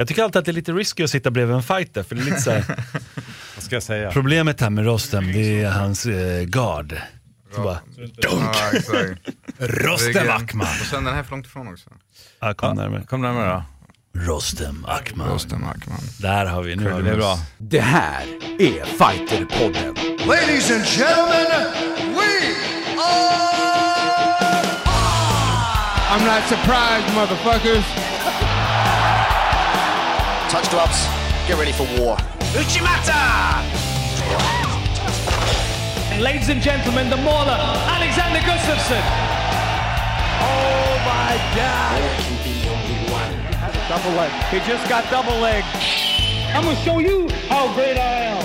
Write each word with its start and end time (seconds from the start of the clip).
Jag 0.00 0.08
tycker 0.08 0.22
alltid 0.22 0.38
att 0.38 0.44
det 0.44 0.50
är 0.50 0.52
lite 0.52 0.72
risky 0.72 1.04
att 1.04 1.10
sitta 1.10 1.30
bredvid 1.30 1.56
en 1.56 1.62
fighter, 1.62 2.02
för 2.02 2.14
det 2.14 2.20
är 2.20 2.24
lite 2.24 2.40
så 2.40 2.50
här, 2.50 2.64
Vad 3.54 3.64
ska 3.64 3.76
jag 3.76 3.82
säga? 3.82 4.10
problemet 4.12 4.60
här 4.60 4.70
med 4.70 4.84
Rostem, 4.84 5.32
det 5.32 5.62
är 5.62 5.70
hans 5.70 6.06
eh, 6.06 6.42
guard. 6.44 6.96
Så 7.54 7.62
bara, 7.62 7.78
Ja, 8.16 8.52
exakt. 8.72 9.20
Rostem 9.58 10.30
Akman! 10.30 10.66
Och 10.80 10.86
sen 10.86 11.04
den 11.04 11.14
här 11.14 11.22
för 11.22 11.30
långt 11.30 11.46
ifrån 11.46 11.68
också. 11.68 11.90
Ja, 12.40 12.54
kom 12.54 12.76
närmare. 12.76 13.02
Kom 13.06 13.22
närmare 13.22 13.48
då. 13.50 13.64
Rostem 14.20 14.84
Akman. 14.88 15.28
Rostem 15.28 15.64
Ackman. 15.64 16.00
Där 16.20 16.46
har 16.46 16.62
vi, 16.62 16.76
nu 16.76 16.90
har 16.90 16.98
Det 16.98 17.04
vi 17.04 17.10
är 17.10 17.16
bra. 17.16 17.38
Det 17.58 17.80
här 17.80 18.22
är 18.58 18.84
Fighterpodden. 18.84 19.94
Ladies 20.28 20.70
and 20.70 20.84
gentlemen, 20.84 21.72
we 22.14 22.54
are 23.00 23.48
I'm 26.10 26.24
not 26.24 26.42
surprised, 26.48 27.14
motherfuckers. 27.14 28.07
Touch 30.50 30.70
gloves, 30.70 31.06
get 31.46 31.58
ready 31.58 31.72
for 31.72 31.86
war. 32.00 32.16
Ladies 36.18 36.48
and 36.48 36.62
gentlemen, 36.62 37.10
the 37.10 37.16
mauler, 37.16 37.58
Alexander 37.96 38.40
Gustafsson. 38.40 39.02
Oh 40.40 40.98
my 41.04 41.36
God. 41.54 42.00
Double 43.88 44.16
leg. 44.16 44.30
He 44.50 44.58
just 44.60 44.88
got 44.88 45.04
double 45.10 45.38
leg. 45.38 45.64
I'm 46.54 46.64
gonna 46.64 46.76
show 46.76 46.98
you 46.98 47.28
how 47.48 47.74
great 47.74 47.96
I 47.98 48.24
am. 48.32 48.44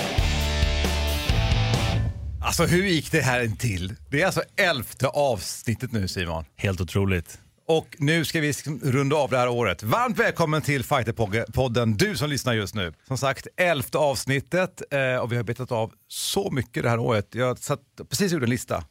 Alltså 2.41 2.65
hur 2.65 2.85
gick 2.85 3.11
det 3.11 3.21
här 3.21 3.51
till? 3.59 3.95
Det 4.09 4.21
är 4.21 4.25
alltså 4.25 4.41
elfte 4.55 5.07
avsnittet 5.07 5.91
nu 5.91 6.07
Simon. 6.07 6.45
Helt 6.57 6.81
otroligt. 6.81 7.39
Och 7.65 7.95
nu 7.99 8.25
ska 8.25 8.39
vi 8.41 8.53
runda 8.83 9.15
av 9.15 9.29
det 9.29 9.37
här 9.37 9.49
året. 9.49 9.83
Varmt 9.83 10.19
välkommen 10.19 10.61
till 10.61 10.83
Fighterpodden, 10.83 11.93
du 11.93 12.17
som 12.17 12.29
lyssnar 12.29 12.53
just 12.53 12.75
nu. 12.75 12.93
Som 13.07 13.17
sagt, 13.17 13.47
elfte 13.57 13.97
avsnittet 13.97 14.81
eh, 14.91 15.15
och 15.15 15.31
vi 15.31 15.35
har 15.35 15.43
betat 15.43 15.71
av 15.71 15.93
så 16.07 16.51
mycket 16.51 16.83
det 16.83 16.89
här 16.89 16.99
året. 16.99 17.27
Jag 17.31 17.59
satt 17.59 17.79
precis 18.09 18.31
gjorde 18.31 18.45
en 18.45 18.49
lista 18.49 18.83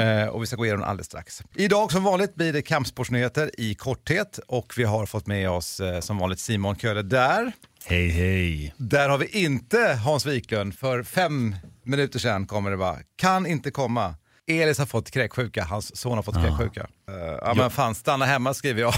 eh, 0.00 0.28
och 0.28 0.42
vi 0.42 0.46
ska 0.46 0.56
gå 0.56 0.64
igenom 0.64 0.80
den 0.80 0.90
alldeles 0.90 1.06
strax. 1.06 1.42
Idag 1.54 1.92
som 1.92 2.04
vanligt 2.04 2.34
blir 2.34 2.52
det 2.52 2.62
kampsportsnyheter 2.62 3.50
i 3.60 3.74
korthet 3.74 4.38
och 4.46 4.74
vi 4.76 4.84
har 4.84 5.06
fått 5.06 5.26
med 5.26 5.50
oss 5.50 5.80
eh, 5.80 6.00
som 6.00 6.18
vanligt 6.18 6.40
Simon 6.40 6.76
Köhler 6.76 7.02
där. 7.02 7.52
Hej 7.84 8.08
hej. 8.08 8.74
Där 8.76 9.08
har 9.08 9.18
vi 9.18 9.44
inte 9.44 9.78
Hans 10.04 10.26
Wiklund. 10.26 10.74
För 10.78 11.02
fem 11.02 11.56
minuter 11.82 12.18
sedan 12.18 12.46
kommer 12.46 12.70
det 12.70 12.76
bara, 12.76 12.98
kan 13.16 13.46
inte 13.46 13.70
komma. 13.70 14.14
Elis 14.48 14.78
har 14.78 14.86
fått 14.86 15.10
kräksjuka, 15.10 15.64
hans 15.64 15.96
son 15.96 16.14
har 16.16 16.22
fått 16.22 16.34
kräksjuka. 16.34 16.80
Uh, 17.10 17.16
ja 17.42 17.54
men 17.56 17.70
fan, 17.70 17.94
stanna 17.94 18.24
hemma 18.24 18.54
skriver 18.54 18.80
jag. 18.80 18.94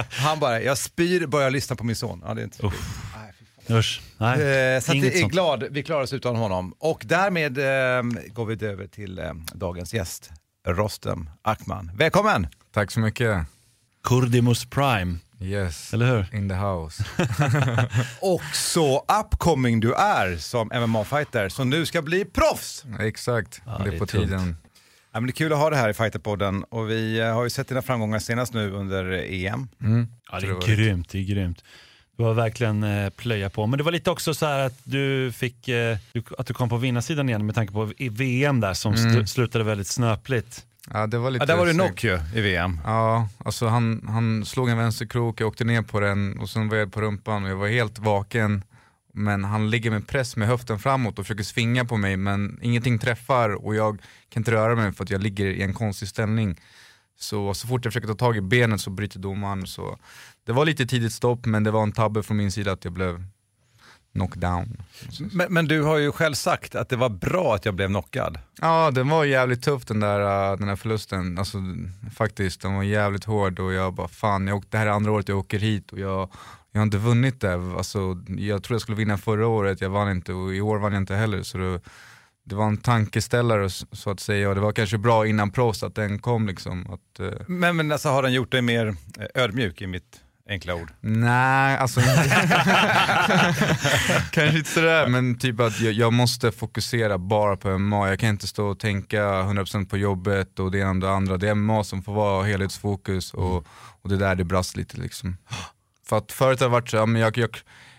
Han 0.10 0.40
bara, 0.40 0.60
jag 0.62 0.78
spyr, 0.78 1.26
börjar 1.26 1.50
lyssna 1.50 1.76
på 1.76 1.84
min 1.84 1.96
son. 1.96 2.22
Ja, 2.26 2.34
det 2.34 2.40
är 2.40 2.44
inte 2.44 2.58
kul. 2.58 2.70
Usch. 3.70 4.02
Nej, 4.18 4.32
Eh, 4.74 4.80
så 4.80 4.92
att 4.92 4.96
är 4.96 5.20
sånt. 5.20 5.32
glad, 5.32 5.64
vi 5.70 5.82
klarar 5.82 6.02
oss 6.02 6.12
utan 6.12 6.36
honom. 6.36 6.74
Och 6.78 7.02
därmed 7.04 7.58
eh, 7.58 8.02
går 8.32 8.46
vi 8.46 8.66
över 8.66 8.86
till 8.86 9.18
eh, 9.18 9.32
dagens 9.54 9.94
gäst, 9.94 10.30
Rostem 10.66 11.30
Akman. 11.42 11.90
Välkommen! 11.94 12.46
Tack 12.72 12.90
så 12.90 13.00
mycket. 13.00 13.46
Kurdimus 14.04 14.70
Prime, 14.70 15.18
Yes. 15.40 15.94
eller 15.94 16.06
hur? 16.06 16.34
In 16.36 16.48
the 16.48 16.54
house. 16.54 17.04
Och 18.20 18.42
så 18.54 19.04
upcoming 19.20 19.80
du 19.80 19.94
är 19.94 20.36
som 20.36 20.68
MMA-fighter, 20.72 21.48
som 21.48 21.70
nu 21.70 21.86
ska 21.86 22.02
bli 22.02 22.24
proffs! 22.24 22.84
Exakt. 23.00 23.62
Ja, 23.66 23.78
det 23.78 23.84
det 23.84 23.90
är 23.90 23.94
är 23.94 23.98
på 23.98 24.06
tungt. 24.06 24.24
tiden. 24.24 24.56
Ja, 25.12 25.20
men 25.20 25.26
det 25.26 25.30
är 25.30 25.32
kul 25.32 25.52
att 25.52 25.58
ha 25.58 25.70
det 25.70 25.76
här 25.76 25.88
i 25.88 25.94
Fighterpodden 25.94 26.64
och 26.64 26.90
vi 26.90 27.18
eh, 27.20 27.34
har 27.34 27.44
ju 27.44 27.50
sett 27.50 27.68
dina 27.68 27.82
framgångar 27.82 28.18
senast 28.18 28.54
nu 28.54 28.70
under 28.72 29.04
EM. 29.32 29.68
Mm. 29.82 30.06
Ja, 30.32 30.40
det 30.40 30.46
är 30.46 30.48
det 30.48 30.54
var 30.54 30.60
grymt, 30.62 31.08
det 31.08 31.18
är 31.18 31.22
grymt. 31.22 31.64
Du 32.18 32.24
har 32.24 32.34
verkligen 32.34 32.82
eh, 32.82 33.10
plöja 33.10 33.50
på. 33.50 33.66
Men 33.66 33.78
det 33.78 33.84
var 33.84 33.92
lite 33.92 34.10
också 34.10 34.34
så 34.34 34.46
här 34.46 34.58
att 34.58 34.78
du 34.84 35.32
fick, 35.32 35.68
eh, 35.68 35.96
du, 36.12 36.22
att 36.38 36.46
du 36.46 36.54
kom 36.54 36.68
på 36.68 36.76
vinnarsidan 36.76 37.28
igen 37.28 37.46
med 37.46 37.54
tanke 37.54 37.72
på 37.72 37.92
i 37.96 38.08
VM 38.08 38.60
där 38.60 38.74
som 38.74 38.94
Mm. 38.94 39.12
sl- 39.16 39.26
slutade 39.26 39.64
väldigt 39.64 39.86
snöpligt. 39.86 40.64
Ja, 40.92 41.06
det 41.06 41.18
var 41.18 41.30
lite 41.30 41.42
Ja, 41.42 41.46
där 41.46 41.56
var 41.56 41.66
det 41.66 41.72
knock 41.72 42.04
ju 42.04 42.18
i 42.34 42.40
VM. 42.40 42.80
Ja, 42.84 43.28
alltså 43.38 43.66
han, 43.66 44.04
han 44.08 44.44
slog 44.44 44.68
en 44.68 44.78
vänsterkrok, 44.78 45.40
jag 45.40 45.48
åkte 45.48 45.64
ner 45.64 45.82
på 45.82 46.00
den 46.00 46.38
och 46.38 46.48
sen 46.48 46.68
var 46.68 46.76
jag 46.76 46.92
på 46.92 47.00
rumpan 47.00 47.44
och 47.44 47.50
jag 47.50 47.56
var 47.56 47.68
helt 47.68 47.98
vaken. 47.98 48.62
Men 49.12 49.44
han 49.44 49.70
ligger 49.70 49.90
med 49.90 50.06
press 50.06 50.36
med 50.36 50.48
höften 50.48 50.78
framåt 50.78 51.18
och 51.18 51.24
försöker 51.24 51.44
svinga 51.44 51.84
på 51.84 51.96
mig 51.96 52.16
men 52.16 52.58
ingenting 52.62 52.98
träffar 52.98 53.66
och 53.66 53.74
jag 53.74 53.98
kan 54.28 54.40
inte 54.40 54.50
röra 54.50 54.76
mig 54.76 54.92
för 54.92 55.04
att 55.04 55.10
jag 55.10 55.22
ligger 55.22 55.46
i 55.46 55.62
en 55.62 55.74
konstig 55.74 56.08
ställning. 56.08 56.60
Så, 57.18 57.54
så 57.54 57.66
fort 57.68 57.84
jag 57.84 57.92
försöker 57.92 58.08
ta 58.08 58.14
tag 58.14 58.36
i 58.36 58.40
benet 58.40 58.80
så 58.80 58.90
bryter 58.90 59.18
domaren. 59.18 59.66
Så 59.66 59.98
det 60.46 60.52
var 60.52 60.64
lite 60.64 60.86
tidigt 60.86 61.12
stopp 61.12 61.46
men 61.46 61.64
det 61.64 61.70
var 61.70 61.82
en 61.82 61.92
tabbe 61.92 62.22
från 62.22 62.36
min 62.36 62.52
sida 62.52 62.72
att 62.72 62.84
jag 62.84 62.92
blev 62.92 63.24
knockdown. 64.12 64.76
Men, 65.32 65.52
men 65.52 65.68
du 65.68 65.82
har 65.82 65.96
ju 65.96 66.12
själv 66.12 66.34
sagt 66.34 66.74
att 66.74 66.88
det 66.88 66.96
var 66.96 67.08
bra 67.08 67.54
att 67.54 67.64
jag 67.64 67.74
blev 67.74 67.88
knockad. 67.88 68.38
Ja, 68.60 68.90
den 68.90 69.08
var 69.08 69.24
jävligt 69.24 69.62
tuff 69.62 69.84
den 69.84 70.00
där, 70.00 70.50
uh, 70.50 70.58
den 70.58 70.68
där 70.68 70.76
förlusten. 70.76 71.38
Alltså, 71.38 71.58
faktiskt, 72.14 72.62
den 72.62 72.74
var 72.74 72.82
jävligt 72.82 73.24
hård 73.24 73.60
och 73.60 73.72
jag 73.72 73.94
bara 73.94 74.08
fan, 74.08 74.46
jag 74.46 74.56
åkte, 74.56 74.68
det 74.70 74.78
här 74.78 74.86
är 74.86 74.90
andra 74.90 75.12
året 75.12 75.28
jag 75.28 75.38
åker 75.38 75.58
hit 75.58 75.92
och 75.92 75.98
jag, 75.98 76.30
jag 76.72 76.80
har 76.80 76.84
inte 76.84 76.98
vunnit 76.98 77.40
det. 77.40 77.54
Alltså, 77.54 77.98
jag 78.28 78.62
trodde 78.62 78.74
jag 78.74 78.80
skulle 78.80 78.98
vinna 78.98 79.18
förra 79.18 79.46
året, 79.46 79.80
jag 79.80 79.90
vann 79.90 80.10
inte 80.10 80.32
och 80.32 80.54
i 80.54 80.60
år 80.60 80.78
vann 80.78 80.92
jag 80.92 81.02
inte 81.02 81.14
heller. 81.14 81.42
Så 81.42 81.58
det, 81.58 81.80
det 82.44 82.54
var 82.54 82.66
en 82.66 82.76
tankeställare 82.76 83.70
så 83.92 84.10
att 84.10 84.20
säga 84.20 84.48
och 84.48 84.54
det 84.54 84.60
var 84.60 84.72
kanske 84.72 84.98
bra 84.98 85.26
innan 85.26 85.50
proffs 85.50 85.82
att 85.82 85.94
den 85.94 86.18
kom 86.18 86.46
liksom. 86.46 86.86
Att, 86.90 87.20
eh, 87.20 87.40
Men, 87.46 87.76
men 87.76 87.92
alltså 87.92 88.08
har 88.08 88.22
den 88.22 88.32
gjort 88.32 88.52
dig 88.52 88.62
mer 88.62 88.86
eh, 89.18 89.42
ödmjuk 89.42 89.82
i 89.82 89.86
mitt 89.86 90.20
enkla 90.48 90.74
ord? 90.74 90.92
Nej, 91.00 91.76
alltså 91.76 92.00
kanske 94.30 94.58
inte 94.58 94.70
sådär 94.70 95.08
men 95.08 95.38
typ 95.38 95.60
att 95.60 95.80
jag, 95.80 95.92
jag 95.92 96.12
måste 96.12 96.52
fokusera 96.52 97.18
bara 97.18 97.56
på 97.56 97.78
MMA. 97.78 98.08
Jag 98.08 98.18
kan 98.18 98.28
inte 98.28 98.46
stå 98.46 98.66
och 98.66 98.78
tänka 98.78 99.22
100% 99.22 99.88
på 99.88 99.96
jobbet 99.96 100.58
och 100.58 100.70
det 100.70 100.78
ena 100.78 100.90
och 100.90 101.00
det 101.00 101.10
andra. 101.10 101.36
Det 101.36 101.48
är 101.48 101.54
MMA 101.54 101.84
som 101.84 102.02
får 102.02 102.14
vara 102.14 102.44
helhetsfokus 102.44 103.34
och, 103.34 103.66
och 104.02 104.08
det 104.08 104.14
är 104.14 104.18
där 104.18 104.34
det 104.34 104.44
brast 104.44 104.76
lite 104.76 104.96
liksom. 105.00 105.36
För 106.06 106.18
att 106.18 106.32
förut 106.32 106.60
har 106.60 106.66
det 106.66 106.72
varit 106.72 106.90
så, 106.90 106.96
ja, 106.96 107.06
men 107.06 107.22
jag, 107.22 107.38
jag, 107.38 107.50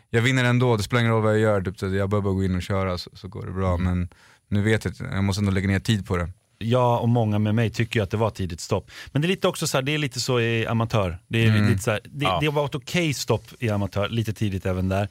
jag 0.09 0.21
vinner 0.21 0.43
ändå, 0.43 0.77
det 0.77 0.83
spelar 0.83 1.01
ingen 1.01 1.13
roll 1.13 1.23
vad 1.23 1.33
jag 1.33 1.39
gör, 1.39 1.61
typ, 1.61 1.81
jag 1.81 2.09
behöver 2.09 2.21
bara 2.21 2.33
gå 2.33 2.43
in 2.43 2.55
och 2.55 2.61
köra 2.61 2.97
så, 2.97 3.09
så 3.13 3.27
går 3.27 3.45
det 3.45 3.51
bra. 3.51 3.77
Men 3.77 4.09
nu 4.47 4.61
vet 4.61 4.85
jag 4.85 4.91
att 4.91 4.99
jag 4.99 5.23
måste 5.23 5.41
ändå 5.41 5.51
lägga 5.51 5.67
ner 5.67 5.79
tid 5.79 6.07
på 6.07 6.17
det. 6.17 6.29
Jag 6.61 7.01
och 7.01 7.09
många 7.09 7.39
med 7.39 7.55
mig 7.55 7.69
tycker 7.69 7.99
ju 7.99 8.03
att 8.03 8.11
det 8.11 8.17
var 8.17 8.29
tidigt 8.29 8.59
stopp. 8.59 8.91
Men 9.11 9.21
det 9.21 9.25
är 9.25 9.29
lite 9.29 9.47
också 9.47 9.67
så 9.67 9.77
här, 9.77 9.81
det 9.81 9.91
är 9.93 9.97
lite 9.97 10.19
så 10.19 10.39
i 10.39 10.67
amatör. 10.67 11.17
Det, 11.27 11.45
är 11.45 11.69
lite 11.69 11.81
så 11.83 11.91
här, 11.91 11.99
det, 12.03 12.25
Ja. 12.25 12.37
det 12.41 12.49
var 12.49 12.65
ett 12.65 12.75
okej 12.75 13.13
stopp 13.13 13.45
i 13.59 13.69
amatör, 13.69 14.09
lite 14.09 14.33
tidigt 14.33 14.65
även 14.65 14.89
där. 14.89 15.07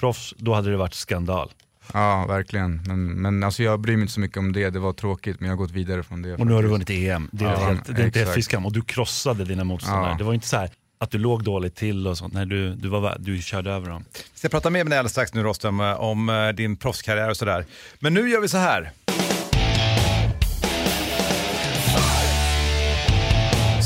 Proffs, 0.00 0.34
då 0.38 0.54
hade 0.54 0.70
det 0.70 0.76
varit 0.76 0.94
skandal. 0.94 1.50
Ja, 1.92 2.26
verkligen. 2.28 2.82
Men, 2.86 3.06
men 3.22 3.42
alltså, 3.44 3.62
jag 3.62 3.80
bryr 3.80 3.96
mig 3.96 4.00
inte 4.02 4.12
så 4.12 4.20
mycket 4.20 4.36
om 4.38 4.52
det, 4.52 4.70
det 4.70 4.78
var 4.78 4.92
tråkigt 4.92 5.40
men 5.40 5.48
jag 5.48 5.56
har 5.56 5.58
gått 5.64 5.70
vidare 5.70 6.02
från 6.02 6.22
det. 6.22 6.34
Och 6.34 6.46
nu 6.46 6.52
har 6.52 6.62
du 6.62 6.68
faktiskt. 6.78 6.90
vunnit 6.98 7.10
EM. 7.10 7.28
Det 7.32 7.44
är, 7.44 7.48
Ja, 7.52 7.56
helt, 7.56 7.84
det 7.96 8.02
är 8.02 8.06
inte 8.06 8.20
exakt. 8.20 8.34
fy 8.34 8.42
skam. 8.42 8.66
Och 8.66 8.72
du 8.72 8.82
krossade 8.82 9.44
dina 9.44 9.64
motståndare. 9.64 10.10
Ja. 10.10 10.16
Det 10.18 10.24
var 10.24 10.34
inte 10.34 10.48
så 10.48 10.56
här 10.56 10.70
att 10.98 11.10
du 11.10 11.18
låg 11.18 11.44
dåligt 11.44 11.76
till 11.76 12.06
och 12.06 12.18
sånt. 12.18 12.34
Nej, 12.34 12.46
du, 12.46 12.74
du, 12.74 12.88
var, 12.88 13.16
du 13.18 13.42
körde 13.42 13.70
över 13.70 13.90
dem. 13.90 14.04
Vi 14.32 14.38
ska 14.38 14.48
prata 14.48 14.70
mer 14.70 14.84
med 14.84 14.90
dig 14.90 14.98
alldeles 14.98 15.12
strax 15.12 15.34
nu 15.34 15.42
Rostem 15.42 15.80
om 15.80 16.28
eh, 16.28 16.48
din 16.48 16.76
proffskarriär 16.76 17.30
och 17.30 17.36
sådär. 17.36 17.64
Men 17.98 18.14
nu 18.14 18.30
gör 18.30 18.40
vi 18.40 18.48
så 18.48 18.58
här. 18.58 18.90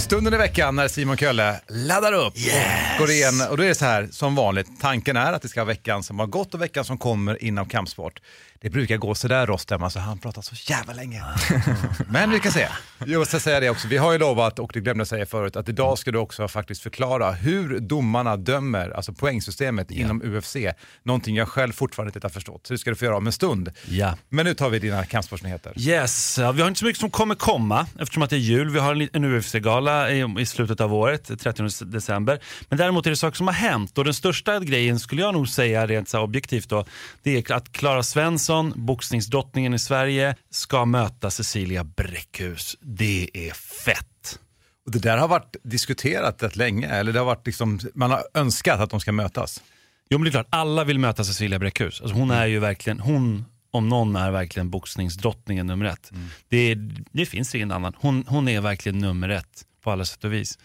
Stunden 0.04 0.34
i 0.34 0.36
veckan 0.36 0.76
när 0.76 0.88
Simon 0.88 1.16
Kölle 1.16 1.60
laddar 1.68 2.12
upp 2.12 2.34
och 2.34 2.98
går 2.98 3.10
igen. 3.10 3.34
Och 3.50 3.56
då 3.56 3.62
är 3.62 3.68
det 3.68 3.74
så 3.74 3.84
här, 3.84 4.08
som 4.10 4.34
vanligt, 4.34 4.66
tanken 4.80 5.16
är 5.16 5.32
att 5.32 5.42
det 5.42 5.48
ska 5.48 5.60
vara 5.60 5.66
veckan 5.66 6.02
som 6.02 6.18
har 6.18 6.26
gått 6.26 6.54
och 6.54 6.62
veckan 6.62 6.84
som 6.84 6.98
kommer 6.98 7.44
inom 7.44 7.68
kampsport. 7.68 8.20
Det 8.60 8.70
brukar 8.70 8.96
gå 8.96 9.14
sådär 9.14 9.46
Rostem, 9.46 9.82
alltså 9.82 9.98
han 9.98 10.18
pratar 10.18 10.42
så 10.42 10.54
jävla 10.72 10.92
länge. 10.92 11.22
Men 12.08 12.30
vi 12.30 12.40
kan 12.40 12.52
se. 12.52 12.68
Jag 13.06 13.18
måste 13.18 13.40
säga 13.40 13.60
det 13.60 13.70
också, 13.70 13.88
vi 13.88 13.96
har 13.96 14.12
ju 14.12 14.18
lovat, 14.18 14.58
och 14.58 14.70
det 14.74 14.80
glömde 14.80 15.00
jag 15.00 15.08
säga 15.08 15.26
förut, 15.26 15.56
att 15.56 15.68
idag 15.68 15.98
ska 15.98 16.10
du 16.12 16.18
också 16.18 16.48
faktiskt 16.48 16.82
förklara 16.82 17.32
hur 17.32 17.80
domarna 17.80 18.36
dömer, 18.36 18.90
alltså 18.90 19.12
poängsystemet 19.12 19.90
inom 19.90 20.22
UFC. 20.22 20.56
Någonting 21.02 21.36
jag 21.36 21.48
själv 21.48 21.72
fortfarande 21.72 22.12
inte 22.14 22.24
har 22.24 22.30
förstått. 22.30 22.66
Så 22.66 22.72
det 22.74 22.78
ska 22.78 22.90
du 22.90 22.96
få 22.96 23.04
göra 23.04 23.16
om 23.16 23.26
en 23.26 23.32
stund. 23.32 23.72
Ja. 23.88 24.14
Men 24.28 24.46
nu 24.46 24.54
tar 24.54 24.70
vi 24.70 24.78
dina 24.78 25.04
kampsportsnyheter. 25.04 25.72
Yes, 25.76 26.38
vi 26.38 26.60
har 26.60 26.68
inte 26.68 26.80
så 26.80 26.86
mycket 26.86 27.00
som 27.00 27.10
kommer 27.10 27.34
komma 27.34 27.86
eftersom 28.00 28.22
att 28.22 28.30
det 28.30 28.36
är 28.36 28.40
jul. 28.40 28.70
Vi 28.70 28.78
har 28.78 29.08
en, 29.12 29.24
UFC-gala 29.24 30.10
i, 30.10 30.34
i 30.38 30.46
slutet 30.46 30.80
av 30.80 30.94
året, 30.94 31.40
30 31.40 31.84
december. 31.84 32.40
Men 32.68 32.78
däremot 32.78 33.06
är 33.06 33.10
det 33.10 33.16
saker 33.16 33.36
som 33.36 33.46
har 33.46 33.54
hänt 33.54 33.98
och 33.98 34.04
den 34.04 34.14
största 34.14 34.60
grejen 34.60 34.98
skulle 34.98 35.22
jag 35.22 35.34
nog 35.34 35.48
säga 35.48 35.86
rent 35.86 36.08
så 36.08 36.20
objektivt 36.20 36.68
då, 36.68 36.84
det 37.22 37.50
är 37.50 37.54
att 37.54 37.72
Klara 37.72 38.02
Svensson, 38.02 38.43
boxningsdrottningen 38.76 39.74
i 39.74 39.78
Sverige, 39.78 40.36
ska 40.50 40.84
möta 40.84 41.30
Cecilia 41.30 41.84
Bräckhus. 41.84 42.76
Det 42.80 43.30
är 43.34 43.52
fett. 43.54 44.38
Och 44.86 44.92
det 44.92 44.98
där 44.98 45.16
har 45.16 45.28
varit 45.28 45.56
diskuterat 45.62 46.42
rätt 46.42 46.56
länge, 46.56 46.88
eller 46.88 47.12
det 47.12 47.18
har 47.18 47.26
varit 47.26 47.46
liksom, 47.46 47.80
man 47.94 48.10
har 48.10 48.22
önskat 48.34 48.80
att 48.80 48.90
de 48.90 49.00
ska 49.00 49.12
mötas. 49.12 49.62
Jo 50.10 50.18
men 50.18 50.24
det 50.24 50.30
är 50.30 50.32
klart, 50.32 50.46
alla 50.50 50.84
vill 50.84 50.98
möta 50.98 51.24
Cecilia 51.24 51.58
Bräckhus. 51.58 52.00
Alltså, 52.00 52.16
hon 52.16 52.30
är 52.30 52.46
ju 52.46 52.58
verkligen, 52.58 53.00
hon 53.00 53.44
om 53.70 53.88
någon 53.88 54.16
är 54.16 54.30
verkligen 54.30 54.70
boxningsdrottningen 54.70 55.66
nummer 55.66 55.84
ett. 55.84 56.10
Det, 56.48 56.56
är, 56.56 56.90
det 57.12 57.26
finns 57.26 57.54
ingen 57.54 57.70
annan. 57.70 57.94
Hon, 57.96 58.24
hon 58.28 58.48
är 58.48 58.60
verkligen 58.60 58.98
nummer 58.98 59.28
ett 59.28 59.64
på 59.82 59.90
alla 59.90 60.04
sätt 60.04 60.24
och 60.24 60.32
vis. 60.32 60.58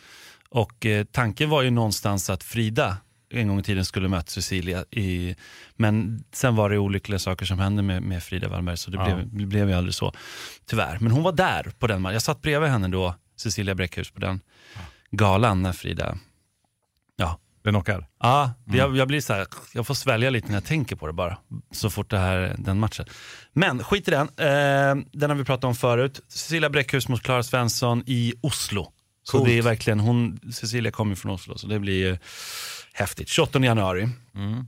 Och 0.49 0.85
eh, 0.85 1.05
tanken 1.11 1.49
var 1.49 1.61
ju 1.61 1.69
någonstans 1.69 2.29
att 2.29 2.43
Frida 2.43 2.97
en 3.31 3.47
gång 3.47 3.59
i 3.59 3.63
tiden 3.63 3.85
skulle 3.85 4.07
mött 4.07 4.29
Cecilia. 4.29 4.85
I, 4.91 5.35
men 5.75 6.23
sen 6.31 6.55
var 6.55 6.69
det 6.69 6.77
olyckliga 6.77 7.19
saker 7.19 7.45
som 7.45 7.59
hände 7.59 7.81
med, 7.83 8.03
med 8.03 8.23
Frida 8.23 8.47
Wallberg 8.47 8.77
så 8.77 8.91
det, 8.91 8.97
Ja. 8.97 9.05
blev, 9.15 9.37
det 9.37 9.45
blev 9.45 9.69
ju 9.69 9.75
aldrig 9.75 9.93
så. 9.95 10.13
Tyvärr. 10.65 10.97
Men 10.99 11.11
hon 11.11 11.23
var 11.23 11.31
där 11.31 11.71
på 11.79 11.87
den 11.87 12.01
matchen. 12.01 12.13
Jag 12.13 12.21
satt 12.21 12.41
bredvid 12.41 12.69
henne 12.69 12.87
då, 12.87 13.15
Cecilia 13.37 13.75
Bräckhus, 13.75 14.11
på 14.11 14.19
den 14.19 14.41
galan 15.11 15.61
när 15.61 15.73
Frida 15.73 16.17
Ja, 17.15 17.39
Det 17.63 17.69
knockar. 17.69 18.07
Ja, 18.19 18.51
jag, 18.65 18.97
jag 18.97 19.07
blir 19.07 19.21
så 19.21 19.33
här, 19.33 19.47
jag 19.73 19.87
får 19.87 19.93
svälja 19.93 20.29
lite 20.29 20.47
när 20.47 20.53
jag 20.53 20.65
tänker 20.65 20.95
på 20.95 21.07
det 21.07 21.13
bara. 21.13 21.37
Så 21.71 21.89
fort 21.89 22.09
det 22.09 22.17
här, 22.19 22.55
den 22.57 22.79
matchen. 22.79 23.05
Men 23.53 23.83
skit 23.83 24.07
i 24.07 24.11
den, 24.11 24.27
eh, 24.27 25.05
den 25.11 25.29
har 25.29 25.35
vi 25.35 25.43
pratat 25.43 25.63
om 25.63 25.75
förut. 25.75 26.21
Cecilia 26.27 26.69
Bräckhus 26.69 27.07
mot 27.07 27.23
Klara 27.23 27.43
Svensson 27.43 28.03
i 28.05 28.33
Oslo. 28.41 28.91
Så 29.23 29.37
Coolt. 29.37 29.49
det 29.49 29.57
är 29.57 29.61
verkligen, 29.61 29.99
hon, 29.99 30.39
Cecilia 30.53 30.91
kommer 30.91 31.15
från 31.15 31.31
Oslo 31.31 31.57
så 31.57 31.67
det 31.67 31.79
blir 31.79 32.07
ju 32.07 32.17
häftigt. 32.99 33.29
28 33.29 33.59
januari. 33.59 34.09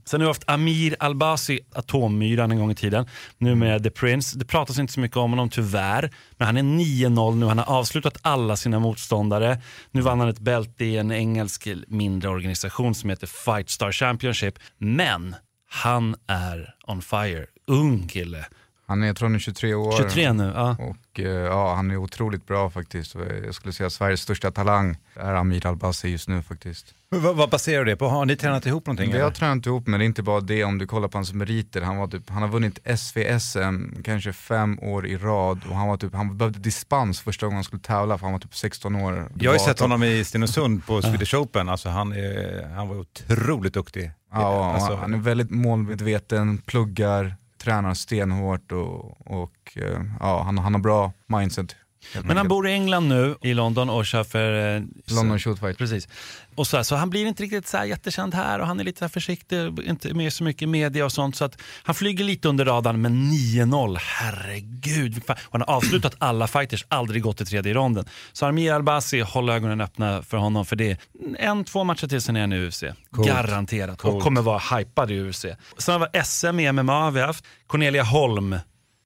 Sen 0.04 0.20
har 0.20 0.26
vi 0.26 0.26
haft 0.26 0.44
Amir 0.46 0.96
Albasi, 0.98 1.60
atommyran 1.72 2.50
en 2.50 2.58
gång 2.58 2.70
i 2.70 2.74
tiden. 2.74 3.06
Nu 3.38 3.54
med 3.54 3.82
The 3.82 3.90
Prince. 3.90 4.38
Det 4.38 4.44
pratas 4.44 4.78
inte 4.78 4.92
så 4.92 5.00
mycket 5.00 5.16
om 5.16 5.30
honom 5.30 5.50
tyvärr. 5.50 6.10
Men 6.36 6.46
han 6.46 6.56
är 6.56 6.62
9-0 6.62 7.34
nu, 7.34 7.46
han 7.46 7.58
har 7.58 7.78
avslutat 7.78 8.18
alla 8.22 8.56
sina 8.56 8.78
motståndare. 8.78 9.60
Nu 9.90 10.00
vann 10.00 10.20
han 10.20 10.28
ett 10.28 10.38
bälte 10.38 10.84
i 10.84 10.96
en 10.96 11.12
engelsk 11.12 11.68
mindre 11.88 12.30
organisation 12.30 12.94
som 12.94 13.10
heter 13.10 13.26
Fight 13.26 13.70
Star 13.70 13.92
Championship. 13.92 14.58
Men 14.78 15.36
han 15.70 16.14
är 16.26 16.74
on 16.86 17.02
fire. 17.02 17.46
Ung 17.66 18.08
kille. 18.08 18.46
Han 18.86 19.02
är, 19.02 19.06
jag 19.06 19.16
tror 19.16 19.28
han 19.28 19.34
är 19.34 19.38
23 19.38 19.74
år. 19.74 19.96
23 19.96 20.32
nu. 20.32 20.52
Ja. 20.54 20.76
Och 20.78 21.20
eh, 21.20 21.26
ja, 21.26 21.74
han 21.74 21.90
är 21.90 21.96
otroligt 21.96 22.46
bra 22.46 22.70
faktiskt. 22.70 23.16
Jag 23.44 23.54
skulle 23.54 23.72
säga 23.72 23.90
Sveriges 23.90 24.20
största 24.20 24.50
talang 24.50 24.96
är 25.14 25.34
Amir 25.34 25.66
Albasi 25.66 26.08
just 26.08 26.28
nu 26.28 26.42
faktiskt. 26.42 26.94
Vad, 27.08 27.36
vad 27.36 27.50
baserar 27.50 27.84
du 27.84 27.90
det 27.90 27.96
på? 27.96 28.08
Har 28.08 28.26
ni 28.26 28.36
tränat 28.36 28.66
ihop 28.66 28.86
någonting? 28.86 29.12
Vi 29.12 29.20
har 29.20 29.30
tränat 29.30 29.66
ihop 29.66 29.86
men 29.86 30.00
det 30.00 30.04
är 30.04 30.06
inte 30.06 30.22
bara 30.22 30.40
det 30.40 30.64
om 30.64 30.78
du 30.78 30.86
kollar 30.86 31.08
på 31.08 31.18
hans 31.18 31.32
meriter. 31.32 31.80
Han, 31.82 31.96
var 31.96 32.06
typ, 32.06 32.30
han 32.30 32.42
har 32.42 32.48
vunnit 32.48 32.78
SVSM 32.98 34.02
kanske 34.04 34.32
fem 34.32 34.78
år 34.78 35.06
i 35.06 35.16
rad 35.16 35.60
och 35.68 35.76
han, 35.76 35.88
var 35.88 35.96
typ, 35.96 36.14
han 36.14 36.38
behövde 36.38 36.58
dispens 36.58 37.20
första 37.20 37.46
gången 37.46 37.56
han 37.56 37.64
skulle 37.64 37.82
tävla 37.82 38.18
för 38.18 38.26
han 38.26 38.32
var 38.32 38.40
typ 38.40 38.54
16 38.54 38.96
år. 38.96 39.28
Jag 39.38 39.50
har 39.50 39.54
ju 39.54 39.64
sett 39.64 39.80
honom 39.80 40.02
i 40.02 40.24
Stenungsund 40.24 40.86
på 40.86 41.02
Swedish 41.02 41.34
Open. 41.34 41.68
Alltså 41.68 41.88
han, 41.88 42.12
är, 42.12 42.68
han 42.74 42.88
var 42.88 42.96
otroligt 42.96 43.74
duktig. 43.74 44.10
Ja, 44.32 44.72
alltså, 44.74 44.94
han 44.94 45.14
är 45.14 45.18
väldigt 45.18 45.50
målmedveten, 45.50 46.58
pluggar, 46.58 47.36
tränar 47.62 47.94
stenhårt 47.94 48.72
och, 48.72 49.26
och 49.26 49.76
eh, 49.76 50.02
ja, 50.20 50.42
han, 50.42 50.58
han 50.58 50.74
har 50.74 50.80
bra 50.80 51.12
mindset. 51.26 51.76
Men 52.24 52.36
han 52.36 52.48
bor 52.48 52.68
i 52.68 52.72
England 52.72 53.08
nu, 53.08 53.36
i 53.42 53.54
London 53.54 53.90
och 53.90 54.06
kör 54.06 54.24
för... 54.24 54.76
eh, 54.76 54.82
London 55.06 55.38
Shoot 55.38 55.60
Fight. 55.60 55.78
Precis. 55.78 56.08
Och 56.54 56.66
så, 56.66 56.76
här, 56.76 56.84
så 56.84 56.96
han 56.96 57.10
blir 57.10 57.26
inte 57.26 57.42
riktigt 57.42 57.66
så 57.68 57.76
här 57.76 57.84
jättekänd 57.84 58.34
här 58.34 58.58
och 58.58 58.66
han 58.66 58.80
är 58.80 58.84
lite 58.84 59.08
försiktig, 59.08 59.78
inte 59.84 60.14
med 60.14 60.32
så 60.32 60.44
mycket 60.44 60.68
media 60.68 61.04
och 61.04 61.12
sånt. 61.12 61.36
Så 61.36 61.44
att 61.44 61.58
han 61.82 61.94
flyger 61.94 62.24
lite 62.24 62.48
under 62.48 62.64
radarn, 62.64 63.02
men 63.02 63.32
9-0, 63.32 63.96
herregud. 64.00 65.22
Och 65.28 65.52
han 65.52 65.60
har 65.60 65.70
avslutat 65.76 66.14
alla 66.18 66.46
fighters, 66.46 66.84
aldrig 66.88 67.22
gått 67.22 67.36
till 67.36 67.46
tredje 67.46 67.74
ronden. 67.74 68.04
Så 68.32 68.46
Amir 68.46 68.72
Albasi, 68.72 69.20
håll 69.20 69.50
ögonen 69.50 69.80
öppna 69.80 70.22
för 70.22 70.36
honom 70.36 70.66
för 70.66 70.76
det 70.76 71.00
en, 71.38 71.64
två 71.64 71.84
matcher 71.84 72.06
till 72.06 72.20
sen 72.22 72.36
är 72.36 72.40
han 72.40 72.52
i 72.52 72.66
UFC. 72.66 72.84
Garanterat. 73.10 73.94
Och 73.94 74.10
Coolt. 74.10 74.24
kommer 74.24 74.42
vara 74.42 74.58
hypad 74.76 75.10
i 75.10 75.20
UFC. 75.20 75.46
Sen 75.78 76.00
har 76.00 76.08
vi 76.12 76.24
SM 76.24 76.60
i 76.60 76.72
MMA 76.72 77.10
vi 77.10 77.20
haft. 77.20 77.44
Cornelia 77.66 78.02
Holm, 78.02 78.56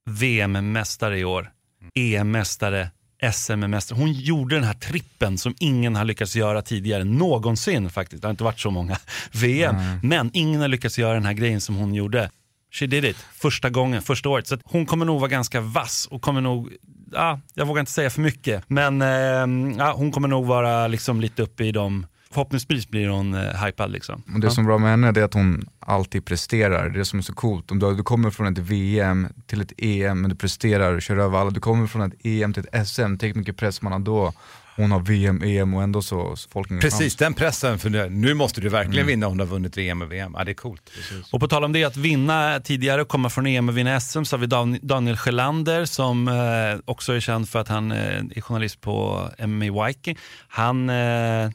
VM-mästare 0.07 1.19
i 1.19 1.25
år. 1.25 1.51
EM-mästare, 1.97 2.91
SM-mästare. 3.33 3.99
Hon 3.99 4.13
gjorde 4.13 4.57
den 4.57 4.65
här 4.65 4.75
trippen 4.75 5.39
som 5.39 5.55
ingen 5.59 5.97
har 5.97 6.05
lyckats 6.05 6.37
göra 6.37 6.63
tidigare, 6.63 7.05
någonsin 7.05 7.91
faktiskt. 7.91 8.23
Det 8.23 8.29
har 8.29 8.31
inte 8.31 8.45
varit 8.45 8.61
så 8.61 8.71
många 8.71 8.99
VM, 9.33 9.77
men 10.03 10.31
ingen 10.33 10.61
har 10.61 10.69
lyckats 10.69 10.99
göra 10.99 11.15
den 11.15 11.25
här 11.25 11.33
grejen 11.33 11.61
som 11.61 11.75
hon 11.75 11.95
gjorde. 11.95 12.31
She 12.73 12.87
did 12.87 13.05
it, 13.05 13.17
första 13.17 13.71
gången, 13.71 14.03
första 14.03 14.29
året. 14.29 14.47
Så 14.47 14.59
hon 14.65 14.87
kommer 14.87 15.05
nog 15.05 15.21
vara 15.21 15.31
ganska 15.31 15.61
vass 15.61 16.09
och 16.11 16.23
kommer 16.23 16.41
nog, 16.41 16.73
ja, 17.13 17.41
jag 17.55 17.67
vågar 17.67 17.81
inte 17.81 17.93
säga 17.93 18.11
för 18.11 18.21
mycket, 18.21 18.65
men 18.69 19.03
eh, 19.03 19.79
ja, 19.79 19.93
hon 19.97 20.13
kommer 20.13 20.29
nog 20.29 20.47
vara 20.47 20.89
liksom 20.89 21.21
lite 21.21 21.43
uppe 21.43 21.65
i 21.65 21.73
de, 21.73 22.07
förhoppningsvis 22.33 22.89
blir 22.89 23.09
hon 23.09 23.35
eh, 23.35 23.65
hypad 23.65 23.91
liksom. 23.91 24.23
Och 24.35 24.41
det 24.41 24.51
som 24.51 24.65
är 24.65 24.69
bra 24.69 24.79
med 24.79 24.91
henne 24.91 25.09
är 25.09 25.23
att 25.23 25.35
hon 25.35 25.69
alltid 25.81 26.25
presterar, 26.25 26.89
det 26.91 27.01
är 27.01 27.05
som 27.05 27.19
är 27.19 27.23
så 27.23 27.35
coolt. 27.35 27.71
Om 27.71 27.79
du, 27.79 27.95
du 27.95 28.03
kommer 28.03 28.31
från 28.31 28.47
ett 28.53 28.59
VM 28.59 29.29
till 29.47 29.61
ett 29.61 29.73
EM, 29.79 30.21
men 30.21 30.31
du 30.31 30.37
presterar 30.37 30.93
och 30.95 31.03
kör 31.03 31.17
över 31.17 31.39
alla. 31.39 31.51
Du 31.51 31.61
kommer 31.61 31.87
från 31.87 32.03
ett 32.03 32.15
EM 32.27 32.53
till 32.53 32.65
ett 32.73 32.89
SM, 32.89 33.17
tänk 33.19 33.37
mycket 33.37 33.57
press 33.57 33.83
man 33.83 33.93
har 33.93 33.99
då. 33.99 34.33
Hon 34.77 34.93
har 34.93 35.01
VM, 35.01 35.43
EM 35.43 35.75
och 35.75 35.83
ändå 35.83 36.03
så, 36.03 36.37
så 36.37 36.49
folk 36.51 36.69
Precis, 36.69 37.01
chans. 37.01 37.17
den 37.17 37.35
pressen. 37.35 37.79
För 37.79 37.91
nu, 37.91 38.09
nu 38.11 38.35
måste 38.35 38.61
du 38.61 38.69
verkligen 38.69 38.95
Mm. 38.99 39.07
vinna 39.07 39.27
om 39.27 39.37
du 39.39 39.45
har 39.45 39.49
vunnit 39.49 39.77
VM 39.77 40.03
och 40.03 40.13
VM. 40.13 40.35
Ja, 40.39 40.45
det 40.45 40.53
är 40.53 40.55
coolt. 40.55 40.91
Och 41.33 41.41
på 41.41 41.49
tal 41.49 41.65
om 41.65 41.73
det, 41.73 41.85
att 41.85 41.97
vinna 41.97 42.61
tidigare 42.61 43.03
och 43.03 43.09
komma 43.09 43.31
från 43.31 43.47
EM 43.47 43.69
och 43.69 43.77
vinna 43.79 44.01
SM 44.01 44.25
så 44.25 44.37
har 44.37 44.41
vi 44.41 44.47
Dan- 44.47 44.79
Daniel 44.83 45.17
Sjölander 45.17 45.85
som 45.85 46.29
eh, 46.29 46.81
också 46.85 47.13
är 47.13 47.21
känd 47.21 47.49
för 47.49 47.59
att 47.59 47.69
han 47.69 47.93
eh, 47.93 47.99
är 48.37 48.41
journalist 48.41 48.81
på 48.81 49.29
MMA 49.47 49.87
Viking. 49.87 50.19
Han 50.49 50.91
eh, 50.91 51.51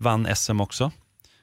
vann 0.00 0.36
SM 0.36 0.60
också. 0.60 0.90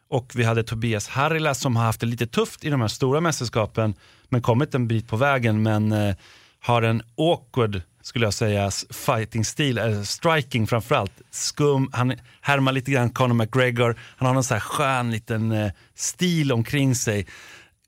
Och 0.09 0.31
vi 0.35 0.43
hade 0.43 0.63
Tobias 0.63 1.07
Harila 1.07 1.53
som 1.53 1.75
har 1.75 1.83
haft 1.83 1.99
det 1.99 2.05
lite 2.07 2.27
tufft 2.27 2.65
i 2.65 2.69
de 2.69 2.81
här 2.81 2.87
stora 2.87 3.21
mästerskapen 3.21 3.93
men 4.29 4.41
kommit 4.41 4.75
en 4.75 4.87
bit 4.87 5.07
på 5.07 5.17
vägen 5.17 5.63
men 5.63 5.91
eh, 5.91 6.15
har 6.59 6.81
en 6.81 7.01
awkward 7.17 7.81
skulle 8.07 8.25
jag 8.25 8.33
säga, 8.33 8.71
fighting-stil, 8.89 9.77
eller 9.77 9.97
eh, 9.97 10.03
striking 10.03 10.67
framförallt. 10.67 11.11
Skum, 11.31 11.89
han 11.93 12.13
härmar 12.41 12.71
lite 12.71 12.91
grann 12.91 13.09
Conor 13.09 13.33
McGregor, 13.33 13.95
han 14.17 14.27
har 14.27 14.33
någon 14.33 14.43
så 14.43 14.53
här 14.53 14.61
skön 14.61 15.11
liten 15.11 15.51
eh, 15.51 15.71
stil 15.95 16.51
omkring 16.51 16.95
sig. 16.95 17.27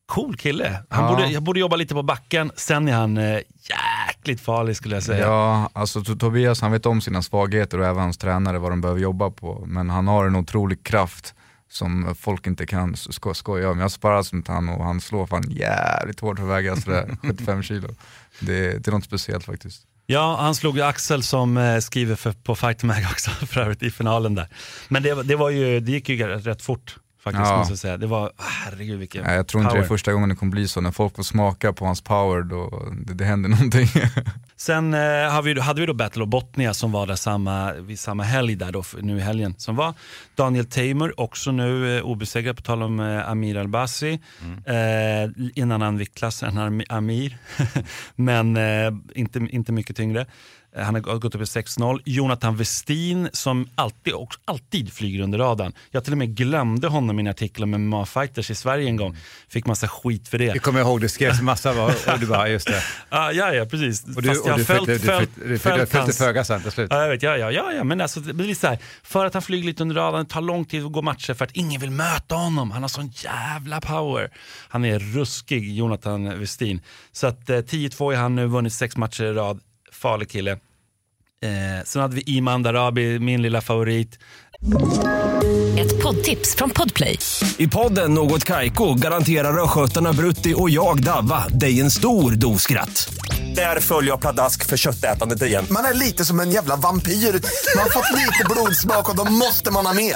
Cool 0.10 0.38
kille. 0.38 0.84
Han 0.90 1.04
Ja. 1.04 1.10
borde, 1.12 1.28
jag 1.28 1.44
borde 1.44 1.60
jobba 1.60 1.76
lite 1.76 1.94
på 1.94 2.04
backen, 2.04 2.52
sen 2.56 2.88
är 2.88 2.94
han 2.94 3.18
eh, 3.18 3.40
jäkligt 3.70 4.42
farlig 4.42 4.76
skulle 4.76 4.96
jag 4.96 5.04
säga. 5.04 5.26
Ja, 5.28 5.70
alltså 5.74 6.00
To- 6.00 6.20
Tobias 6.20 6.62
han 6.62 6.72
vet 6.72 6.86
om 6.86 7.02
sina 7.02 7.22
svagheter 7.22 7.80
och 7.80 7.86
även 7.86 8.02
hans 8.02 8.18
tränare 8.18 8.60
vad 8.60 8.72
de 8.72 8.82
behöver 8.82 9.02
jobba 9.02 9.30
på. 9.30 9.64
Men 9.68 9.90
han 9.90 10.08
har 10.08 10.26
en 10.26 10.36
otrolig 10.36 10.84
kraft 10.84 11.34
som 11.72 12.16
folk 12.20 12.48
inte 12.48 12.66
kan 12.66 12.96
sko 12.96 13.34
skoja 13.34 13.70
om. 13.70 13.80
Jag 13.80 13.92
sparras 13.92 14.34
mot 14.34 14.48
han 14.48 14.70
och 14.70 14.84
han 14.86 15.02
slår 15.02 15.28
fan 15.28 15.44
jävligt 15.50 16.20
hårt 16.20 16.38
för 16.38 16.44
att 16.46 16.52
väga 16.52 16.76
sådär 16.76 17.18
75 17.22 17.64
kilo. 17.64 17.88
Det, 18.40 18.72
det 18.72 18.88
är 18.88 18.92
något 18.92 19.04
speciellt 19.06 19.46
faktiskt. 19.46 19.82
Ja, 20.06 20.38
han 20.40 20.56
slog 20.56 20.78
ju 20.78 20.84
Axel 20.84 21.24
som 21.24 21.58
eh, 21.58 21.80
skriver 21.80 22.16
för, 22.16 22.32
på 22.32 22.56
Fight 22.56 22.84
Mag 22.84 23.06
också 23.12 23.30
för 23.46 23.62
övrigt 23.62 23.84
i 23.84 23.92
finalen 23.92 24.36
där. 24.36 24.48
Men 24.88 25.04
det, 25.04 25.24
det, 25.24 25.36
var 25.36 25.50
ju, 25.50 25.80
det 25.80 25.92
gick 25.92 26.10
ju 26.10 26.28
rätt 26.28 26.62
fort 26.62 26.96
faktiskt 27.24 27.50
Ja. 27.50 27.58
måste 27.58 27.72
jag 27.72 27.80
säga. 27.80 27.98
Det 27.98 28.08
var, 28.08 28.32
herregud 28.38 29.00
vilken 29.00 29.24
Nej, 29.24 29.36
jag 29.36 29.48
tror 29.48 29.64
inte 29.64 29.76
det 29.76 29.78
är 29.80 29.82
power. 29.82 29.88
första 29.88 30.14
gången 30.14 30.30
det 30.30 30.36
kommer 30.36 30.52
bli 30.52 30.68
så. 30.68 30.82
När 30.82 30.92
folk 30.92 31.16
får 31.16 31.24
smaka 31.24 31.74
på 31.74 31.86
hans 31.86 32.02
power 32.02 32.42
då 32.42 32.86
det, 33.06 33.14
det 33.14 33.26
händer 33.26 33.50
någonting. 33.50 33.88
Sen 34.56 34.94
eh, 34.94 35.42
vi, 35.44 35.60
hade 35.60 35.80
vi 35.82 35.86
då 35.88 35.94
Battle 35.94 36.24
of 36.24 36.30
Botnia 36.30 36.74
som 36.74 36.92
var 36.92 37.08
där 37.08 37.16
samma, 37.16 37.74
vid 37.74 38.00
samma 38.00 38.24
helg 38.24 38.56
där 38.56 38.72
då, 38.72 38.84
nu 39.02 39.18
i 39.18 39.22
helgen 39.22 39.56
som 39.58 39.76
var. 39.76 39.94
Daniel 40.36 40.66
Tamer, 40.66 41.20
också 41.20 41.52
nu 41.52 41.98
eh, 41.98 42.04
obesegrad 42.04 42.56
på 42.58 42.62
tal 42.62 42.84
om 42.84 43.00
eh, 43.00 43.30
Amir 43.30 43.58
Albasi. 43.58 44.20
Eh, 44.66 44.76
I 44.76 45.52
en 45.56 45.72
annan 45.72 45.98
viktklass 45.98 46.44
än 46.44 46.58
Am- 46.58 46.84
Amir, 46.90 47.38
men 48.16 48.58
eh, 48.58 48.92
inte, 49.16 49.40
inte 49.40 49.72
mycket 49.72 49.96
tyngre. 49.96 50.26
Eh, 50.76 50.84
Han 50.84 50.96
har 50.96 51.02
gått 51.02 51.36
upp 51.36 51.42
i 51.42 51.46
6-0. 51.46 52.02
Jonathan 52.06 52.56
Westin 52.56 53.30
som 53.34 53.70
alltid, 53.76 54.14
också, 54.14 54.40
alltid 54.46 54.94
flyger 54.94 55.24
under 55.24 55.38
radarn. 55.38 55.74
Jag 55.92 56.04
till 56.04 56.14
och 56.14 56.18
med 56.18 56.36
glömde 56.36 56.88
honom 56.88 57.20
i 57.20 57.22
en 57.22 57.28
artikel 57.28 57.64
om 57.64 57.76
MMA-fighters 57.76 58.52
i 58.52 58.56
Sverige 58.56 58.88
en 58.88 58.96
gång. 58.96 59.18
Fick 59.50 59.66
massa 59.66 59.88
skit 59.88 60.28
för 60.28 60.38
det. 60.38 60.46
Jag 60.46 60.62
kommer 60.62 60.80
ihåg, 60.80 61.02
det 61.02 61.10
skrevs 61.10 61.42
massa 61.42 61.84
och 62.14 62.20
du 62.20 62.26
bara, 62.26 62.50
just 62.50 62.68
det. 62.68 62.84
Ah, 63.10 63.32
ja, 63.32 63.54
ja, 63.54 63.66
precis. 63.66 64.04
Och 64.16 64.22
du, 64.22 64.30
Fast 64.30 64.46
jag 64.46 64.54
har 64.54 64.60
följt, 64.60 65.62
följt, 65.62 66.16
föga 66.18 66.44
sen 66.44 66.62
till 66.62 66.72
slut. 66.72 66.88
Ja, 66.92 67.02
jag 67.02 67.10
vet, 67.10 67.24
ja, 67.24 67.38
ja, 67.38 67.52
ja, 67.52 67.74
ja. 67.74 67.84
men 67.84 68.02
alltså, 68.02 68.20
det 68.20 68.34
blir 68.34 68.56
så 68.56 68.68
här, 68.68 68.78
för 69.04 69.26
att 69.26 69.34
han 69.34 69.42
flyger 69.42 69.66
lite 69.66 69.84
under 69.84 69.96
radarn, 69.96 70.24
det 70.24 70.30
tar 70.30 70.42
lång 70.42 70.66
tid 70.66 70.86
att 70.86 70.92
gå 70.92 71.02
matcher 71.02 71.34
för 71.34 71.46
att 71.46 71.52
ingen 71.54 71.82
vill 71.82 71.92
möta 71.92 72.36
honom. 72.36 72.72
Han 72.72 72.82
har 72.82 72.90
sån 72.90 73.08
jävla 73.08 73.82
power. 73.82 74.32
Han 74.70 74.86
är 74.86 75.00
ruskig, 75.00 75.74
Jonathan 75.78 76.40
Westin. 76.40 76.82
Så 77.12 77.28
att 77.28 77.50
eh, 77.50 77.56
10-2 77.58 78.14
är 78.14 78.18
han 78.18 78.36
nu, 78.36 78.48
vunnit 78.48 78.74
sex 78.74 78.98
matcher 78.98 79.24
i 79.24 79.34
rad. 79.34 79.60
Farlig 79.92 80.30
kille. 80.30 80.52
Eh, 80.52 81.84
sen 81.86 82.02
hade 82.02 82.16
vi 82.16 82.24
Iman 82.26 82.64
Darabi, 82.64 83.20
min 83.20 83.42
lilla 83.42 83.62
favorit. 83.62 84.20
Ett 85.80 86.04
poddtips 86.04 86.56
från 86.56 86.70
Podplay. 86.70 87.20
I 87.58 87.68
podden 87.68 88.14
Något 88.14 88.44
Kaiko 88.44 88.94
garanterar 88.94 89.64
östgötarna 89.64 90.14
Brutti 90.14 90.54
och 90.58 90.70
jag, 90.70 91.04
Davva, 91.04 91.48
dig 91.48 91.82
en 91.82 91.92
stor 91.92 92.32
dos 92.32 92.62
skratt. 92.62 93.14
Där 93.56 93.80
följer 93.80 94.12
jag 94.12 94.22
pladask 94.22 94.66
för 94.66 94.78
köttätandet 94.78 95.42
igen. 95.42 95.66
Man 95.72 95.86
är 95.86 95.94
lite 95.94 96.26
som 96.26 96.40
en 96.40 96.52
jävla 96.52 96.76
vampyr. 96.76 97.12
Man 97.12 97.84
har 97.84 97.90
fått 97.90 98.20
lite 98.20 98.46
blodsmak 98.50 99.10
och 99.10 99.16
då 99.16 99.32
måste 99.32 99.72
man 99.72 99.86
ha 99.86 99.94
mer. 99.94 100.16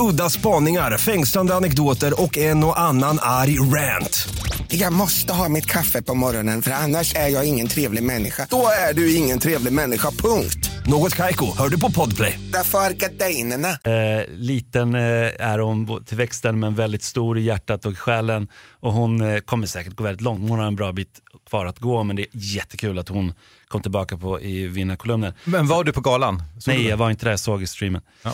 Udda 0.00 0.30
spaningar, 0.30 0.98
fängslande 0.98 1.54
anekdoter 1.54 2.22
och 2.22 2.38
en 2.38 2.64
och 2.64 2.80
annan 2.80 3.18
arg 3.22 3.58
rant. 3.58 4.28
Jag 4.68 4.92
måste 4.92 5.32
ha 5.32 5.48
mitt 5.48 5.66
kaffe 5.66 6.02
på 6.02 6.14
morgonen 6.14 6.62
för 6.62 6.70
annars 6.70 7.14
är 7.14 7.28
jag 7.28 7.44
ingen 7.44 7.68
trevlig 7.68 8.02
människa. 8.02 8.46
Då 8.50 8.68
är 8.88 8.94
du 8.94 9.14
ingen 9.14 9.38
trevlig 9.38 9.72
människa, 9.72 10.10
punkt. 10.10 10.70
Något 10.86 11.14
Kaiko, 11.14 11.56
hör 11.58 11.68
du 11.68 11.80
på 11.80 11.90
Podplay. 11.90 12.38
Därför 12.52 12.78
är 12.78 12.90
gardinerna. 12.90 13.68
Eh, 13.68 14.24
liten 14.28 14.94
eh, 14.94 15.00
är 15.40 15.58
hon 15.58 16.04
till 16.04 16.16
växten 16.16 16.60
men 16.60 16.74
väldigt 16.74 17.02
stor 17.02 17.38
i 17.38 17.42
hjärtat 17.42 17.86
och 17.86 17.98
själen. 17.98 18.48
Och 18.80 18.92
hon 18.92 19.20
eh, 19.20 19.38
kommer 19.40 19.66
säkert 19.66 19.94
gå 19.94 20.04
väldigt 20.04 20.20
långt. 20.20 20.50
Hon 20.50 20.58
har 20.58 20.66
en 20.66 20.76
bra 20.76 20.92
bit 20.92 21.20
kvar 21.54 21.66
att 21.66 21.78
gå 21.78 22.02
men 22.02 22.16
det 22.16 22.22
är 22.22 22.28
jättekul 22.32 22.98
att 22.98 23.08
hon 23.08 23.32
kom 23.68 23.82
tillbaka 23.82 24.16
på 24.16 24.40
i 24.40 24.66
vinnarkolumnen. 24.66 25.32
Men 25.44 25.66
var 25.66 25.84
du 25.84 25.92
på 25.92 26.00
galan? 26.00 26.42
Såg 26.58 26.74
Nej, 26.74 26.86
jag 26.86 26.96
var 26.96 27.10
inte 27.10 27.26
där, 27.26 27.30
jag 27.30 27.40
såg 27.40 27.62
i 27.62 27.66
streamen. 27.66 28.02
Ja. 28.22 28.32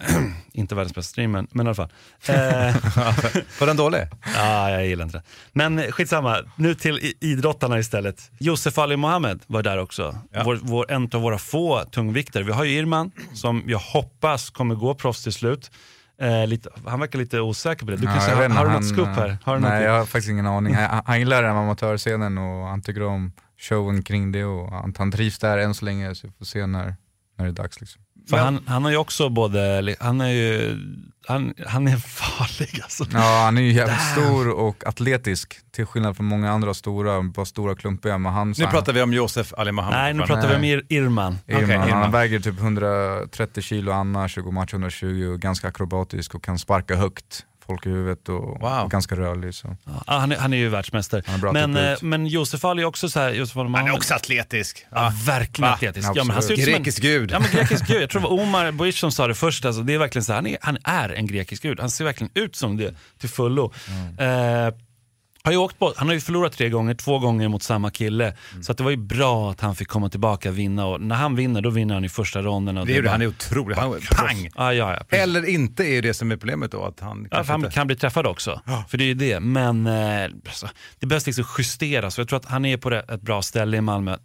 inte 0.52 0.74
världens 0.74 0.94
bästa 0.94 1.10
streamen, 1.10 1.46
men 1.50 1.66
i 1.66 1.68
alla 1.68 1.74
fall. 1.74 1.88
Eh, 2.28 2.76
Var 3.60 3.66
den 3.66 3.76
dålig? 3.76 4.00
Ja, 4.36 4.70
jag 4.70 4.86
gillar 4.86 5.04
inte 5.04 5.18
det. 5.18 5.22
Men 5.52 5.92
skitsamma, 5.92 6.38
nu 6.56 6.74
till 6.74 7.12
idrottarna 7.20 7.78
istället. 7.78 8.30
Josef 8.38 8.78
Ali 8.78 8.96
Mohammed 8.96 9.40
var 9.46 9.62
där 9.62 9.78
också. 9.78 10.18
Ja. 10.32 10.42
Vår, 10.44 10.58
vår, 10.62 10.92
en 10.92 11.10
av 11.12 11.20
våra 11.22 11.38
få 11.38 11.84
tungviktare. 11.84 12.42
Vi 12.42 12.52
har 12.52 12.64
ju 12.64 12.78
Irman 12.78 13.10
som 13.34 13.62
jag 13.66 13.78
hoppas 13.78 14.50
kommer 14.50 14.74
gå 14.74 14.94
proffs 14.94 15.22
till 15.22 15.32
slut. 15.32 15.70
Eh, 16.20 16.46
lite, 16.46 16.70
han 16.86 17.00
verkar 17.00 17.18
lite 17.18 17.40
osäker 17.40 17.86
på 17.86 17.90
det. 17.90 17.96
Du 17.96 18.04
Ja, 18.04 18.12
kanske, 18.12 18.34
har, 18.34 18.48
har 18.48 18.66
du 18.66 18.72
något 18.72 18.88
scoop 18.88 19.08
här? 19.08 19.38
Har 19.44 19.58
nej, 19.58 19.70
något? 19.78 19.84
jag 19.84 19.98
har 19.98 20.04
faktiskt 20.06 20.30
ingen 20.30 20.46
aning. 20.46 20.74
Han, 20.74 21.02
han 21.06 21.18
gillar 21.18 21.42
den 21.42 21.56
amatörscenen 21.56 22.38
och 22.38 22.66
han 22.66 22.82
tycker 22.82 23.02
om 23.02 23.32
showen 23.58 24.02
kring 24.02 24.32
det 24.32 24.44
och 24.44 24.70
han, 24.70 24.94
han 24.98 25.12
trivs 25.12 25.38
där 25.38 25.58
än 25.58 25.74
så 25.74 25.84
länge 25.84 26.14
så 26.14 26.26
vi 26.26 26.32
får 26.32 26.44
se 26.44 26.66
när, 26.66 26.96
när 27.36 27.44
det 27.44 27.50
är 27.50 27.52
dags. 27.52 27.80
Liksom. 27.80 28.02
För 28.28 28.36
han, 28.36 28.60
han 28.66 28.84
har 28.84 28.90
ju 28.90 28.96
också 28.96 29.28
både, 29.28 29.96
han 30.00 30.20
är 30.20 30.28
ju, 30.28 30.76
han, 31.26 31.54
han 31.66 31.88
är 31.88 31.96
farlig 31.96 32.80
alltså. 32.82 33.04
Ja, 33.12 33.42
han 33.44 33.58
är 33.58 33.62
ju 33.62 33.72
jävligt 33.72 34.00
stor 34.12 34.48
och 34.50 34.86
atletisk 34.86 35.54
till 35.72 35.86
skillnad 35.86 36.16
från 36.16 36.26
många 36.26 36.50
andra 36.52 36.74
stora, 36.74 37.22
bara 37.22 37.46
stora 37.46 37.74
klumpiga. 37.74 38.18
Men 38.18 38.32
han, 38.32 38.54
Nu 38.58 38.66
pratar 38.66 38.92
vi 38.92 39.02
om 39.02 39.12
Josef 39.12 39.52
Ali 39.56 39.72
Mohammed. 39.72 39.98
Nej, 40.00 40.14
nu 40.14 40.22
pratar 40.22 40.48
vi 40.48 40.54
om 40.56 40.64
Ir, 40.64 40.82
Irman. 40.88 41.38
Irman, 41.46 41.78
Han 41.80 41.88
Irman. 41.88 42.12
väger 42.12 42.40
typ 42.40 42.60
130 42.60 43.62
kilo 43.62 43.92
annars 43.92 44.38
och 44.38 44.44
går 44.44 44.52
match 44.52 44.72
120 44.72 45.30
och 45.34 45.40
ganska 45.40 45.68
akrobatisk 45.68 46.34
och 46.34 46.44
kan 46.44 46.58
sparka 46.58 46.96
högt 46.96 47.46
folk 47.70 47.86
i 47.86 47.88
huvudet 47.88 48.28
och, 48.28 48.60
Wow. 48.60 48.88
ganska 48.88 49.14
rörlig. 49.16 49.54
Så. 49.54 49.76
Ja, 49.86 50.18
han, 50.18 50.32
är, 50.32 50.36
han 50.36 50.52
är 50.52 50.56
ju 50.56 50.68
världsmästare. 50.68 51.22
Han 51.26 51.34
är 51.34 51.38
bra 51.38 51.52
Men, 51.52 51.76
eh, 51.76 51.96
men 52.02 52.26
Josef 52.26 52.64
Ali 52.64 52.82
är 52.82 52.86
också 52.86 53.08
så 53.08 53.20
här, 53.20 53.30
Josef 53.32 53.56
Ali 53.56 53.70
Han 53.76 53.86
är 53.88 53.94
också 53.94 54.14
atletisk. 54.14 54.86
Ja, 54.90 55.12
verkligen 55.26 55.68
Va? 55.70 55.74
atletisk. 55.74 56.08
Ja, 56.14 56.24
men 56.24 56.34
han 56.34 56.42
ser 56.42 56.54
ut 56.54 56.60
som 56.64 56.68
en, 56.74 56.78
Grekisk 56.78 57.02
gud. 57.02 57.30
Ja, 57.30 57.38
men 57.38 57.50
grekisk 57.50 57.86
gud. 57.86 58.02
Jag 58.02 58.10
tror 58.10 58.22
det 58.22 58.28
var 58.28 58.34
Omar 58.42 58.70
Boish 58.72 58.98
som 58.98 59.12
sa 59.12 59.26
det 59.26 59.34
först. 59.34 59.64
Alltså, 59.64 59.82
det 59.82 59.94
är 59.94 59.98
verkligen 59.98 60.24
så 60.24 60.32
här, 60.32 60.36
han, 60.36 60.46
är, 60.46 60.58
han 60.60 60.78
är 60.84 61.08
en 61.08 61.26
grekisk 61.26 61.62
gud. 61.62 61.80
Han 61.80 61.90
ser 61.90 62.04
verkligen 62.04 62.30
ut 62.34 62.56
som 62.56 62.76
det 62.76 62.94
till 63.20 63.28
fullo. 63.28 63.72
Eh, 64.18 64.26
har 65.44 65.52
ju 65.52 65.58
åkt 65.58 65.78
på, 65.78 65.92
han 65.96 66.06
har 66.08 66.14
ju 66.14 66.20
förlorat 66.20 66.52
tre 66.52 66.68
gånger, 66.68 66.94
två 66.94 67.18
gånger 67.18 67.48
mot 67.48 67.62
samma 67.62 67.90
kille. 67.90 68.36
Så 68.62 68.72
att 68.72 68.78
det 68.78 68.84
var 68.84 68.90
ju 68.90 68.96
bra 68.96 69.50
att 69.50 69.60
han 69.60 69.76
fick 69.76 69.88
komma 69.88 70.08
tillbaka 70.08 70.48
och 70.48 70.58
vinna. 70.58 70.86
Och 70.86 71.00
när 71.00 71.16
han 71.16 71.36
vinner, 71.36 71.60
då 71.60 71.70
vinner 71.70 71.94
han 71.94 72.04
i 72.04 72.08
första 72.08 72.42
ronden. 72.42 72.78
Och 72.78 72.86
Det 72.86 72.96
är 72.96 73.02
det, 73.02 73.10
han 73.10 73.22
är 73.22 73.26
otrolig. 73.26 73.76
Han, 73.76 74.00
pang! 74.10 74.50
Ja, 74.54 74.74
ja, 74.74 74.96
ja. 75.10 75.16
Eller 75.16 75.48
inte 75.48 75.84
är 75.84 76.02
det 76.02 76.14
som 76.14 76.32
är 76.32 76.36
problemet 76.36 76.72
då. 76.72 76.84
Att 76.84 77.00
han 77.00 77.28
Ja, 77.30 77.44
han 77.46 77.60
inte... 77.60 77.70
kan 77.72 77.86
bli 77.86 77.96
träffad 77.96 78.26
också. 78.26 78.60
För 78.88 78.98
det 78.98 79.04
är 79.04 79.06
ju 79.06 79.14
det. 79.14 79.40
Men 79.40 79.86
eh, 79.86 80.24
alltså, 80.24 80.68
det 80.98 81.06
behövs 81.06 81.26
liksom 81.26 81.44
justeras. 81.58 82.18
Jag 82.18 82.28
tror 82.28 82.36
att 82.38 82.44
han 82.46 82.64
är 82.64 82.76
på 82.76 82.90
ett 82.90 83.22
bra 83.22 83.42
ställe 83.42 83.76
i 83.76 83.80
Malmö. 83.80 84.16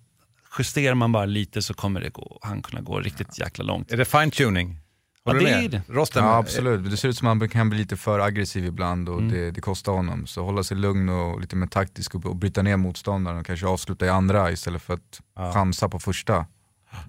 Justerar 0.60 0.96
man 0.96 1.12
bara 1.12 1.26
lite 1.26 1.62
så 1.62 1.74
kommer 1.74 2.02
det 2.02 2.10
gå, 2.10 2.40
han 2.42 2.62
kunna 2.62 2.82
gå 2.82 3.00
riktigt 3.00 3.40
jäkla 3.40 3.64
långt. 3.64 3.92
Är 3.92 3.98
det 3.98 4.06
fine 4.06 4.32
tuning? 4.32 4.78
Ja, 5.26 5.32
Håller 5.32 5.40
du 5.40 5.46
det 5.46 5.52
med? 5.56 5.66
är 5.66 5.70
det. 5.70 5.82
Rosten? 5.94 6.24
Ja 6.24 6.38
absolut, 6.38 6.90
det 6.92 6.98
ser 6.98 7.10
ut 7.10 7.18
som 7.18 7.28
att 7.28 7.40
han 7.40 7.50
kan 7.50 7.70
bli 7.70 7.80
lite 7.80 7.98
för 7.98 8.20
aggressiv 8.20 8.66
ibland 8.66 9.10
Mm. 9.10 9.26
och 9.26 9.32
det, 9.32 9.52
det 9.52 9.62
kostar 9.62 9.92
honom. 9.92 10.28
Så 10.28 10.44
hålla 10.44 10.64
sig 10.64 10.78
lugn 10.78 11.10
och 11.10 11.42
lite 11.42 11.56
mer 11.56 11.68
taktisk 11.68 12.16
och, 12.16 12.26
och 12.26 12.36
bryta 12.36 12.62
ner 12.62 12.78
motståndaren 12.78 13.40
och 13.40 13.46
kanske 13.46 13.68
avsluta 13.68 14.06
i 14.06 14.10
andra 14.10 14.52
istället 14.52 14.82
för 14.82 14.94
att 14.94 15.54
chansa 15.54 15.90
på 15.90 16.00
första. 16.00 16.46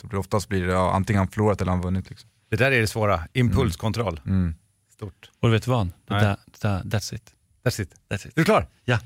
Det 0.02 0.16
oftast 0.16 0.49
blir 0.49 0.66
det 0.66 0.73
ja, 0.73 0.92
antingen 0.94 1.18
han 1.18 1.28
förlorat 1.28 1.61
eller 1.61 1.73
han 1.73 1.80
vunnit. 1.80 2.11
Liksom. 2.11 2.30
Det 2.50 2.56
där 2.56 2.73
är 2.73 2.80
det 2.80 2.87
svåra. 2.87 3.23
Impulskontroll. 3.32 4.20
Mm. 4.26 4.54
Stort. 4.92 5.30
Och 5.40 5.49
du 5.49 5.52
vet 5.52 5.66
vad? 5.66 5.87
Det 5.87 5.92
Nej. 6.08 6.23
där, 6.25 6.37
det 6.46 6.68
där, 6.68 6.82
that's 6.99 7.14
it. 7.14 7.32
That's 7.64 7.82
it. 7.82 7.94
That's 8.11 8.16
it. 8.16 8.26
Är 8.26 8.30
du 8.35 8.44
klar? 8.44 8.66
Ja. 8.85 8.99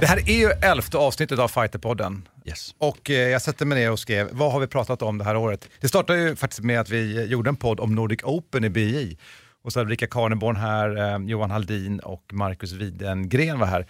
Det 0.00 0.06
här 0.06 0.16
är 0.30 0.38
ju 0.38 0.50
elfte 0.62 0.98
avsnittet 0.98 1.38
av 1.38 1.48
Fighterpodden. 1.48 2.28
Yes. 2.44 2.74
Och 2.78 3.10
eh, 3.10 3.16
jag 3.28 3.42
sätter 3.42 3.66
mig 3.66 3.78
ner 3.78 3.90
och 3.92 3.98
skrev, 3.98 4.28
vad 4.32 4.52
har 4.52 4.60
vi 4.60 4.66
pratat 4.66 5.02
om 5.02 5.18
det 5.18 5.24
här 5.24 5.36
året? 5.36 5.68
Det 5.80 5.88
startade 5.88 6.18
ju 6.18 6.36
faktiskt 6.36 6.62
med 6.62 6.80
att 6.80 6.88
vi 6.90 7.24
gjorde 7.24 7.50
en 7.50 7.56
podd 7.56 7.80
om 7.80 7.94
Nordic 7.94 8.20
Open 8.22 8.64
i 8.64 8.70
BI. 8.70 9.18
Och 9.64 9.72
så 9.72 9.80
hade 9.80 9.90
Rika 9.90 10.06
Karneborn 10.06 10.56
här, 10.56 10.96
eh, 11.14 11.26
Johan 11.26 11.50
Haldin 11.50 12.00
och 12.00 12.22
Marcus 12.32 12.72
Widengren 12.72 13.58
var 13.58 13.66
här. 13.66 13.80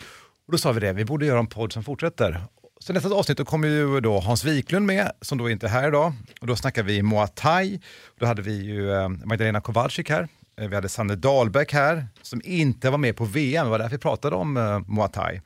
Och 0.46 0.52
då 0.52 0.58
sa 0.58 0.72
vi 0.72 0.80
det, 0.80 0.92
vi 0.92 1.04
borde 1.04 1.26
göra 1.26 1.38
en 1.38 1.46
podd 1.46 1.72
som 1.72 1.84
fortsätter. 1.84 2.40
Så 2.80 2.92
nästa 2.92 3.08
avsnitt 3.14 3.38
då 3.38 3.44
kommer 3.44 3.68
ju 3.68 4.00
då 4.00 4.20
Hans 4.20 4.44
Wiklund 4.44 4.86
med, 4.86 5.10
som 5.20 5.38
då 5.38 5.50
inte 5.50 5.66
är 5.66 5.70
här 5.70 5.88
idag. 5.88 6.12
Och 6.40 6.46
då 6.46 6.56
snackar 6.56 6.82
vi 6.82 7.02
Muay 7.02 7.28
Thai. 7.34 7.80
Då 8.20 8.26
hade 8.26 8.42
vi 8.42 8.52
ju 8.64 8.92
eh, 8.92 9.08
Magdalena 9.08 9.60
Kowalczyk 9.60 10.10
här. 10.10 10.28
Eh, 10.60 10.68
Vi 10.68 10.74
hade 10.74 10.88
Sanne 10.88 11.14
Dahlbäck 11.14 11.72
här, 11.72 12.06
som 12.22 12.40
inte 12.44 12.90
var 12.90 12.98
med 12.98 13.16
på 13.16 13.24
VM. 13.24 13.64
Det 13.64 13.70
var 13.70 13.78
därför 13.78 13.96
vi 13.96 13.98
pratade 13.98 14.36
om 14.36 14.56
eh, 14.56 14.80
Muay 14.86 15.08
Thai. 15.12 15.40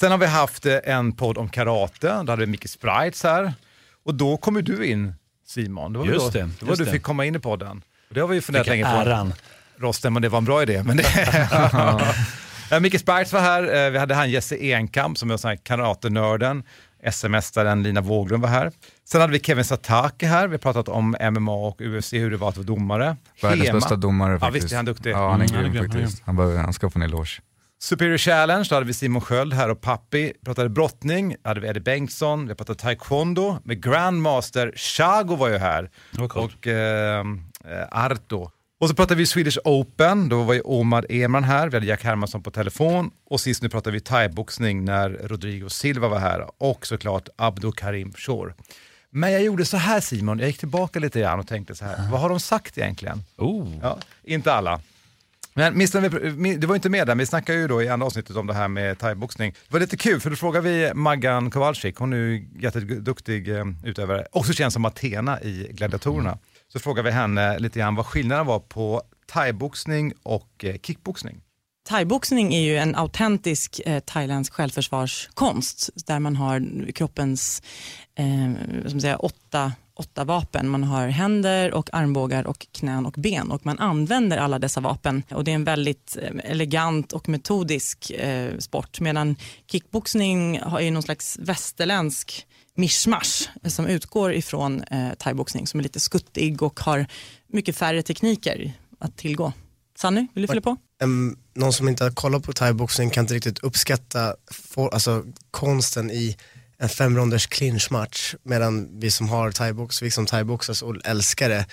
Sen 0.00 0.10
har 0.10 0.18
vi 0.18 0.26
haft 0.26 0.66
eh, 0.66 0.76
en 0.84 1.12
podd 1.12 1.38
om 1.38 1.48
karate, 1.48 2.08
då 2.22 2.32
hade 2.32 2.36
vi 2.36 2.46
Micke 2.46 2.68
Sprites 2.68 3.22
här. 3.22 3.54
Och 4.04 4.14
då 4.14 4.36
kommer 4.36 4.62
du 4.62 4.86
in 4.86 5.14
Simon, 5.46 5.92
det 5.92 5.98
var 5.98 6.06
Just 6.06 6.32
då, 6.32 6.38
det, 6.38 6.48
just 6.66 6.78
du 6.78 6.84
det. 6.84 6.90
fick 6.90 7.02
komma 7.02 7.24
in 7.24 7.34
i 7.36 7.38
podden. 7.38 7.82
Och 8.08 8.14
det 8.14 8.20
har 8.20 8.28
vi 8.28 8.34
ju 8.34 8.40
funderat 8.40 8.66
länge 8.66 8.84
på. 8.84 8.90
äran. 8.90 9.32
Rosten, 9.76 10.12
men 10.12 10.22
det 10.22 10.28
var 10.28 10.38
en 10.38 10.44
bra 10.44 10.62
idé. 10.62 10.82
Men 10.82 10.96
det... 10.96 11.04
Ja, 12.70 12.80
Micke 12.80 13.00
Sprites 13.00 13.32
var 13.32 13.40
här, 13.40 13.84
Eh, 13.86 13.90
vi 13.90 13.98
hade 13.98 14.14
han 14.14 14.30
Jesse 14.30 14.56
Enkamp 14.72 15.18
som 15.18 15.30
är 15.30 15.36
sån 15.36 15.48
här 15.48 15.56
karatenörden. 15.56 16.62
SM-mästaren 17.10 17.82
Lina 17.82 18.00
Wåglund 18.00 18.42
var 18.42 18.50
här. 18.50 18.72
Sen 19.04 19.20
hade 19.20 19.32
vi 19.32 19.40
Kevin 19.40 19.64
Satake 19.64 20.26
här, 20.26 20.46
vi 20.48 20.52
har 20.54 20.58
pratat 20.58 20.88
om 20.88 21.16
MMA 21.32 21.52
och 21.52 21.80
UFC, 21.80 22.12
hur 22.12 22.30
det 22.30 22.36
var 22.36 22.48
att 22.48 22.56
vara 22.56 22.66
domare. 22.66 23.16
Världens 23.42 23.70
bästa 23.72 23.96
domare 23.96 24.32
Ja, 24.32 24.38
faktiskt. 24.38 24.64
visst 24.64 24.72
är 24.72 24.76
han 24.76 24.84
duktig. 24.84 25.10
Ja 25.10 25.30
han 25.30 25.42
är 25.42 25.48
Mm, 25.54 25.72
grym 25.72 25.84
är 25.84 25.88
faktiskt. 25.88 26.22
Han, 26.26 26.56
han 26.56 26.72
ska 26.72 26.90
få 26.90 26.98
en 26.98 27.02
eloge. 27.02 27.40
Superior 27.80 28.18
Challenge, 28.18 28.66
då 28.68 28.74
hade 28.74 28.86
vi 28.86 28.94
Simon 28.94 29.20
Sköld 29.20 29.54
här 29.54 29.68
och 29.70 29.80
Pappi. 29.80 30.32
Pratade 30.44 30.68
brottning, 30.68 31.36
då 31.42 31.48
hade 31.50 31.60
vi 31.60 31.68
Eddie 31.68 31.80
Bengtsson, 31.80 32.48
vi 32.48 32.54
pratade 32.54 32.78
taekwondo 32.78 33.58
med 33.64 33.82
Grandmaster 33.84 34.72
Chago 34.76 35.36
var 35.36 35.48
ju 35.48 35.58
här. 35.58 35.90
coolt. 36.16 36.34
Och 36.34 36.66
eh, 36.66 37.24
eh, 37.64 37.88
Arto. 37.90 38.50
Och 38.80 38.88
så 38.88 38.94
pratade 38.94 39.18
vi 39.18 39.26
Swedish 39.26 39.58
Open, 39.64 40.28
då 40.28 40.42
var 40.42 40.54
ju 40.54 40.60
Omar 40.60 41.06
Eman 41.08 41.44
här, 41.44 41.68
vi 41.68 41.76
hade 41.76 41.86
Jack 41.86 42.04
Hermansson 42.04 42.42
på 42.42 42.50
telefon. 42.50 43.10
Och 43.30 43.40
sist 43.40 43.62
nu 43.62 43.68
pratade 43.68 43.94
vi 43.94 44.00
thaiboxning 44.00 44.84
när 44.84 45.10
Rodrigo 45.10 45.68
Silva 45.68 46.08
var 46.08 46.18
här. 46.18 46.46
Och 46.58 46.86
såklart 46.86 47.28
Abdo 47.36 47.72
Karim 47.72 48.12
Shore. 48.12 48.54
Men 49.10 49.32
jag 49.32 49.42
gjorde 49.42 49.64
så 49.64 49.76
här 49.76 50.00
Simon, 50.00 50.38
jag 50.38 50.48
gick 50.48 50.58
tillbaka 50.58 50.98
lite 50.98 51.20
grann 51.20 51.40
och 51.40 51.46
tänkte 51.46 51.74
så 51.74 51.84
här, 51.84 51.96
vad 52.10 52.20
har 52.20 52.28
de 52.28 52.40
sagt 52.40 52.78
egentligen? 52.78 53.24
Oh. 53.36 53.68
Ja, 53.82 53.98
inte 54.24 54.52
alla. 54.52 54.80
Men 55.58 55.72
Mr. 55.72 56.58
Du 56.58 56.66
var 56.66 56.74
inte 56.74 56.88
med 56.88 57.06
där, 57.06 57.14
vi 57.14 57.26
snackade 57.26 57.58
ju 57.58 57.68
då 57.68 57.82
i 57.82 57.88
andra 57.88 58.06
avsnittet 58.06 58.36
om 58.36 58.46
det 58.46 58.54
här 58.54 58.68
med 58.68 58.98
thaiboxning. 58.98 59.50
Det 59.50 59.72
var 59.72 59.80
lite 59.80 59.96
kul, 59.96 60.20
för 60.20 60.30
då 60.30 60.36
frågade 60.36 60.68
vi 60.68 60.94
Maggan 60.94 61.50
Kowalczyk, 61.50 61.96
hon 61.96 62.12
är 62.12 62.16
ju 62.16 62.48
jätteduktig 62.60 63.48
eh, 63.48 63.64
utövare, 63.84 64.26
också 64.32 64.52
känd 64.52 64.72
som 64.72 64.84
Athena 64.84 65.42
i 65.42 65.68
Gladiatorerna. 65.70 66.38
Så 66.72 66.78
frågade 66.78 67.08
vi 67.08 67.14
henne 67.14 67.58
lite 67.58 67.78
grann 67.78 67.94
vad 67.94 68.06
skillnaden 68.06 68.46
var 68.46 68.58
på 68.58 69.02
thaiboxning 69.26 70.12
och 70.22 70.64
eh, 70.64 70.76
kickboxning. 70.82 71.40
Thaiboxning 71.88 72.54
är 72.54 72.60
ju 72.60 72.76
en 72.76 72.94
autentisk 72.94 73.80
eh, 73.86 74.00
thailändsk 74.00 74.52
självförsvarskonst 74.52 75.90
där 76.06 76.18
man 76.18 76.36
har 76.36 76.92
kroppens 76.92 77.62
eh, 78.18 78.98
säga, 79.00 79.16
åtta, 79.16 79.72
åtta 79.98 80.24
vapen. 80.24 80.68
Man 80.68 80.84
har 80.84 81.08
händer, 81.08 81.74
och 81.74 81.94
armbågar, 81.94 82.46
och 82.46 82.66
knän 82.72 83.06
och 83.06 83.14
ben 83.16 83.50
och 83.50 83.66
man 83.66 83.78
använder 83.78 84.38
alla 84.38 84.58
dessa 84.58 84.80
vapen. 84.80 85.22
Och 85.30 85.44
Det 85.44 85.50
är 85.50 85.54
en 85.54 85.64
väldigt 85.64 86.16
eh, 86.22 86.50
elegant 86.50 87.12
och 87.12 87.28
metodisk 87.28 88.10
eh, 88.10 88.58
sport 88.58 89.00
medan 89.00 89.36
kickboxning 89.66 90.60
har 90.60 90.80
ju 90.80 90.90
någon 90.90 91.02
slags 91.02 91.38
västerländsk 91.38 92.46
mischmasch 92.74 93.50
som 93.64 93.86
utgår 93.86 94.32
ifrån 94.32 94.82
eh, 94.82 95.14
thaiboxning 95.18 95.66
som 95.66 95.80
är 95.80 95.82
lite 95.82 96.00
skuttig 96.00 96.62
och 96.62 96.80
har 96.80 97.06
mycket 97.46 97.76
färre 97.76 98.02
tekniker 98.02 98.72
att 98.98 99.16
tillgå. 99.16 99.52
Sanny, 99.98 100.26
vill 100.34 100.42
du 100.42 100.48
fylla 100.48 100.60
på? 100.60 100.76
Um, 101.02 101.38
någon 101.54 101.72
som 101.72 101.88
inte 101.88 102.04
har 102.04 102.10
kollat 102.10 102.42
på 102.42 102.52
thaiboxning 102.52 103.10
kan 103.10 103.24
inte 103.24 103.34
riktigt 103.34 103.58
uppskatta 103.58 104.34
for, 104.50 104.94
alltså, 104.94 105.24
konsten 105.50 106.10
i 106.10 106.36
en 106.80 106.88
femronders 106.88 107.46
clinchmatch 107.46 108.34
medan 108.42 109.00
vi 109.00 109.10
som 109.10 109.28
har 109.28 109.52
thaibox, 109.52 110.02
vi 110.02 110.10
som 110.10 110.26
thaiboxas 110.26 110.82
och 110.82 110.96
älskar 111.04 111.48
det 111.48 111.66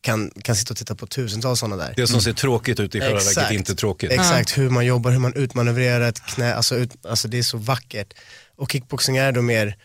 kan, 0.00 0.30
kan 0.30 0.56
sitta 0.56 0.72
och 0.72 0.78
titta 0.78 0.94
på 0.94 1.06
tusentals 1.06 1.60
sådana 1.60 1.76
där. 1.76 1.94
Det 1.96 2.06
som 2.06 2.20
ser 2.20 2.32
tråkigt 2.32 2.80
ut 2.80 2.94
i 2.94 3.00
själva 3.00 3.14
verket 3.14 3.28
Exakt. 3.30 3.50
är 3.50 3.54
inte 3.54 3.74
tråkigt. 3.74 4.12
Exakt, 4.12 4.58
hur 4.58 4.70
man 4.70 4.86
jobbar, 4.86 5.10
hur 5.10 5.18
man 5.18 5.34
utmanövrerar 5.34 6.08
ett 6.08 6.26
knä, 6.26 6.54
alltså, 6.54 6.76
ut, 6.76 7.06
alltså 7.06 7.28
det 7.28 7.38
är 7.38 7.42
så 7.42 7.58
vackert. 7.58 8.14
Och 8.56 8.72
kickboxing 8.72 9.16
är 9.16 9.32
då 9.32 9.42
mer, 9.42 9.76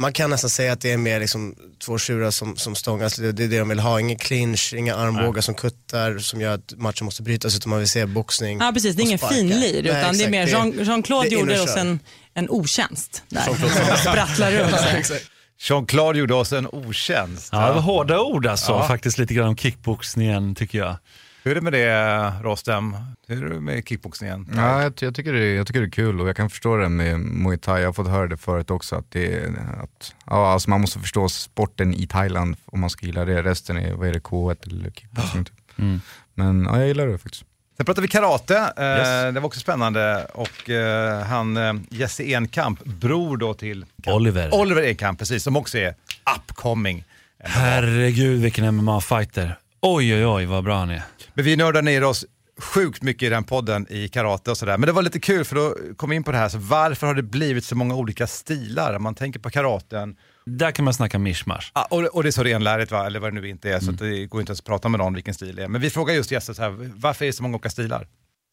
man 0.00 0.12
kan 0.12 0.30
nästan 0.30 0.50
säga 0.50 0.72
att 0.72 0.80
det 0.80 0.92
är 0.92 0.96
mer 0.96 1.20
liksom 1.20 1.54
två 1.84 1.98
tjurar 1.98 2.30
som, 2.30 2.56
som 2.56 2.74
stångas, 2.74 3.16
det, 3.16 3.32
det 3.32 3.44
är 3.44 3.48
det 3.48 3.58
de 3.58 3.68
vill 3.68 3.78
ha, 3.78 4.00
ingen 4.00 4.18
clinch, 4.18 4.74
inga 4.76 4.94
armbågar 4.96 5.42
som 5.42 5.54
kuttar 5.54 6.18
som 6.18 6.40
gör 6.40 6.54
att 6.54 6.72
matchen 6.76 7.04
måste 7.04 7.22
brytas 7.22 7.56
utan 7.56 7.70
man 7.70 7.78
vill 7.78 7.88
se 7.88 8.06
boxning 8.06 8.58
Ja 8.60 8.70
precis, 8.74 8.96
det 8.96 9.02
är 9.02 9.04
ingen 9.04 9.18
finlir 9.18 9.58
Nej, 9.60 9.78
utan 9.78 9.92
det 9.92 9.98
är 9.98 10.10
exakt, 10.10 10.30
mer 10.30 10.46
Jean- 10.46 10.84
Jean-Claude 10.84 11.26
och 11.26 11.32
gjorde 11.32 11.60
oss 11.60 11.76
en, 11.76 12.00
en 12.34 12.50
otjänst 12.50 13.22
där. 13.28 13.42
Som 13.42 13.54
sprattlar 14.12 14.52
runt 14.52 14.80
sig. 15.06 15.20
Jean-Claude 15.58 16.18
gjorde 16.18 16.34
oss 16.34 16.52
en 16.52 16.66
otjänst. 16.72 17.48
Ja, 17.52 17.66
det 17.66 17.72
var 17.72 17.80
hårda 17.80 18.20
ord 18.20 18.46
alltså, 18.46 18.72
Ja. 18.72 18.88
faktiskt 18.88 19.18
lite 19.18 19.34
grann 19.34 19.48
om 19.48 19.56
kickboxningen 19.56 20.54
tycker 20.54 20.78
jag. 20.78 20.96
Hur 21.44 21.50
är 21.50 21.54
det 21.54 21.60
med 21.60 21.72
det 21.72 22.32
Rostem? 22.42 22.96
Hur 23.28 23.44
är 23.46 23.48
det 23.54 23.60
med 23.60 23.88
kickboxningen? 23.88 24.48
Ja, 24.56 24.82
jag, 24.82 24.92
jag, 25.00 25.14
tycker 25.14 25.32
det, 25.32 25.44
är- 25.44 25.54
jag 25.56 25.66
tycker 25.66 25.80
det 25.80 25.86
är 25.86 25.90
kul 25.90 26.20
och 26.20 26.28
jag 26.28 26.36
kan 26.36 26.50
förstå 26.50 26.76
det 26.76 26.88
med 26.88 27.20
muay 27.20 27.56
thai. 27.58 27.80
Jag 27.80 27.88
har 27.88 27.92
fått 27.92 28.08
höra 28.08 28.26
det 28.26 28.36
förut 28.36 28.70
också 28.70 28.96
att, 28.96 29.10
det, 29.10 29.46
att 29.82 30.14
ja, 30.26 30.52
alltså 30.52 30.70
man 30.70 30.80
måste 30.80 30.98
förstå 30.98 31.28
sporten 31.28 31.94
i 31.94 32.06
Thailand 32.06 32.56
om 32.66 32.80
man 32.80 32.90
ska 32.90 33.06
gilla 33.06 33.24
det. 33.24 33.42
Resten 33.42 33.76
är, 33.76 33.92
vad 33.94 34.08
är 34.08 34.12
det, 34.12 34.18
K1 34.22 34.56
eller 34.72 34.90
kickboxing 34.90 35.44
typ. 35.44 35.54
Mm. 35.78 36.00
Men 36.34 36.64
ja, 36.64 36.78
jag 36.78 36.86
gillar 36.88 37.06
det 37.06 37.18
faktiskt. 37.18 37.44
Sen 37.76 37.86
pratar 37.86 38.02
vi 38.02 38.08
karate, 38.08 38.56
eh, 38.76 38.84
Yes. 38.84 39.34
det 39.34 39.40
var 39.40 39.46
också 39.46 39.60
spännande. 39.60 40.24
Och 40.34 40.70
eh, 40.70 41.22
han, 41.22 41.56
eh, 41.56 41.72
Jesse 41.90 42.24
Enkamp, 42.34 42.84
bror 42.84 43.36
då 43.36 43.54
till 43.54 43.84
Oliver. 44.06 44.54
Oliver 44.54 44.82
Enkamp, 44.82 45.18
precis, 45.18 45.42
som 45.42 45.56
också 45.56 45.78
är 45.78 45.94
upcoming. 46.36 47.04
Herregud 47.38 48.40
vilken 48.42 48.64
MMA-fighter. 48.80 49.56
Oj 49.80 50.14
oj 50.14 50.26
oj 50.26 50.44
vad 50.46 50.64
bra 50.64 50.78
han 50.78 50.90
är. 50.90 51.02
Men 51.34 51.44
vi 51.44 51.56
nördar 51.56 51.82
ner 51.82 52.04
oss 52.04 52.24
sjukt 52.58 53.02
mycket 53.02 53.22
i 53.26 53.28
den 53.30 53.44
podden 53.44 53.86
i 53.90 54.08
karate 54.08 54.50
och 54.50 54.58
sådär. 54.58 54.78
Men 54.78 54.86
det 54.86 54.92
var 54.92 55.02
lite 55.02 55.20
kul 55.20 55.44
för 55.44 55.56
då 55.56 55.76
kom 55.96 56.10
vi 56.10 56.16
in 56.16 56.24
på 56.24 56.32
det 56.32 56.38
här, 56.38 56.48
så 56.48 56.58
varför 56.58 57.06
har 57.06 57.14
det 57.14 57.22
blivit 57.22 57.64
så 57.64 57.74
många 57.76 57.94
olika 57.94 58.26
stilar? 58.26 58.94
Om 58.94 59.02
man 59.02 59.14
tänker 59.14 59.40
på 59.40 59.50
karaten, 59.50 60.16
Där 60.46 60.70
kan 60.70 60.84
man 60.84 60.94
snacka 60.94 61.18
mishmash. 61.18 61.70
ah, 61.72 61.84
och, 61.84 62.02
och 62.02 62.22
det 62.22 62.28
är 62.28 62.30
så 62.30 62.42
renlärigt 62.42 62.92
va, 62.92 63.06
eller 63.06 63.20
vad 63.20 63.34
det 63.34 63.40
nu 63.40 63.48
inte 63.48 63.70
är, 63.70 63.78
så 63.78 63.84
Mm. 63.84 63.94
att 63.94 63.98
det 64.00 64.26
går 64.26 64.40
inte 64.40 64.50
ens 64.50 64.60
att 64.60 64.66
prata 64.66 64.88
med 64.88 64.98
någon 64.98 65.14
vilken 65.14 65.34
stil 65.34 65.56
det 65.56 65.64
är. 65.64 65.68
Men 65.68 65.80
vi 65.80 65.90
frågar 65.90 66.14
just 66.14 66.28
så 66.28 66.62
här, 66.62 66.90
varför 66.94 67.24
är 67.24 67.26
det 67.26 67.32
så 67.32 67.42
många 67.42 67.54
olika 67.54 67.70
stilar? 67.70 68.08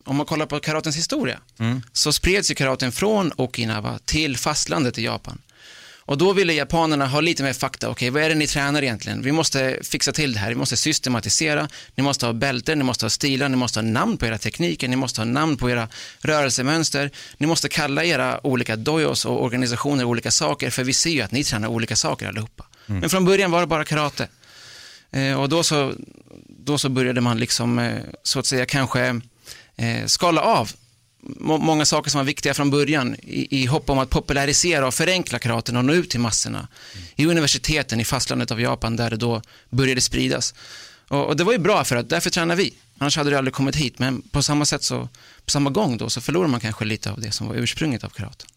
Om 0.05 0.15
man 0.15 0.25
kollar 0.25 0.45
på 0.45 0.59
karatens 0.59 0.97
historia 0.97 1.39
så 1.91 2.13
spreds 2.13 2.51
ju 2.51 2.55
karaten 2.55 2.91
från 2.91 3.31
Okinawa 3.37 3.99
till 4.05 4.37
fastlandet 4.37 4.97
i 4.97 5.05
Japan. 5.05 5.41
Och 6.11 6.17
då 6.17 6.33
ville 6.33 6.53
japanerna 6.53 7.07
ha 7.07 7.21
lite 7.21 7.43
mer 7.43 7.53
fakta. 7.53 7.89
Okej, 7.89 8.09
vad 8.09 8.23
är 8.23 8.29
det 8.29 8.35
ni 8.35 8.47
tränar 8.47 8.83
egentligen? 8.83 9.21
Vi 9.21 9.31
måste 9.31 9.79
fixa 9.83 10.11
till 10.11 10.33
det 10.33 10.39
här. 10.39 10.49
Vi 10.49 10.55
måste 10.55 10.77
systematisera. 10.77 11.69
Ni 11.95 12.03
måste 12.03 12.25
ha 12.25 12.33
bälten, 12.33 12.77
ni 12.77 12.83
måste 12.83 13.05
ha 13.05 13.09
stilar, 13.09 13.49
ni 13.49 13.57
måste 13.57 13.79
ha 13.79 13.83
namn 13.83 14.17
på 14.17 14.25
era 14.25 14.37
tekniker, 14.37 14.87
ni 14.87 14.95
måste 14.95 15.21
ha 15.21 15.25
namn 15.25 15.57
på 15.57 15.69
era 15.69 15.87
rörelsemönster. 16.19 17.11
Ni 17.37 17.47
måste 17.47 17.69
kalla 17.69 18.03
era 18.03 18.47
olika 18.47 18.75
dojos 18.75 19.25
och 19.25 19.43
organisationer 19.43 20.03
olika 20.03 20.31
saker, 20.31 20.69
för 20.69 20.83
vi 20.83 20.93
ser 20.93 21.09
ju 21.09 21.21
att 21.21 21.31
ni 21.31 21.43
tränar 21.43 21.67
olika 21.67 21.95
saker 21.95 22.27
allihopa. 22.27 22.65
Men 22.85 23.09
från 23.09 23.25
början 23.25 23.51
var 23.51 23.61
det 23.61 23.67
bara 23.67 23.85
karate. 23.85 24.27
Eh, 25.11 25.41
och 25.41 25.49
då 25.49 25.63
så, 25.63 25.93
då 26.47 26.77
så 26.77 26.89
började 26.89 27.21
man 27.21 27.39
liksom, 27.39 27.79
eh, 27.79 27.97
så 28.23 28.39
att 28.39 28.45
säga, 28.45 28.65
kanske 28.65 29.21
eh, 29.75 30.05
skala 30.05 30.41
av 30.41 30.71
må- 31.23 31.57
många 31.57 31.85
saker 31.85 32.11
som 32.11 32.19
var 32.19 32.25
viktiga 32.25 32.53
från 32.53 32.69
början 32.69 33.15
i, 33.23 33.61
i 33.61 33.65
hopp 33.65 33.89
om 33.89 33.99
att 33.99 34.09
popularisera 34.09 34.87
och 34.87 34.93
förenkla 34.93 35.39
karaten 35.39 35.77
och 35.77 35.85
nå 35.85 35.93
ut 35.93 36.09
till 36.09 36.19
massorna. 36.19 36.67
I 37.15 37.25
universiteten 37.25 37.99
i 37.99 38.05
fastlandet 38.05 38.51
av 38.51 38.61
Japan 38.61 38.95
där 38.95 39.09
det 39.09 39.17
då 39.17 39.41
började 39.69 40.01
spridas. 40.01 40.53
Och, 41.07 41.25
och 41.25 41.37
det 41.37 41.43
var 41.43 41.53
ju 41.53 41.59
bra 41.59 41.83
för 41.83 41.95
att 41.95 42.09
därför 42.09 42.29
tränar 42.29 42.55
vi. 42.55 42.73
Annars 42.97 43.17
hade 43.17 43.29
det 43.29 43.37
aldrig 43.37 43.53
kommit 43.53 43.75
hit. 43.75 43.99
Men 43.99 44.21
på 44.21 44.43
samma 44.43 44.65
sätt 44.65 44.83
så, 44.83 45.09
på 45.45 45.51
samma 45.51 45.69
gång 45.69 45.97
då 45.97 46.09
så 46.09 46.21
förlorar 46.21 46.47
man 46.47 46.59
kanske 46.59 46.85
lite 46.85 47.11
av 47.11 47.21
det 47.21 47.31
som 47.31 47.47
var 47.47 47.55
ursprunget 47.55 48.03
av 48.03 48.09
karaten. 48.09 48.47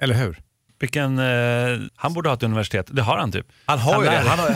Eller 0.00 0.14
hur? 0.14 0.40
Vilken, 0.78 1.18
eh, 1.18 1.78
han 1.96 2.12
borde 2.12 2.28
ha 2.28 2.36
ett 2.36 2.42
universitet, 2.42 2.86
det 2.90 3.02
har 3.02 3.18
han 3.18 3.32
typ. 3.32 3.46
Han 3.64 3.78
har 3.78 4.02
ju 4.02 4.10
lär 4.10 4.24
det. 4.24 4.28
Han 4.28 4.38
har, 4.38 4.46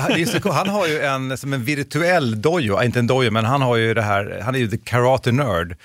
det 0.45 0.51
han 0.53 0.69
har 0.69 0.87
ju 0.87 1.01
en, 1.01 1.39
som 1.39 1.53
en 1.53 1.65
virtuell 1.65 2.43
dojo, 2.43 2.83
inte 2.83 2.99
en 2.99 3.07
dojo, 3.07 3.31
men 3.31 3.45
han 3.45 3.63
har 3.63 3.77
ju 3.77 3.95
det 3.95 4.03
här, 4.03 4.41
han 4.45 4.55
är 4.55 4.59
ju 4.59 4.69
the 4.69 4.79
karate 4.79 5.33
nerd. 5.33 5.77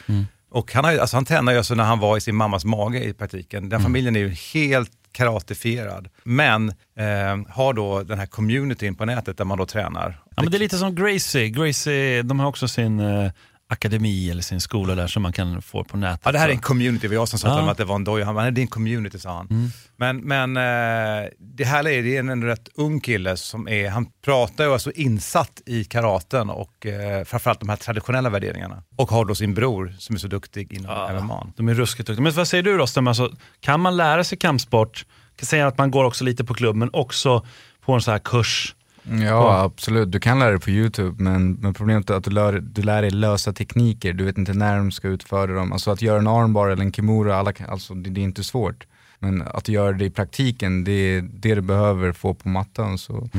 Och 0.56 0.74
han, 0.74 0.86
har, 0.86 0.92
ju- 0.92 1.00
alltså 1.00 1.18
han 1.18 1.26
tränade 1.26 1.52
ju 1.52 1.58
alltså 1.58 1.76
när 1.76 1.84
han 1.84 2.00
var 2.00 2.18
i 2.18 2.22
sin 2.22 2.36
mammas 2.36 2.66
mage 2.66 3.04
i 3.04 3.14
praktiken. 3.14 3.70
Den 3.70 3.82
familjen 3.82 4.16
är 4.16 4.20
ju 4.20 4.30
helt 4.54 4.92
karatifierad. 5.12 6.08
Men 6.24 6.70
eh, 6.70 7.38
har 7.50 7.74
då 7.74 8.04
den 8.04 8.20
här 8.20 8.26
communityn 8.26 8.96
på 8.96 9.06
nätet 9.06 9.38
där 9.38 9.46
man 9.46 9.58
då 9.58 9.66
tränar. 9.66 10.22
Ja, 10.36 10.42
men 10.44 10.52
det 10.52 10.58
är 10.58 10.60
lite 10.60 10.78
som 10.78 10.96
Gracie, 10.96 11.50
Gracie 11.50 12.22
de 12.22 12.40
har 12.40 12.48
också 12.48 12.68
sin 12.68 13.00
eh, 13.00 13.32
akademi 13.70 14.30
eller 14.30 14.42
sin 14.42 14.62
skola 14.62 14.96
där 14.96 15.08
som 15.08 15.24
man 15.24 15.34
kan 15.34 15.62
få 15.62 15.84
på 15.84 15.98
nätet. 15.98 16.22
Ja, 16.26 16.32
det 16.32 16.40
här 16.40 16.48
är 16.48 16.52
en 16.52 16.60
community, 16.60 17.08
var 17.08 17.16
jag 17.16 17.28
som 17.28 17.40
sa 17.40 17.48
Ja. 17.48 17.72
att 17.72 17.78
det 17.78 17.86
var 17.86 17.96
en 17.96 18.04
dojo. 18.04 18.26
Han 18.26 18.36
bara, 18.36 18.44
"Nej, 18.44 18.52
det 18.52 18.60
är 18.60 18.64
en 18.64 18.68
community 18.68 19.20
sa 19.20 19.38
han. 19.38 19.72
Men, 19.98 20.18
men 20.18 20.58
eh, 20.58 21.30
det 21.40 21.64
här 21.66 21.88
är, 21.88 22.04
det 22.04 22.16
är 22.16 22.20
en, 22.20 22.44
rätt 22.44 22.70
ung 22.76 23.00
kille 23.00 23.38
som 23.38 23.68
är, 23.68 23.90
han 23.90 24.06
pratar 24.26 24.64
ju 24.64 24.74
alltså 24.74 24.92
insatt 24.92 25.62
i 25.66 25.84
karaten 25.84 26.50
och 26.50 26.86
eh, 26.86 27.24
framförallt 27.24 27.60
de 27.60 27.70
här 27.70 27.76
traditionella 27.76 28.30
värderingarna. 28.30 28.84
Och 28.96 29.10
har 29.12 29.26
då 29.26 29.36
sin 29.36 29.54
bror 29.54 29.96
som 30.00 30.16
är 30.16 30.20
så 30.20 30.28
duktig 30.28 30.74
inom 30.74 31.16
MMA. 31.24 31.48
De 31.58 31.70
är 31.70 31.74
ruskigt 31.74 32.08
duktiga. 32.08 32.24
Men 32.24 32.34
vad 32.34 32.48
säger 32.48 32.64
du 32.64 32.78
Rostem, 32.78 33.08
alltså, 33.08 33.32
kan 33.60 33.80
man 33.80 33.98
lära 33.98 34.24
sig 34.24 34.38
kampsport, 34.38 35.06
kan 35.36 35.46
säga 35.46 35.68
att 35.68 35.78
man 35.78 35.92
går 35.92 36.04
också 36.04 36.24
lite 36.24 36.44
på 36.44 36.54
klubb, 36.54 36.76
men 36.76 36.90
också 36.94 37.46
på 37.86 37.94
en 37.94 38.02
sån 38.02 38.12
här 38.12 38.20
kurs? 38.20 38.75
Ja 39.10 39.62
absolut, 39.64 40.12
du 40.12 40.20
kan 40.20 40.40
lära 40.40 40.50
dig 40.50 40.60
på 40.60 40.70
YouTube 40.70 41.24
men, 41.24 41.54
men 41.54 41.74
problemet 41.74 42.10
är 42.10 42.14
att 42.14 42.24
du 42.24 42.32
lär, 42.32 42.60
du 42.60 42.82
lär 42.82 43.02
dig 43.02 43.12
lösa 43.12 43.54
tekniker, 43.54 44.14
du 44.14 44.24
vet 44.26 44.38
inte 44.38 44.54
när 44.54 44.78
de 44.78 44.92
ska 44.92 45.08
utföra 45.08 45.54
dem. 45.54 45.72
Alltså 45.72 45.92
att 45.92 46.02
göra 46.02 46.20
en 46.20 46.28
armbar 46.28 46.70
eller 46.70 46.84
en 46.84 46.92
kimura, 46.92 47.36
alla, 47.36 47.54
alltså, 47.68 47.94
det, 47.94 48.10
det 48.10 48.22
är 48.22 48.24
inte 48.24 48.44
svårt. 48.44 48.86
Men 49.20 49.42
att 49.42 49.68
göra 49.68 49.92
det 49.92 50.06
i 50.06 50.10
praktiken, 50.10 50.84
det 50.84 50.92
är 50.92 51.22
det 51.22 51.56
du 51.56 51.62
behöver 51.62 52.12
få 52.12 52.34
på 52.34 52.50
mattan. 52.50 52.98
Så 52.98 53.30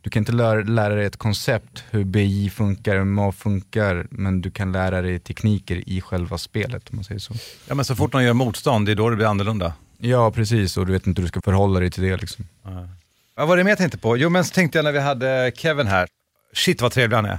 Du 0.00 0.10
kan 0.10 0.20
inte 0.20 0.32
lära, 0.32 0.62
lära 0.62 0.94
dig 0.94 1.04
ett 1.04 1.16
koncept, 1.16 1.84
hur 1.90 2.04
BI 2.04 2.50
funkar, 2.50 3.04
MMA 3.04 3.32
funkar, 3.32 4.06
men 4.10 4.40
du 4.40 4.50
kan 4.50 4.72
lära 4.72 5.02
dig 5.02 5.18
tekniker 5.18 5.88
i 5.88 6.00
själva 6.00 6.38
spelet 6.38 6.90
om 6.90 6.96
man 6.96 7.04
säger 7.04 7.20
så. 7.20 7.34
Ja 7.68 7.74
men 7.74 7.84
så 7.84 7.94
fort 7.94 8.12
någon 8.12 8.24
gör 8.24 8.32
motstånd, 8.32 8.86
det 8.86 8.92
är 8.92 8.96
då 8.96 9.10
det 9.10 9.16
blir 9.16 9.26
annorlunda. 9.26 9.72
Ja 9.98 10.30
precis, 10.30 10.76
och 10.76 10.86
du 10.86 10.92
vet 10.92 11.06
inte 11.06 11.20
hur 11.20 11.26
du 11.26 11.28
ska 11.28 11.40
förhålla 11.40 11.80
dig 11.80 11.90
till 11.90 12.02
det 12.02 12.16
liksom. 12.16 12.44
Vad 13.36 13.48
var 13.48 13.56
det 13.56 13.64
mer 13.64 13.70
jag 13.70 13.78
tänkte 13.78 13.98
på? 13.98 14.16
Jo 14.16 14.28
men 14.28 14.44
så 14.44 14.54
tänkte 14.54 14.78
jag 14.78 14.84
när 14.84 14.92
vi 14.92 15.00
hade 15.00 15.52
Kevin 15.56 15.86
här, 15.86 16.08
shit 16.54 16.82
vad 16.82 16.92
trevlig 16.92 17.16
han 17.16 17.24
är. 17.24 17.38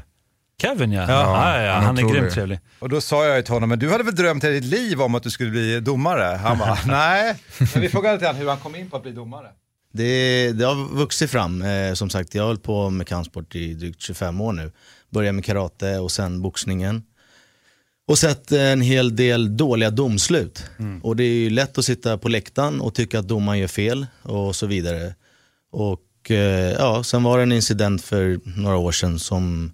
Kevin 0.61 0.91
ja, 0.91 1.01
Ja, 1.01 1.07
ja, 1.07 1.61
ja, 1.61 1.73
han 1.73 1.83
han 1.83 1.97
är 1.97 2.13
grymt 2.13 2.31
trevlig. 2.31 2.59
Och 2.79 2.89
då 2.89 3.01
sa 3.01 3.25
jag 3.25 3.45
till 3.45 3.53
honom, 3.53 3.69
men 3.69 3.79
du 3.79 3.91
hade 3.91 4.03
väl 4.03 4.15
drömt 4.15 4.43
hela 4.43 4.53
ditt 4.53 4.63
liv 4.63 5.01
om 5.01 5.15
att 5.15 5.23
du 5.23 5.29
skulle 5.29 5.51
bli 5.51 5.79
domare? 5.79 6.23
Han 6.23 6.57
bara, 6.57 6.77
nej. 6.87 7.35
Men 7.73 7.81
vi 7.81 7.89
frågade 7.89 8.15
lite 8.15 8.25
grann 8.25 8.35
hur 8.35 8.49
han 8.49 8.57
kom 8.57 8.75
in 8.75 8.89
på 8.89 8.97
att 8.97 9.03
bli 9.03 9.11
domare. 9.11 9.47
Det, 9.93 10.51
det 10.51 10.65
har 10.65 10.95
vuxit 10.95 11.31
fram. 11.31 11.61
Eh, 11.61 11.93
som 11.93 12.09
sagt, 12.09 12.35
jag 12.35 12.43
har 12.43 12.47
hållit 12.47 12.63
på 12.63 12.89
med 12.89 13.07
kampsport 13.07 13.55
i 13.55 13.73
drygt 13.73 14.01
25 14.01 14.41
år 14.41 14.53
nu. 14.53 14.71
Började 15.09 15.33
med 15.33 15.45
karate 15.45 15.97
och 15.97 16.11
sen 16.11 16.41
boxningen. 16.41 17.03
Och 18.07 18.17
sett 18.17 18.51
en 18.51 18.81
hel 18.81 19.15
del 19.15 19.57
dåliga 19.57 19.89
domslut. 19.89 20.65
Och 21.03 21.15
det 21.15 21.23
är 21.23 21.33
ju 21.33 21.49
lätt 21.49 21.77
att 21.77 21.85
sitta 21.85 22.17
på 22.17 22.29
läktaren 22.29 22.81
och 22.81 22.93
tycka 22.95 23.19
att 23.19 23.27
domaren 23.27 23.59
gör 23.59 23.67
fel 23.67 24.07
och 24.21 24.55
så 24.55 24.65
vidare. 24.65 25.13
Och 25.73 26.31
eh, 26.31 26.71
ja, 26.71 27.03
sen 27.03 27.23
var 27.23 27.37
det 27.37 27.43
en 27.43 27.51
incident 27.51 28.01
för 28.01 28.39
några 28.59 28.77
år 28.77 28.91
sedan 28.91 29.19
som 29.19 29.73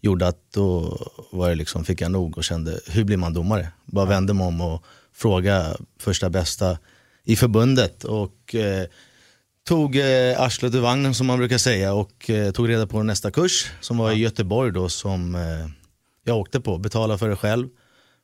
gjorde 0.00 0.26
att 0.28 0.52
då 0.54 0.98
var 1.32 1.48
det 1.48 1.54
liksom, 1.54 1.84
fick 1.84 2.00
jag 2.00 2.10
nog 2.10 2.38
och 2.38 2.44
kände, 2.44 2.80
hur 2.86 3.04
blir 3.04 3.16
man 3.16 3.34
domare? 3.34 3.68
Bara 3.84 4.04
vände 4.06 4.34
mig 4.34 4.46
om 4.46 4.60
och 4.60 4.84
frågade 5.14 5.76
första 6.00 6.30
bästa 6.30 6.78
i 7.24 7.36
förbundet. 7.36 8.04
Och 8.04 8.54
eh, 8.54 8.86
tog 9.68 9.96
eh, 9.96 10.40
arslet 10.40 10.74
ur 10.74 10.80
vagnen 10.80 11.14
som 11.14 11.26
man 11.26 11.38
brukar 11.38 11.58
säga 11.58 11.94
och 11.94 12.30
eh, 12.30 12.50
tog 12.52 12.68
reda 12.68 12.86
på 12.86 13.02
nästa 13.02 13.30
kurs 13.30 13.70
som 13.80 13.98
var 13.98 14.12
i 14.12 14.18
Göteborg 14.18 14.72
då 14.72 14.88
som 14.88 15.34
eh, 15.34 15.68
jag 16.24 16.38
åkte 16.38 16.60
på, 16.60 16.78
betalade 16.78 17.18
för 17.18 17.28
det 17.28 17.36
själv, 17.36 17.68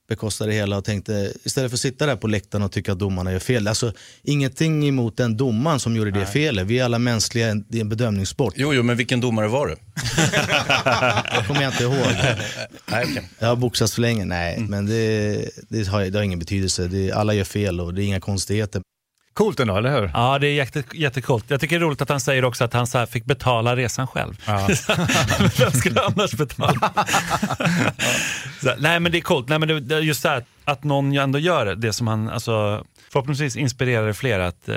bekostade 0.09 0.51
det 0.51 0.57
hela 0.57 0.77
och 0.79 0.85
tänkte 0.85 1.33
istället 1.45 1.71
för 1.71 1.77
att 1.77 1.81
sitta 1.81 2.07
där 2.07 2.17
på 2.17 2.27
läktaren 2.27 2.65
och 2.65 2.73
tycka 2.73 2.93
att 2.93 2.99
domarna 2.99 3.33
gör 3.33 3.39
fel, 3.39 3.69
alltså 3.69 3.93
ingenting 4.23 4.89
emot 4.89 5.17
den 5.17 5.37
domaren 5.37 5.81
som 5.81 5.97
gjorde 5.97 6.11
det 6.11 6.27
felet, 6.27 6.67
vi 6.67 6.79
är 6.79 6.85
alla 6.85 6.99
mänskliga, 6.99 7.55
det 7.55 7.79
är 7.79 7.81
en 7.81 7.89
bedömningssport. 7.89 8.55
Jo, 8.57 8.75
jo, 8.75 8.83
men 8.83 8.97
vilken 8.97 9.21
domare 9.21 9.49
var 9.49 9.67
du? 9.67 9.75
Det 11.39 11.47
kommer 11.47 11.63
jag 11.63 11.73
inte 11.73 11.85
ihåg. 11.85 12.07
Nej, 12.87 13.07
okej. 13.11 13.29
Jag 13.39 13.49
har 13.49 13.57
boxats 13.57 13.95
för 13.95 14.01
länge, 14.01 14.25
nej, 14.25 14.59
men 14.59 14.87
det, 14.87 15.51
det, 15.69 15.89
har, 15.89 16.05
det 16.05 16.19
har 16.19 16.25
ingen 16.25 16.39
betydelse, 16.39 16.89
det, 16.89 17.13
alla 17.13 17.35
gör 17.35 17.45
fel 17.45 17.81
och 17.81 17.95
det 17.95 18.03
är 18.03 18.07
inga 18.07 18.21
konstigheter. 18.21 18.83
Coolt 19.35 19.61
ändå, 19.61 19.77
eller 19.77 20.01
hur? 20.01 20.11
Ja, 20.15 20.39
det 20.39 20.47
är 20.47 20.53
jätte, 20.53 20.83
jättecoolt. 20.93 21.45
Jag 21.49 21.61
tycker 21.61 21.79
det 21.79 21.85
är 21.85 21.87
roligt 21.87 22.03
att 22.03 22.09
han 22.09 22.21
säger 22.21 22.45
också 22.45 22.65
att 22.65 22.73
han 22.73 22.87
så 22.87 23.07
fick 23.07 23.25
betala 23.25 23.77
resan 23.77 24.07
själv. 24.07 24.43
Ja. 24.47 24.69
Vem 25.59 25.71
skulle 25.73 26.01
annars 26.01 26.33
betala? 26.33 26.93
så, 28.63 28.75
nej 28.79 29.01
men 29.01 29.13
det 29.13 29.19
är 29.19 29.23
coolt. 29.23 29.49
Nej, 29.49 29.59
men 29.59 29.69
det, 29.69 29.81
det 29.81 30.01
just 30.01 30.23
det 30.23 30.29
här 30.29 30.45
att 30.65 30.85
någon 30.85 31.17
ändå 31.19 31.39
gör 31.39 31.75
det 31.75 31.93
som 31.93 32.07
han, 32.07 32.29
alltså, 32.29 32.85
förhoppningsvis 33.13 33.57
inspirerar 33.57 34.13
fler 34.13 34.39
att 34.39 34.69
eh, 34.69 34.77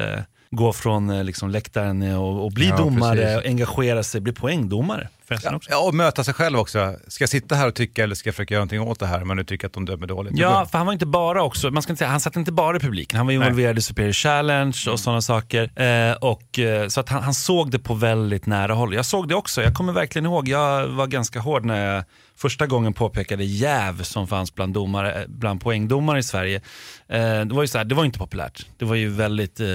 gå 0.52 0.74
från 0.74 1.10
eh, 1.10 1.24
liksom, 1.24 1.50
läktaren 1.50 2.16
och, 2.16 2.46
och 2.46 2.52
bli 2.52 2.68
Ja, 2.68 2.78
domare, 2.78 3.38
och 3.38 3.46
engagera 3.46 4.04
sig, 4.04 4.22
bli 4.22 4.34
poängdomare. 4.34 5.08
Förresten 5.28 5.56
också. 5.56 5.70
Ja, 5.72 5.88
och 5.88 5.94
möta 5.94 6.24
sig 6.24 6.34
själv 6.34 6.60
också. 6.60 6.96
Ska 7.08 7.22
jag 7.22 7.30
sitta 7.30 7.56
här 7.56 7.68
och 7.68 7.76
tycka 7.76 8.04
eller 8.04 8.16
ska 8.16 8.28
jag 8.28 8.36
försöka 8.36 8.54
göra 8.54 8.60
någonting 8.60 8.82
åt 8.82 9.00
det 9.00 9.08
här 9.08 9.22
om 9.22 9.28
man 9.28 9.38
nu 9.38 9.44
tycker 9.44 9.68
att 9.68 9.74
de 9.74 9.86
dömer 9.86 10.08
dåligt? 10.08 10.34
Ja, 10.36 10.66
för 10.66 10.78
han 10.78 10.88
var 10.88 10.94
inte 10.94 11.06
bara 11.06 11.44
också, 11.44 11.72
man 11.72 11.84
ska 11.84 11.92
inte 11.92 12.00
säga, 12.00 12.10
han 12.10 12.20
satt 12.20 12.36
inte 12.36 12.52
bara 12.52 12.78
i 12.78 12.80
publiken. 12.80 13.18
Han 13.18 13.26
var 13.26 13.34
involverad 13.34 13.78
i 13.78 13.82
Superior 13.82 14.14
Challenge 14.14 14.78
och 14.92 15.00
sådana 15.00 15.22
saker. 15.22 15.82
Eh, 15.82 16.16
och, 16.16 16.60
eh, 16.60 16.88
så 16.88 17.00
att 17.00 17.10
han, 17.10 17.24
han 17.24 17.34
såg 17.34 17.72
det 17.72 17.80
på 17.80 17.94
väldigt 17.94 18.46
nära 18.46 18.74
håll. 18.74 18.94
Jag 18.94 19.06
såg 19.06 19.30
det 19.30 19.36
också, 19.36 19.62
jag 19.62 19.74
kommer 19.74 19.94
verkligen 19.94 20.26
ihåg, 20.26 20.48
jag 20.48 20.88
var 20.88 21.08
ganska 21.08 21.40
hård 21.40 21.66
när 21.66 21.94
jag 21.94 22.04
första 22.38 22.68
gången 22.68 22.94
påpekade 22.94 23.44
jäv 23.44 24.04
som 24.04 24.28
fanns 24.28 24.56
bland, 24.56 24.74
domare, 24.74 25.26
bland 25.28 25.62
poängdomare 25.62 26.20
i 26.20 26.24
Sverige. 26.24 26.62
Eh, 27.08 27.20
det, 27.20 27.54
var 27.54 27.62
ju 27.62 27.68
så 27.68 27.78
här, 27.78 27.86
det 27.86 27.96
var 27.96 28.06
inte 28.06 28.20
populärt. 28.20 28.66
Det 28.78 28.86
var 28.86 28.96
ju 28.96 29.10
väldigt 29.10 29.60
eh, 29.60 29.68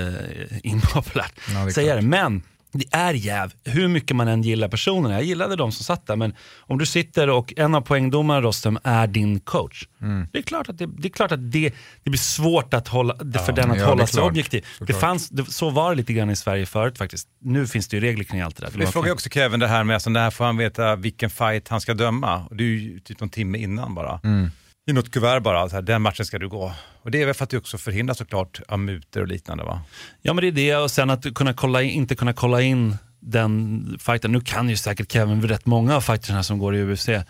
impopulärt, 0.63 1.33
Ja, 1.55 1.83
det 1.83 1.95
det. 1.95 2.03
Men 2.03 2.43
det 2.73 2.85
är 2.91 3.15
jäv, 3.15 3.53
hur 3.65 3.89
mycket 3.89 4.17
man 4.17 4.29
än 4.29 4.43
gillar 4.43 4.69
personerna. 4.69 5.15
Jag 5.15 5.25
gillade 5.25 5.57
de 5.57 5.73
som 5.73 5.85
satt 5.85 6.07
där, 6.07 6.17
men 6.17 6.35
om 6.59 6.79
du 6.79 6.87
sitter 6.87 7.31
och 7.31 7.55
en 7.57 7.75
av 7.75 7.81
poängdomarna 7.81 8.41
Rostem 8.41 8.79
är 8.85 9.07
din 9.07 9.41
coach. 9.41 9.89
Mm. 10.03 10.27
Det 10.33 10.39
är 10.39 10.43
klart 10.43 10.69
att 10.69 10.79
det, 10.79 10.87
det, 10.87 11.09
är 11.09 11.11
klart 11.11 11.33
att 11.33 11.53
det, 11.53 11.73
det 12.03 12.11
blir 12.11 12.19
svårt 12.19 12.75
att 12.75 12.89
hålla, 12.89 13.15
det, 13.15 13.39
för 13.39 13.53
Ja, 13.53 13.53
den 13.53 13.71
att 13.71 13.79
ja, 13.79 13.87
hålla 13.87 14.07
sig 14.07 14.19
klart. 14.19 14.31
objektiv. 14.31 14.67
Det 14.81 14.95
fanns, 14.95 15.29
det, 15.29 15.45
så 15.45 15.71
var 15.71 15.91
det 15.91 15.97
lite 15.97 16.13
grann 16.13 16.31
i 16.31 16.37
Sverige 16.37 16.67
förut 16.67 16.99
faktiskt. 16.99 17.29
Nu 17.41 17.67
finns 17.67 17.89
det 17.89 17.97
ju 17.97 18.01
regler 18.01 18.25
kring 18.25 18.41
allt 18.41 18.57
det 18.57 18.67
där. 18.67 18.79
Det 18.79 18.87
frågar 18.87 19.07
ju 19.07 19.13
också 19.13 19.31
Kevin 19.31 19.61
det 19.61 19.69
här 19.69 19.85
med, 19.85 19.95
alltså, 19.95 20.11
när 20.11 20.31
får 20.31 20.45
han 20.45 20.57
veta 20.57 20.97
vilken 20.97 21.31
fight 21.31 21.69
han 21.69 21.81
ska 21.81 21.95
döma? 21.95 22.47
Och 22.51 22.57
det 22.57 22.65
är 22.65 22.69
ju 22.69 23.01
typ 23.01 23.21
någon 23.21 23.31
timme 23.31 23.59
innan 23.59 23.95
bara. 23.95 24.21
Mm. 24.25 24.51
I 24.87 24.93
något 24.93 25.11
kuvert 25.11 25.41
bara, 25.41 25.69
så 25.69 25.75
här, 25.75 25.83
den 25.83 26.03
matchen 26.03 26.27
ska 26.27 26.39
du 26.39 26.49
gå. 26.49 26.73
Och 27.03 27.11
det 27.11 27.23
är 27.23 27.27
väl 27.27 27.35
för 27.35 27.45
att 27.45 27.51
du 27.51 27.59
också 27.59 27.79
förhindrar 27.79 28.15
såklart 28.15 28.61
av 28.69 28.79
mutor 28.79 29.21
och 29.21 29.29
liknande 29.29 29.65
va? 29.65 29.83
Ja 30.23 30.33
men 30.33 30.43
det 30.43 30.49
är 30.49 30.53
det 30.53 30.77
och 30.77 30.91
sen 30.91 31.11
att 31.11 31.35
kunna 31.35 31.55
kolla 31.55 31.83
in, 31.83 31.91
inte 31.91 32.15
kunna 32.15 32.33
kolla 32.33 32.63
in 32.63 32.97
den 33.25 33.97
fighten. 34.01 34.33
Nu 34.33 34.41
kan 34.41 34.69
ju 34.69 34.77
säkert 34.77 35.13
Kevin 35.13 35.43
rätt 35.43 35.67
många 35.67 35.97
av 35.97 36.01
fighterna 36.01 36.43
som 36.43 36.59
går 36.59 36.77
i 36.77 36.83
UFC. 36.93 37.09
Eh, 37.09 37.23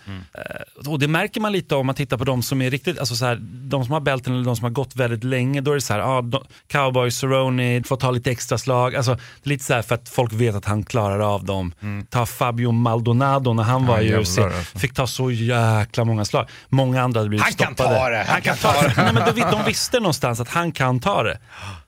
och 0.86 0.98
det 0.98 1.08
märker 1.08 1.40
man 1.40 1.52
lite 1.52 1.74
om 1.74 1.86
man 1.86 1.94
tittar 1.94 2.16
på 2.18 2.24
de 2.24 2.42
som 2.42 2.62
är 2.62 2.70
riktigt, 2.70 2.98
alltså 2.98 3.14
så 3.16 3.24
här, 3.24 3.38
de 3.42 3.84
som 3.84 3.92
har 3.92 4.00
bälten 4.00 4.34
eller 4.34 4.44
de 4.44 4.56
som 4.56 4.64
har 4.64 4.70
gått 4.70 4.96
väldigt 4.96 5.24
länge. 5.24 5.60
Då 5.60 5.70
är 5.70 5.74
det 5.74 5.80
så 5.80 5.92
här, 5.92 6.00
ah, 6.00 6.22
de, 6.22 6.44
cowboy, 6.72 7.10
Cerrone, 7.10 7.82
får 7.82 7.96
ta 7.96 8.10
lite 8.10 8.30
extra 8.30 8.58
slag. 8.58 8.96
Alltså, 8.96 9.14
det 9.14 9.20
är 9.44 9.48
lite 9.48 9.64
så 9.64 9.74
här 9.74 9.82
för 9.82 9.94
att 9.94 10.08
folk 10.08 10.32
vet 10.32 10.54
att 10.54 10.64
han 10.64 10.82
klarar 10.84 11.34
av 11.34 11.44
dem. 11.44 11.72
Ta 12.10 12.26
Fabio 12.26 12.70
Maldonado 12.72 13.52
när 13.52 13.62
han 13.62 13.86
var 13.86 13.96
Ja, 14.00 14.02
i 14.02 14.22
UFC. 14.22 14.38
alltså. 14.38 14.78
Fick 14.78 14.94
ta 14.94 15.06
så 15.06 15.30
jäkla 15.30 16.04
många 16.04 16.24
slag. 16.24 16.48
Många 16.68 17.02
andra 17.02 17.20
hade 17.20 17.28
blivit 17.28 17.44
Han 17.44 17.52
kan 17.52 17.74
stoppade. 17.74 17.98
ta 17.98 18.08
det, 18.08 18.24
Han 18.28 18.42
kan 18.42 18.56
ta 18.56 18.72
det. 18.82 18.92
Nej, 18.96 19.12
men 19.14 19.34
de, 19.34 19.40
de 19.50 19.64
visste 19.66 19.98
någonstans 20.00 20.40
att 20.40 20.48
han 20.48 20.72
kan 20.72 21.00
ta 21.00 21.22
det. 21.22 21.38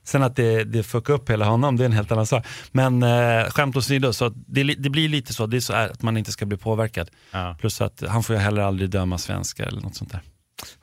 Sen 0.05 0.23
att 0.23 0.35
det, 0.35 0.63
det 0.63 0.83
fuckar 0.83 1.13
upp 1.13 1.29
hela 1.29 1.45
honom, 1.45 1.77
det 1.77 1.83
är 1.83 1.85
en 1.85 1.91
helt 1.91 2.11
annan 2.11 2.25
sak. 2.25 2.45
Men 2.71 3.03
eh, 3.03 3.49
skämt 3.49 3.77
åsido, 3.77 4.13
så 4.13 4.25
att 4.25 4.33
det, 4.47 4.63
det 4.63 4.89
blir 4.89 5.09
lite 5.09 5.33
så, 5.33 5.45
det 5.45 5.57
är 5.57 5.61
så 5.61 5.73
här 5.73 5.89
att 5.89 6.01
man 6.01 6.17
inte 6.17 6.31
ska 6.31 6.45
bli 6.45 6.57
påverkad. 6.57 7.09
Ja. 7.31 7.55
Plus 7.59 7.81
att 7.81 8.03
han 8.07 8.23
får 8.23 8.35
ju 8.35 8.41
heller 8.41 8.61
aldrig 8.61 8.89
döma 8.89 9.17
svenskar 9.17 9.65
eller 9.65 9.81
något 9.81 9.95
sånt 9.95 10.11
där. 10.11 10.21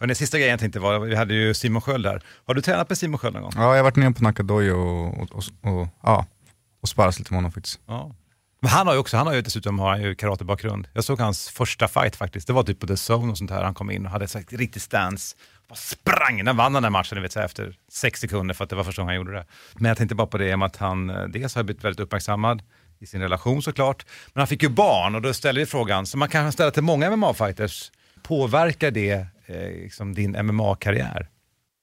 Och 0.00 0.06
den 0.06 0.16
sista 0.16 0.38
grejen 0.38 0.50
jag 0.50 0.60
tänkte 0.60 0.80
var, 0.80 0.98
vi 0.98 1.16
hade 1.16 1.34
ju 1.34 1.54
Simon 1.54 1.82
Sköld 1.82 2.04
där. 2.04 2.22
Har 2.46 2.54
du 2.54 2.60
tränat 2.60 2.88
med 2.88 2.98
Simon 2.98 3.18
Sköld 3.18 3.34
någon 3.34 3.42
gång? 3.42 3.52
Ja, 3.56 3.62
jag 3.62 3.76
har 3.76 3.82
varit 3.82 3.96
nere 3.96 4.12
på 4.12 4.22
Nakadojo 4.22 4.74
och, 4.74 5.22
och, 5.22 5.42
och, 5.62 5.80
och, 5.80 5.88
ja, 6.02 6.26
och 6.82 6.88
sparrat 6.88 7.18
lite 7.18 7.32
med 7.32 7.38
honom 7.38 7.52
faktiskt. 7.52 7.80
Ja. 7.86 8.14
Men 8.60 8.70
han 8.70 8.86
har 8.86 8.94
ju 8.94 9.00
också, 9.00 9.16
han 9.16 9.26
har 9.26 9.34
ju 9.34 9.42
dessutom 9.42 9.78
har 9.78 9.90
han 9.90 10.02
ju 10.02 10.14
karatebakgrund. 10.14 10.88
Jag 10.92 11.04
såg 11.04 11.20
hans 11.20 11.48
första 11.48 11.88
fight 11.88 12.16
faktiskt, 12.16 12.46
det 12.46 12.52
var 12.52 12.62
typ 12.62 12.80
på 12.80 12.86
The 12.86 13.12
Zone 13.12 13.32
och 13.32 13.38
sånt 13.38 13.50
här. 13.50 13.62
Han 13.62 13.74
kom 13.74 13.90
in 13.90 14.06
och 14.06 14.12
hade 14.12 14.24
ett 14.24 14.52
riktigt 14.52 14.82
stance. 14.82 15.36
Bara 15.72 15.76
sprang, 15.76 16.44
den 16.44 16.56
vann 16.56 16.72
den 16.72 16.84
här 16.84 16.90
matchen 16.90 17.16
ni 17.16 17.22
vet, 17.22 17.32
så 17.32 17.38
här, 17.38 17.46
efter 17.46 17.74
sex 17.92 18.20
sekunder 18.20 18.54
för 18.54 18.64
att 18.64 18.70
det 18.70 18.76
var 18.76 18.84
första 18.84 19.02
gången 19.02 19.08
han 19.08 19.16
gjorde 19.16 19.32
det. 19.32 19.46
Men 19.74 19.84
jag 19.88 19.96
tänkte 19.98 20.14
bara 20.14 20.26
på 20.26 20.38
det 20.38 20.56
med 20.56 20.66
att 20.66 20.76
han 20.76 21.10
eh, 21.10 21.24
dels 21.24 21.54
har 21.54 21.62
blivit 21.62 21.84
väldigt 21.84 22.00
uppmärksammad 22.00 22.62
i 23.00 23.06
sin 23.06 23.20
relation 23.20 23.62
såklart. 23.62 24.06
Men 24.32 24.40
han 24.40 24.46
fick 24.48 24.62
ju 24.62 24.68
barn 24.68 25.14
och 25.14 25.22
då 25.22 25.34
ställer 25.34 25.60
vi 25.60 25.66
frågan, 25.66 26.06
som 26.06 26.18
man 26.20 26.28
kan 26.28 26.52
ställa 26.52 26.70
till 26.70 26.82
många 26.82 27.10
MMA-fighters, 27.10 27.90
påverkar 28.22 28.90
det 28.90 29.26
eh, 29.46 29.56
liksom 29.82 30.14
din 30.14 30.46
MMA-karriär? 30.46 31.28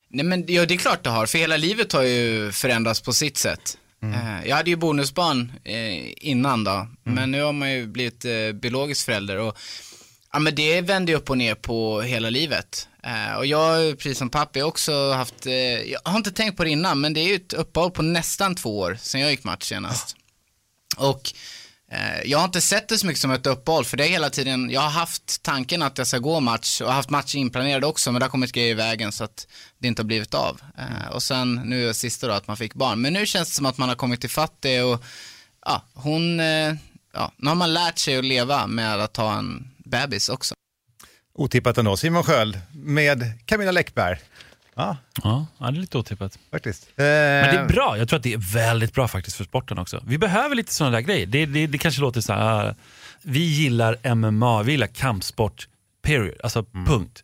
Nej 0.10 0.26
men 0.26 0.46
ja, 0.48 0.66
det 0.66 0.74
är 0.74 0.78
klart 0.78 1.04
det 1.04 1.10
har, 1.10 1.26
för 1.26 1.38
hela 1.38 1.58
livet 1.58 1.94
har 1.94 2.04
ju 2.04 2.52
förändrats 2.52 3.02
på 3.02 3.14
sitt 3.14 3.38
sätt. 3.38 3.78
Eh, 4.04 4.48
Jag 4.50 4.56
hade 4.56 4.70
ju 4.70 4.76
bonusbarn 4.76 5.52
eh, 5.64 6.28
innan 6.30 6.64
då, 6.64 6.88
men 7.04 7.32
nu 7.32 7.42
har 7.42 7.54
man 7.54 7.72
ju 7.72 7.88
blivit 7.88 8.26
biologisk 8.62 9.06
förälder 9.06 9.38
och 9.38 9.58
ja, 10.34 10.40
men 10.40 10.56
det 10.56 10.82
vänder 10.82 11.14
ju 11.14 11.18
upp 11.20 11.30
och 11.30 11.38
ner 11.38 11.56
på 11.56 12.02
hela 12.02 12.30
livet. 12.30 12.89
Eh, 13.04 13.38
och 13.38 13.46
jag, 13.46 13.98
precis 13.98 14.18
som 14.18 14.30
pappa, 14.30 14.60
har 14.60 14.68
också 14.68 15.12
haft, 15.12 15.46
eh, 15.46 15.54
jag 15.54 16.00
har 16.04 16.18
inte 16.18 16.32
tänkt 16.32 16.58
på 16.58 16.64
det 16.64 16.70
innan, 16.70 17.02
men 17.02 17.14
det 17.14 17.20
är 17.20 17.28
ju 17.28 17.36
ett 17.36 17.54
uppehåll 17.54 17.92
på 17.92 18.02
nästan 18.02 18.56
två 18.56 18.80
år 18.80 18.98
sedan 19.02 19.22
jag 19.22 19.32
gick 19.32 19.44
match 19.44 19.64
senast. 19.64 20.16
Och 20.98 21.34
eh, 21.92 22.22
jag 22.26 22.38
har 22.38 22.46
inte 22.46 22.62
sett 22.62 22.88
det 22.88 22.98
så 22.98 23.08
mycket 23.08 23.22
som 23.22 23.32
ett 23.32 23.48
uppehåll, 23.48 23.86
för 23.86 23.98
det 23.98 24.08
är 24.08 24.10
hela 24.10 24.30
tiden, 24.30 24.70
jag 24.70 24.82
har 24.82 24.90
haft 24.90 25.44
tanken 25.44 25.82
att 25.82 25.98
jag 25.98 26.08
ska 26.08 26.18
gå 26.18 26.40
match 26.40 26.82
och 26.82 26.94
haft 26.94 27.10
match 27.10 27.36
inplanerad 27.36 27.84
också, 27.84 28.12
men 28.12 28.20
det 28.20 28.26
har 28.26 28.32
kommit 28.32 28.52
grejer 28.52 28.72
i 28.72 28.74
vägen 28.74 29.12
så 29.12 29.24
att 29.24 29.48
det 29.78 29.88
inte 29.88 30.02
har 30.02 30.08
blivit 30.08 30.34
av. 30.34 30.62
Och 31.12 31.24
sen 31.24 31.62
nu 31.66 31.84
är 31.84 31.88
det 31.88 31.94
sista 31.94 32.28
då 32.28 32.34
att 32.34 32.48
man 32.48 32.58
fick 32.58 32.74
barn, 32.74 33.02
men 33.02 33.14
nu 33.14 33.26
känns 33.26 33.50
det 33.50 33.56
som 33.56 33.66
att 33.66 33.78
man 33.78 33.90
har 33.90 33.96
kommit 33.96 34.22
till 34.22 34.30
fatt 34.30 34.54
det 34.60 34.82
och 34.82 35.04
ja, 35.66 35.86
hon, 35.94 36.40
ja, 37.14 37.32
nu 37.38 37.48
har 37.48 37.56
man 37.56 37.74
lärt 37.74 37.98
sig 37.98 38.18
att 38.18 38.26
leva 38.26 38.68
med 38.68 39.00
att 39.00 39.18
ha 39.18 39.38
en 39.38 39.72
bebis 39.78 40.30
också. 40.30 40.56
Otippat 41.40 41.78
ändå, 41.78 41.98
Simon 41.98 42.24
Sköld 42.24 42.60
med 42.72 43.24
Camilla 43.46 43.72
Läckberg. 43.72 44.18
Ja, 44.76 44.98
Ja, 45.24 45.46
det 45.60 45.66
är 45.66 45.72
lite 45.72 45.98
otippat. 45.98 46.40
faktiskt. 46.52 46.90
Men 46.96 47.06
det 47.06 47.52
Eh, 47.52 47.62
är 47.62 47.68
bra, 47.68 47.98
jag 47.98 48.10
tror 48.10 48.18
att 48.18 48.24
det 48.24 48.34
är 48.34 48.54
väldigt 48.54 48.94
bra 48.94 49.08
faktiskt 49.08 49.38
för 49.38 49.44
sporten 49.44 49.80
också. 49.80 50.04
Vi 50.08 50.18
behöver 50.18 50.56
lite 50.56 50.74
sådana 50.74 50.96
där 50.98 51.02
grejer. 51.02 51.26
Det, 51.26 51.46
det, 51.46 51.68
det 51.68 51.78
kanske 51.78 52.02
låter 52.02 52.22
så 52.22 52.34
här, 52.34 52.70
ah, 52.70 52.76
vi 53.22 53.40
gillar 53.40 54.16
MMA, 54.16 54.64
vi 54.64 54.72
gillar 54.72 54.88
kampsport, 54.88 55.68
period. 56.02 56.36
Alltså 56.44 56.64
punkt. 56.64 57.24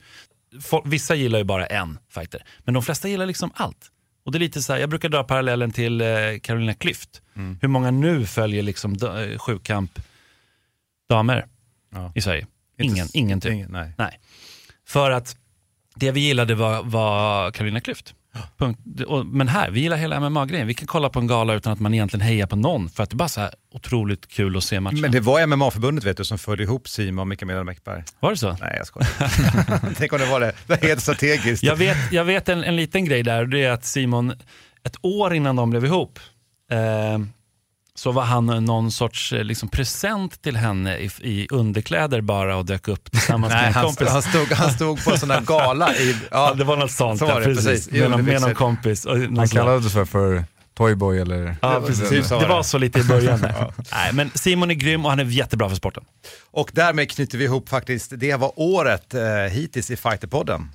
Folk, 0.61 0.83
vissa 0.87 1.15
gillar 1.15 1.39
ju 1.39 1.45
bara 1.45 1.65
en 1.65 1.97
fighter, 2.09 2.43
men 2.63 2.73
de 2.73 2.83
flesta 2.83 3.07
gillar 3.07 3.25
liksom 3.25 3.51
allt. 3.55 3.91
Och 4.25 4.31
det 4.31 4.37
är 4.37 4.39
lite 4.39 4.61
så 4.61 4.73
här, 4.73 4.79
jag 4.79 4.89
brukar 4.89 5.09
dra 5.09 5.23
parallellen 5.23 5.71
till 5.71 6.01
eh, 6.01 6.07
Carolina 6.41 6.73
Klüft. 6.73 7.21
Hur 7.61 7.67
många 7.67 7.91
nu 7.91 8.25
följer 8.25 8.63
liksom 8.63 8.93
eh, 8.93 9.37
sjukamp 9.37 9.99
damer 11.09 11.45
Ja. 11.93 12.11
i 12.15 12.21
Sverige? 12.21 12.47
Inte 12.77 12.93
Ingen, 12.93 13.05
s- 13.05 13.15
ingen 13.15 13.41
typ. 13.41 13.51
ingen, 13.53 13.71
nej. 13.71 13.91
Nej. 13.97 14.19
För 14.87 15.11
att 15.11 15.35
det 15.95 16.11
vi 16.11 16.19
gillade 16.19 16.55
var, 16.55 16.83
var 16.83 17.51
Carolina 17.51 17.79
Klüft. 17.79 18.13
Och- 19.07 19.25
Men 19.25 19.47
här, 19.47 19.71
vi 19.71 19.79
gillar 19.79 19.97
hela 19.97 20.19
MMA-grejen. 20.19 20.67
Vi 20.67 20.73
kan 20.73 20.87
kolla 20.87 21.09
på 21.09 21.19
en 21.19 21.27
gala 21.27 21.53
utan 21.53 21.73
att 21.73 21.79
man 21.79 21.93
egentligen 21.93 22.25
hejar 22.25 22.47
på 22.47 22.55
någon 22.55 22.89
för 22.89 23.03
att 23.03 23.09
det 23.09 23.13
är 23.13 23.17
bara 23.17 23.29
så 23.29 23.41
här 23.41 23.51
otroligt 23.73 24.27
kul 24.27 24.57
att 24.57 24.63
se 24.63 24.79
matchen. 24.79 25.01
Men 25.01 25.11
det 25.11 25.19
var 25.19 25.47
MMA-förbundet 25.47 26.03
vet 26.03 26.17
du 26.17 26.25
som 26.25 26.37
förde 26.37 26.63
ihop 26.63 26.87
Simon 26.87 27.31
och 27.31 27.39
Camilla 27.39 27.63
Läckberg. 27.63 28.03
Var 28.19 28.31
det 28.31 28.37
så? 28.37 28.57
Nej, 28.61 28.75
jag 28.77 28.87
skojar. 28.87 29.09
Tänk 29.97 30.13
om 30.13 30.19
det 30.19 30.25
var 30.25 30.39
det. 30.39 30.45
Det 30.67 30.81
var 30.81 30.87
helt 30.87 31.01
strategiskt. 31.01 31.63
Jag 31.63 31.75
vet, 31.75 31.97
jag 32.11 32.23
vet 32.25 32.49
en, 32.49 32.63
en 32.63 32.75
liten 32.75 33.05
grej 33.05 33.23
där 33.23 33.41
och 33.41 33.49
det 33.49 33.63
är 33.63 33.71
att 33.71 33.85
Simon, 33.85 34.33
ett 34.83 34.95
år 35.01 35.33
innan 35.33 35.55
de 35.55 35.69
blev 35.69 35.85
ihop, 35.85 36.19
eh, 36.71 36.77
så 37.97 38.11
var 38.11 38.23
han 38.23 38.45
någon 38.45 38.91
sorts 38.91 39.33
eh, 39.33 39.43
liksom, 39.43 39.69
present 39.69 40.41
till 40.41 40.55
henne 40.57 40.97
i, 40.97 41.09
i 41.21 41.47
underkläder 41.51 42.21
bara 42.21 42.57
och 42.57 42.65
dök 42.65 42.87
upp 42.87 43.11
tillsammans 43.11 43.53
Nej, 43.53 43.61
med 43.61 43.67
en 43.67 43.73
han, 43.73 43.85
kompis. 43.85 44.09
han, 44.09 44.21
stod, 44.21 44.51
han 44.51 44.71
stod 44.71 45.03
på 45.03 45.11
en 45.11 45.19
sån 45.19 45.29
där 45.29 45.41
gala 45.41 45.93
i... 45.95 46.15
Ja, 46.31 46.53
det 46.53 46.63
var 46.63 46.77
något 46.77 46.91
sånt, 46.91 47.19
så 47.19 47.25
ja, 47.25 47.33
var 47.33 47.39
det, 47.39 47.45
precis. 47.45 47.65
precis. 47.65 47.91
Med, 47.91 48.11
någon, 48.11 48.25
med 48.25 48.41
någon 48.41 48.53
kompis. 48.55 49.05
Och 49.05 49.17
någon 49.17 49.37
Han 49.37 49.47
kallades 49.47 49.93
för, 49.93 50.05
för 50.05 50.43
Toyboy 50.77 51.19
eller... 51.19 51.55
Ja, 51.61 51.79
Det- 51.79 51.87
precis. 51.87 52.09
typ 52.09 52.29
det 52.29 52.47
var 52.47 52.63
så 52.63 52.77
lite 52.77 52.99
i 52.99 53.03
början. 53.03 53.41
där. 53.41 53.73
Nej, 53.91 54.13
men 54.13 54.31
Simon 54.35 54.71
är 54.71 54.75
grym 54.75 55.05
och 55.05 55.09
han 55.11 55.19
är 55.19 55.25
jättebra 55.25 55.69
för 55.69 55.75
sporten. 55.75 56.03
Och 56.51 56.69
därmed 56.73 57.11
knyter 57.11 57.37
vi 57.37 57.43
ihop 57.43 57.69
faktiskt, 57.69 58.11
det 58.15 58.35
var 58.35 58.51
året 58.55 59.13
eh, 59.13 59.21
hittills 59.51 59.91
i 59.91 59.95
Fighterpodden. 59.95 60.71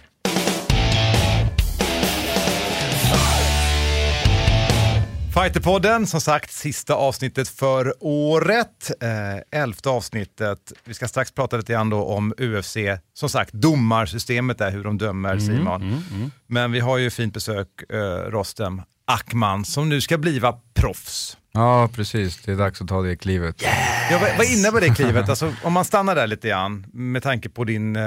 Fighterpodden, 5.35 6.07
som 6.07 6.21
sagt, 6.21 6.53
sista 6.53 6.95
avsnittet 6.95 7.49
för 7.49 7.95
året. 8.01 8.91
Eh, 9.01 9.61
elfte 9.61 9.89
avsnittet. 9.89 10.73
Vi 10.85 10.95
ska 10.95 11.09
strax 11.09 11.33
prata 11.33 11.57
lite 11.57 11.73
grann 11.73 11.91
då 11.91 12.05
om 12.05 12.35
UFC. 12.39 12.77
Som 13.15 13.29
sagt, 13.29 13.53
domarsystemet 13.53 14.59
där, 14.59 14.71
hur 14.71 14.85
de 14.85 14.99
dömer 14.99 15.39
Simon. 15.39 16.03
Men 16.47 16.73
vi 16.73 16.81
har 16.81 16.99
ju 16.99 17.11
fint 17.11 17.35
besök, 17.35 17.69
eh, 17.93 17.97
Rostem 18.31 18.83
Ackman, 19.05 19.65
som 19.65 19.89
nu 19.89 20.01
ska 20.01 20.19
bliva 20.19 20.55
proffs. 20.75 21.37
Ja, 21.53 21.89
precis. 21.95 22.43
Det 22.43 22.53
är 22.53 22.57
dags 22.57 22.81
att 22.81 22.89
ta 22.89 23.03
det 23.03 23.17
klivet. 23.17 23.63
Ja, 24.11 24.19
vad, 24.21 24.37
vad 24.37 24.47
innebär 24.47 24.81
det 24.81 24.95
klivet? 24.95 25.29
Alltså, 25.29 25.55
om 25.63 25.73
man 25.73 25.85
stannar 25.85 26.15
där 26.15 26.27
lite 26.27 26.49
grann 26.49 26.87
med 26.93 27.23
tanke 27.23 27.49
på 27.49 27.65
din, 27.65 27.97
eh, 27.97 28.03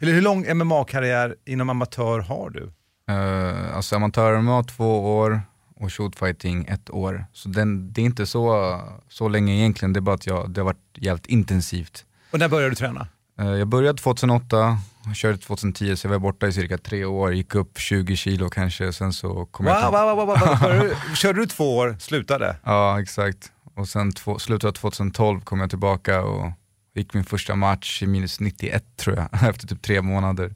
eller 0.00 0.12
hur 0.12 0.22
lång 0.22 0.56
MMA-karriär 0.56 1.34
inom 1.46 1.70
amatör 1.70 2.18
har 2.18 2.50
du? 2.50 2.72
Uh, 3.10 3.76
alltså 3.76 3.96
amatör-MMA 3.96 4.62
två 4.62 5.16
år 5.16 5.40
och 5.80 5.92
shootfighting 5.92 6.64
ett 6.68 6.90
år. 6.90 7.26
Så 7.32 7.48
den, 7.48 7.92
det 7.92 8.00
är 8.00 8.04
inte 8.04 8.26
så, 8.26 8.80
så 9.08 9.28
länge 9.28 9.54
egentligen, 9.54 9.92
det 9.92 9.98
är 9.98 10.02
bara 10.02 10.14
att 10.14 10.26
jag, 10.26 10.50
det 10.50 10.60
har 10.60 10.64
varit 10.64 10.78
jävligt 10.94 11.26
intensivt. 11.26 12.04
Och 12.30 12.38
när 12.38 12.48
började 12.48 12.70
du 12.70 12.76
träna? 12.76 13.08
Eh, 13.38 13.46
jag 13.46 13.68
började 13.68 13.98
2008, 13.98 14.78
och 15.08 15.16
körde 15.16 15.38
2010 15.38 15.96
så 15.96 16.06
jag 16.06 16.10
var 16.12 16.18
borta 16.18 16.46
i 16.46 16.52
cirka 16.52 16.78
tre 16.78 17.04
år, 17.04 17.34
gick 17.34 17.54
upp 17.54 17.78
20 17.78 18.16
kilo 18.16 18.48
kanske, 18.50 18.92
sen 18.92 19.12
så 19.12 19.46
kom 19.46 19.66
jag 19.66 19.74
Wow, 19.74 19.80
ikapp. 19.80 19.92
wow, 19.92 20.16
wow, 20.16 20.26
wow, 20.26 20.88
wow. 20.88 21.14
Körde 21.14 21.40
du 21.40 21.46
två 21.46 21.76
år, 21.76 21.96
slutade? 22.00 22.56
Ja 22.64 23.00
exakt, 23.00 23.52
och 23.74 23.88
sen 23.88 24.12
två, 24.12 24.38
slutet 24.38 24.68
av 24.68 24.72
2012 24.72 25.40
kom 25.40 25.60
jag 25.60 25.70
tillbaka 25.70 26.22
och 26.22 26.52
Gick 26.96 27.14
min 27.14 27.24
första 27.24 27.54
match 27.54 28.02
i 28.02 28.06
minus 28.06 28.40
91 28.40 28.84
tror 28.96 29.16
jag, 29.16 29.28
efter 29.48 29.66
typ 29.66 29.82
tre 29.82 30.02
månader. 30.02 30.54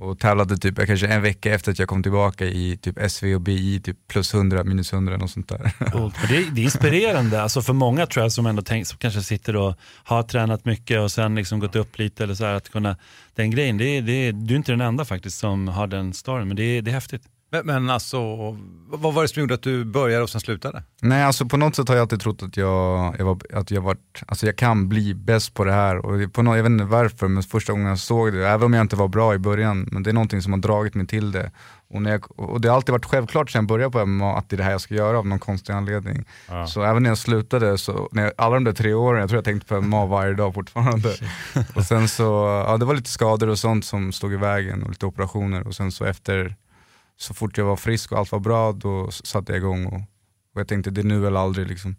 Och 0.00 0.18
tävlade 0.18 0.56
typ 0.56 0.86
kanske 0.86 1.06
en 1.06 1.22
vecka 1.22 1.54
efter 1.54 1.72
att 1.72 1.78
jag 1.78 1.88
kom 1.88 2.02
tillbaka 2.02 2.44
i 2.44 2.76
typ 2.76 3.10
SV 3.10 3.34
och 3.34 3.40
BI, 3.40 3.80
typ 3.80 3.96
plus 4.08 4.34
100, 4.34 4.64
minus 4.64 4.92
100 4.92 5.16
och 5.16 5.30
sånt 5.30 5.48
där. 5.48 5.72
Cool. 5.92 6.12
Det, 6.28 6.36
är, 6.36 6.50
det 6.50 6.60
är 6.60 6.64
inspirerande 6.64 7.42
alltså 7.42 7.62
för 7.62 7.72
många 7.72 8.06
tror 8.06 8.24
jag 8.24 8.32
som 8.32 8.46
ändå 8.46 8.62
tänk, 8.62 8.86
som 8.86 8.98
kanske 8.98 9.22
sitter 9.22 9.56
och 9.56 9.74
har 10.04 10.22
tränat 10.22 10.64
mycket 10.64 11.00
och 11.00 11.12
sen 11.12 11.34
liksom 11.34 11.60
gått 11.60 11.76
upp 11.76 11.98
lite 11.98 12.24
eller 12.24 12.34
så 12.34 12.44
här, 12.44 12.54
att 12.54 12.68
kunna, 12.68 12.96
den 13.34 13.50
grejen, 13.50 13.78
det 13.78 14.00
det 14.00 14.32
du 14.32 14.54
är 14.54 14.56
inte 14.56 14.72
den 14.72 14.80
enda 14.80 15.04
faktiskt 15.04 15.38
som 15.38 15.68
har 15.68 15.86
den 15.86 16.14
storyn 16.14 16.48
men 16.48 16.56
det 16.56 16.80
det 16.80 16.90
är 16.90 16.94
häftigt. 16.94 17.22
Men, 17.50 17.66
men 17.66 17.90
alltså, 17.90 18.18
vad 18.88 19.14
var 19.14 19.22
det 19.22 19.28
som 19.28 19.40
gjorde 19.40 19.54
att 19.54 19.62
du 19.62 19.84
började 19.84 20.22
och 20.22 20.30
sen 20.30 20.40
slutade? 20.40 20.82
Nej, 21.02 21.22
alltså 21.22 21.46
på 21.46 21.56
något 21.56 21.76
sätt 21.76 21.88
har 21.88 21.96
jag 21.96 22.02
alltid 22.02 22.20
trott 22.20 22.42
att 22.42 22.56
jag, 22.56 23.14
jag, 23.18 23.24
var, 23.24 23.38
att 23.52 23.70
jag, 23.70 23.80
varit, 23.80 24.22
alltså 24.26 24.46
jag 24.46 24.56
kan 24.56 24.88
bli 24.88 25.14
bäst 25.14 25.54
på 25.54 25.64
det 25.64 25.72
här. 25.72 25.96
Och 25.96 26.32
på 26.32 26.42
något, 26.42 26.56
jag 26.56 26.62
vet 26.62 26.70
inte 26.70 26.84
varför, 26.84 27.28
men 27.28 27.42
första 27.42 27.72
gången 27.72 27.86
jag 27.86 27.98
såg 27.98 28.32
det, 28.32 28.48
även 28.48 28.66
om 28.66 28.74
jag 28.74 28.84
inte 28.84 28.96
var 28.96 29.08
bra 29.08 29.34
i 29.34 29.38
början, 29.38 29.88
men 29.92 30.02
det 30.02 30.10
är 30.10 30.14
någonting 30.14 30.42
som 30.42 30.52
har 30.52 30.60
dragit 30.60 30.94
mig 30.94 31.06
till 31.06 31.32
det. 31.32 31.50
Och, 31.90 32.02
när 32.02 32.10
jag, 32.10 32.40
och 32.40 32.60
det 32.60 32.68
har 32.68 32.76
alltid 32.76 32.92
varit 32.92 33.04
självklart 33.04 33.50
sen 33.50 33.58
jag 33.58 33.68
började 33.68 33.90
på 33.90 34.06
MMA 34.06 34.38
att 34.38 34.48
det 34.50 34.56
är 34.56 34.58
det 34.58 34.64
här 34.64 34.70
jag 34.70 34.80
ska 34.80 34.94
göra 34.94 35.18
av 35.18 35.26
någon 35.26 35.38
konstig 35.38 35.72
anledning. 35.72 36.24
Ja. 36.48 36.66
Så 36.66 36.82
även 36.82 37.02
när 37.02 37.10
jag 37.10 37.18
slutade, 37.18 37.78
så, 37.78 38.08
när 38.12 38.22
jag, 38.22 38.32
alla 38.38 38.54
de 38.54 38.64
där 38.64 38.72
tre 38.72 38.94
åren, 38.94 39.20
jag 39.20 39.28
tror 39.28 39.36
jag 39.36 39.44
tänkte 39.44 39.68
på 39.68 39.80
MMA 39.80 40.06
varje 40.06 40.34
dag 40.34 40.54
fortfarande. 40.54 41.14
och 41.74 41.84
sen 41.84 42.08
så, 42.08 42.22
ja 42.66 42.76
det 42.76 42.84
var 42.84 42.94
lite 42.94 43.10
skador 43.10 43.48
och 43.48 43.58
sånt 43.58 43.84
som 43.84 44.12
stod 44.12 44.32
i 44.32 44.36
vägen 44.36 44.82
och 44.82 44.90
lite 44.90 45.06
operationer 45.06 45.66
och 45.66 45.74
sen 45.74 45.92
så 45.92 46.04
efter 46.04 46.56
så 47.18 47.34
fort 47.34 47.58
jag 47.58 47.64
var 47.64 47.76
frisk 47.76 48.12
och 48.12 48.18
allt 48.18 48.32
var 48.32 48.40
bra, 48.40 48.72
då 48.72 49.10
satte 49.10 49.52
jag 49.52 49.58
igång 49.58 49.86
och, 49.86 50.00
och 50.54 50.60
jag 50.60 50.68
tänkte 50.68 50.90
det 50.90 51.00
är 51.00 51.04
nu 51.04 51.26
eller 51.26 51.40
aldrig. 51.40 51.68
Liksom. 51.68 51.96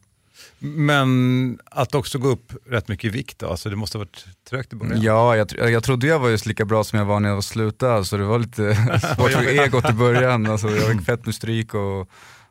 Men 0.60 1.60
att 1.66 1.96
också 1.96 2.20
gå 2.20 2.28
upp 2.28 2.54
rätt 2.66 2.88
mycket 2.88 3.06
i 3.06 3.10
vikt 3.10 3.40
då, 3.40 3.48
alltså 3.48 3.70
det 3.70 3.76
måste 3.76 3.98
ha 3.98 4.00
varit 4.00 4.26
trögt 4.50 4.74
i 4.74 4.76
början? 4.76 5.02
Ja, 5.02 5.36
jag, 5.36 5.48
tr- 5.48 5.68
jag 5.68 5.84
trodde 5.84 6.08
jag 6.08 6.20
var 6.20 6.30
just 6.30 6.46
lika 6.46 6.66
bra 6.66 6.84
som 6.84 7.00
jag 7.00 7.06
var 7.06 7.20
när 7.20 7.30
jag 7.30 7.36
var 7.36 7.42
slutade, 7.42 8.06
så 8.06 8.18
det 8.18 8.24
var 8.24 8.40
lite 8.40 8.76
svårt 9.16 9.32
för 9.32 9.48
egot 9.48 9.90
i 9.90 9.94
början. 9.94 10.46
Alltså, 10.46 10.70
jag 10.70 10.92
fick 10.92 11.06
fett 11.06 11.26
med 11.26 11.36
stryk 11.36 11.74
och, 11.74 12.10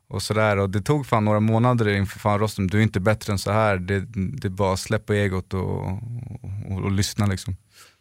och 0.08 0.22
sådär. 0.22 0.56
Och 0.56 0.70
det 0.70 0.80
tog 0.80 1.06
fan 1.06 1.24
några 1.24 1.40
månader 1.40 1.88
inför 1.88 2.18
fan 2.18 2.38
rosten, 2.38 2.66
du 2.66 2.78
är 2.78 2.82
inte 2.82 3.00
bättre 3.00 3.32
än 3.32 3.38
så 3.38 3.52
här. 3.52 3.76
Det, 3.76 4.00
det 4.14 4.48
är 4.48 4.50
bara 4.50 4.76
släpp 4.76 5.06
på 5.06 5.12
egot 5.12 5.54
och, 5.54 5.60
och, 5.60 5.98
och, 6.70 6.82
och 6.84 6.92
lyssna 6.92 7.26
liksom. 7.26 7.56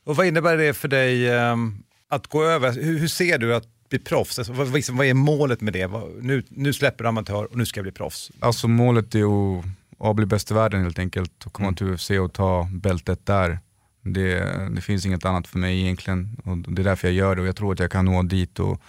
Och 0.05 0.15
vad 0.15 0.27
innebär 0.27 0.57
det 0.57 0.73
för 0.73 0.87
dig 0.87 1.31
ehm, 1.31 1.83
att 2.09 2.27
gå 2.27 2.43
över, 2.43 2.73
hur, 2.73 2.99
hur 2.99 3.07
ser 3.07 3.37
du 3.37 3.55
att 3.55 3.67
bli 3.89 3.99
proffs? 3.99 4.39
Alltså, 4.39 4.53
vad, 4.53 4.67
vad 4.67 5.05
är 5.05 5.13
målet 5.13 5.61
med 5.61 5.73
det? 5.73 5.87
Nu, 6.21 6.43
nu 6.49 6.73
släpper 6.73 7.03
du 7.03 7.07
amatör 7.07 7.45
och 7.51 7.57
nu 7.57 7.65
ska 7.65 7.77
jag 7.77 7.83
bli 7.85 7.91
proffs. 7.91 8.31
Alltså 8.39 8.67
målet 8.67 9.15
är 9.15 9.59
att, 9.59 9.65
att 9.99 10.15
bli 10.15 10.25
bäst 10.25 10.51
i 10.51 10.53
världen 10.53 10.83
helt 10.83 10.99
enkelt 10.99 11.45
och 11.45 11.53
komma 11.53 11.73
till 11.73 11.87
UFC 11.87 12.09
och 12.09 12.33
ta 12.33 12.67
bältet 12.71 13.25
där. 13.25 13.59
Det, 14.01 14.39
det 14.75 14.81
finns 14.81 15.05
inget 15.05 15.25
annat 15.25 15.47
för 15.47 15.59
mig 15.59 15.81
egentligen 15.81 16.37
och 16.43 16.57
det 16.57 16.81
är 16.81 16.83
därför 16.83 17.07
jag 17.07 17.15
gör 17.15 17.35
det 17.35 17.41
och 17.41 17.47
jag 17.47 17.55
tror 17.55 17.73
att 17.73 17.79
jag 17.79 17.91
kan 17.91 18.05
nå 18.05 18.23
dit 18.23 18.59
och 18.59 18.81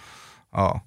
ja, 0.51 0.81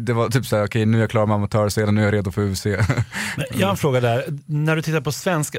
det, 0.00 0.12
var 0.12 0.28
typ 0.28 0.46
såhär, 0.46 0.64
okej 0.66 0.86
nu 0.86 0.96
är 0.96 1.00
jag 1.00 1.10
klar 1.10 1.26
med 1.26 1.34
amatörscenen, 1.34 1.94
nu 1.94 2.00
är 2.00 2.04
jag 2.04 2.14
redo 2.14 2.30
för 2.30 2.42
UFC. 2.50 2.66
Jag 3.54 3.66
har 3.66 3.70
en 3.70 3.76
fråga 3.76 4.00
där. 4.00 4.24
När 4.46 4.76
du 4.76 4.82
tittar 4.82 5.00
på 5.00 5.12
svenska, 5.12 5.58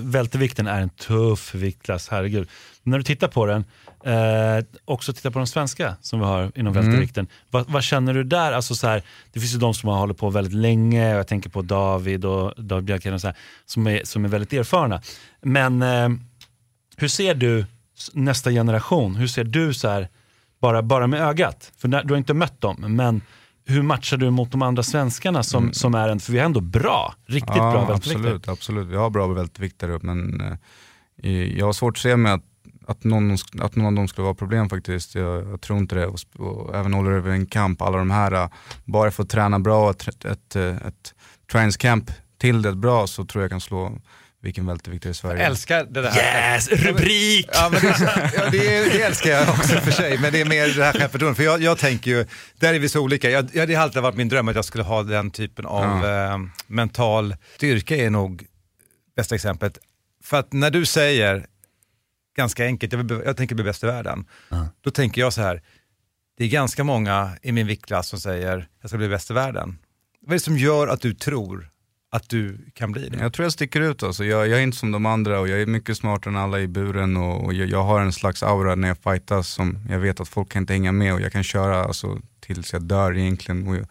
vältevikten 0.00 0.66
är 0.66 0.80
en 0.80 0.88
tuff 0.88 1.54
viktklass, 1.54 2.08
herregud. 2.10 2.48
När 2.82 2.98
du 2.98 3.04
tittar 3.04 3.28
på 3.28 3.46
den, 3.46 3.64
eh, 4.04 4.64
också 4.84 5.12
titta 5.12 5.30
på 5.30 5.38
de 5.38 5.46
svenska 5.46 5.96
som 6.00 6.18
vi 6.20 6.24
har 6.26 6.52
inom 6.54 6.72
Mm. 6.72 6.84
vältevikten. 6.86 7.26
Vad, 7.50 7.70
vad 7.70 7.82
känner 7.82 8.14
du 8.14 8.24
där? 8.24 8.52
Alltså 8.52 8.74
så 8.74 8.86
här, 8.86 9.02
det 9.32 9.40
finns 9.40 9.54
ju 9.54 9.58
de 9.58 9.74
som 9.74 9.88
har 9.88 9.98
hållit 9.98 10.18
på 10.18 10.30
väldigt 10.30 10.54
länge, 10.54 11.10
jag 11.10 11.26
tänker 11.26 11.50
på 11.50 11.62
David 11.62 12.24
och 12.24 12.64
David 12.64 12.84
Björkheden 12.84 13.14
och 13.14 13.20
så 13.20 13.26
här, 13.26 13.36
som, 13.66 13.86
är, 13.86 14.00
som 14.04 14.24
är 14.24 14.28
väldigt 14.28 14.52
erfarna. 14.52 15.02
Men 15.42 15.82
eh, 15.82 16.08
hur 16.96 17.08
ser 17.08 17.34
du 17.34 17.66
nästa 18.12 18.50
generation? 18.50 19.16
Hur 19.16 19.26
ser 19.26 19.44
du 19.44 19.74
så 19.74 19.88
här, 19.88 20.08
bara, 20.60 20.82
bara 20.82 21.06
med 21.06 21.20
ögat? 21.20 21.72
För 21.78 21.88
du 21.88 22.14
har 22.14 22.18
inte 22.18 22.34
mött 22.34 22.60
dem, 22.60 22.76
men 22.88 23.20
hur 23.64 23.82
matchar 23.82 24.16
du 24.16 24.30
mot 24.30 24.50
de 24.52 24.62
andra 24.62 24.82
svenskarna 24.82 25.42
som, 25.42 25.72
som 25.72 25.94
är 25.94 26.08
en, 26.08 26.20
för 26.20 26.32
vi 26.32 26.38
är 26.38 26.44
ändå 26.44 26.60
bra, 26.60 27.14
riktigt 27.26 27.54
bra 27.54 27.70
Mm. 27.70 27.80
ja, 27.80 27.86
välteviktare. 27.86 28.34
absolut, 28.34 28.48
absolut, 28.48 28.88
vi 28.88 28.96
har 28.96 29.10
bra 29.10 29.26
välteviktare 29.26 29.98
men 30.02 30.40
eh, 31.22 31.58
jag 31.58 31.66
har 31.66 31.72
svårt 31.72 31.96
att 31.96 32.02
se 32.02 32.16
mig 32.16 32.32
att, 32.32 32.42
att, 32.86 33.04
någon, 33.04 33.36
att 33.60 33.76
någon 33.76 33.86
av 33.86 33.92
dem 33.92 34.08
skulle 34.08 34.24
vara 34.24 34.34
problem 34.34 34.68
faktiskt. 34.68 35.14
Jag, 35.14 35.48
jag 35.48 35.60
tror 35.60 35.78
inte 35.78 35.94
det. 35.94 36.06
Och, 36.06 36.18
och 36.38 36.74
även 36.76 36.94
Oliver 36.94 37.30
en 37.30 37.46
kamp, 37.46 37.82
alla 37.82 37.98
de 37.98 38.10
här, 38.10 38.32
eh, 38.32 38.48
bara 38.84 39.10
för 39.10 39.22
att 39.22 39.30
träna 39.30 39.58
bra, 39.58 39.90
ett, 39.90 40.08
ett, 40.08 40.24
ett, 40.24 40.56
ett 40.56 41.14
träningscamp 41.52 42.10
till 42.38 42.62
det 42.62 42.72
bra 42.72 43.06
så 43.06 43.24
tror 43.24 43.44
jag 43.44 43.50
kan 43.50 43.60
slå 43.60 43.92
vilken 44.42 44.66
välteviktare 44.66 45.10
i 45.10 45.14
Sverige. 45.14 45.38
Jag 45.42 45.46
älskar 45.50 45.84
det 45.84 46.02
där. 46.02 46.16
Yes, 46.16 46.68
rubrik! 46.68 47.48
Ja, 47.52 47.68
men 47.72 47.80
det, 47.80 47.96
ja, 48.36 48.50
det, 48.50 48.76
är- 48.76 48.84
det 48.98 49.02
älskar 49.02 49.30
jag 49.30 49.48
också 49.48 49.80
för 49.80 49.90
sig, 49.90 50.18
men 50.18 50.32
det 50.32 50.40
är 50.40 50.44
mer 50.44 50.68
det 50.76 50.84
här 50.84 50.92
självförtroendet. 50.92 51.36
För 51.36 51.44
jag, 51.44 51.62
jag 51.62 51.78
tänker 51.78 52.10
ju, 52.10 52.26
där 52.58 52.74
är 52.74 52.78
vi 52.78 52.88
så 52.88 53.00
olika. 53.00 53.30
Jag, 53.30 53.48
jag, 53.52 53.68
det 53.68 53.74
har 53.74 53.82
alltid 53.82 54.02
varit 54.02 54.16
min 54.16 54.28
dröm 54.28 54.48
att 54.48 54.54
jag 54.56 54.64
skulle 54.64 54.84
ha 54.84 55.02
den 55.02 55.30
typen 55.30 55.66
av 55.66 56.06
eh, 56.06 56.38
mental 56.66 57.36
styrka 57.56 57.96
är 57.96 58.10
nog 58.10 58.44
bästa 59.16 59.34
exemplet. 59.34 59.78
För 60.24 60.36
att 60.38 60.52
när 60.52 60.70
du 60.70 60.84
säger, 60.86 61.46
ganska 62.36 62.64
enkelt, 62.64 62.92
jag, 62.92 63.02
vill, 63.04 63.22
jag 63.24 63.36
tänker 63.36 63.54
bli 63.54 63.64
bäst 63.64 63.82
i 63.82 63.86
världen, 63.86 64.24
då 64.80 64.90
tänker 64.90 65.20
jag 65.20 65.32
så 65.32 65.40
här, 65.42 65.62
det 66.38 66.44
är 66.44 66.48
ganska 66.48 66.84
många 66.84 67.30
i 67.42 67.52
min 67.52 67.66
viktklass 67.66 68.08
som 68.08 68.20
säger, 68.20 68.68
jag 68.80 68.90
ska 68.90 68.98
bli 68.98 69.08
bäst 69.08 69.30
i 69.30 69.34
världen. 69.34 69.78
Vad 70.20 70.30
är 70.32 70.34
det 70.38 70.40
som 70.44 70.58
gör 70.58 70.88
att 70.88 71.00
du 71.00 71.14
tror 71.14 71.70
att 72.10 72.28
du 72.28 72.58
kan 72.74 72.92
bli 72.92 73.08
det? 73.08 73.18
Jag 73.18 73.32
tror 73.32 73.44
jag 73.44 73.52
sticker 73.52 73.80
ut 73.80 74.02
alltså. 74.02 74.24
jag, 74.24 74.48
jag 74.48 74.58
är 74.58 74.62
inte 74.62 74.76
som 74.76 74.92
de 74.92 75.06
andra 75.06 75.40
och 75.40 75.48
jag 75.48 75.60
är 75.60 75.66
mycket 75.66 75.96
smartare 75.96 76.34
än 76.34 76.40
alla 76.40 76.60
i 76.60 76.68
buren 76.68 77.16
och, 77.16 77.44
och 77.44 77.54
jag, 77.54 77.68
jag 77.68 77.84
har 77.84 78.00
en 78.00 78.12
slags 78.12 78.42
aura 78.42 78.74
när 78.74 78.88
jag 78.88 78.98
fightas 78.98 79.48
som 79.48 79.78
jag 79.90 79.98
vet 79.98 80.20
att 80.20 80.28
folk 80.28 80.48
kan 80.48 80.62
inte 80.62 80.72
hänga 80.72 80.92
med 80.92 81.14
och 81.14 81.20
jag 81.20 81.32
kan 81.32 81.44
köra 81.44 81.84
alltså, 81.84 82.18
tills 82.40 82.72
jag 82.72 82.82
dör 82.82 83.16
egentligen. 83.16 83.68
Och 83.68 83.76
jag, 83.76 83.86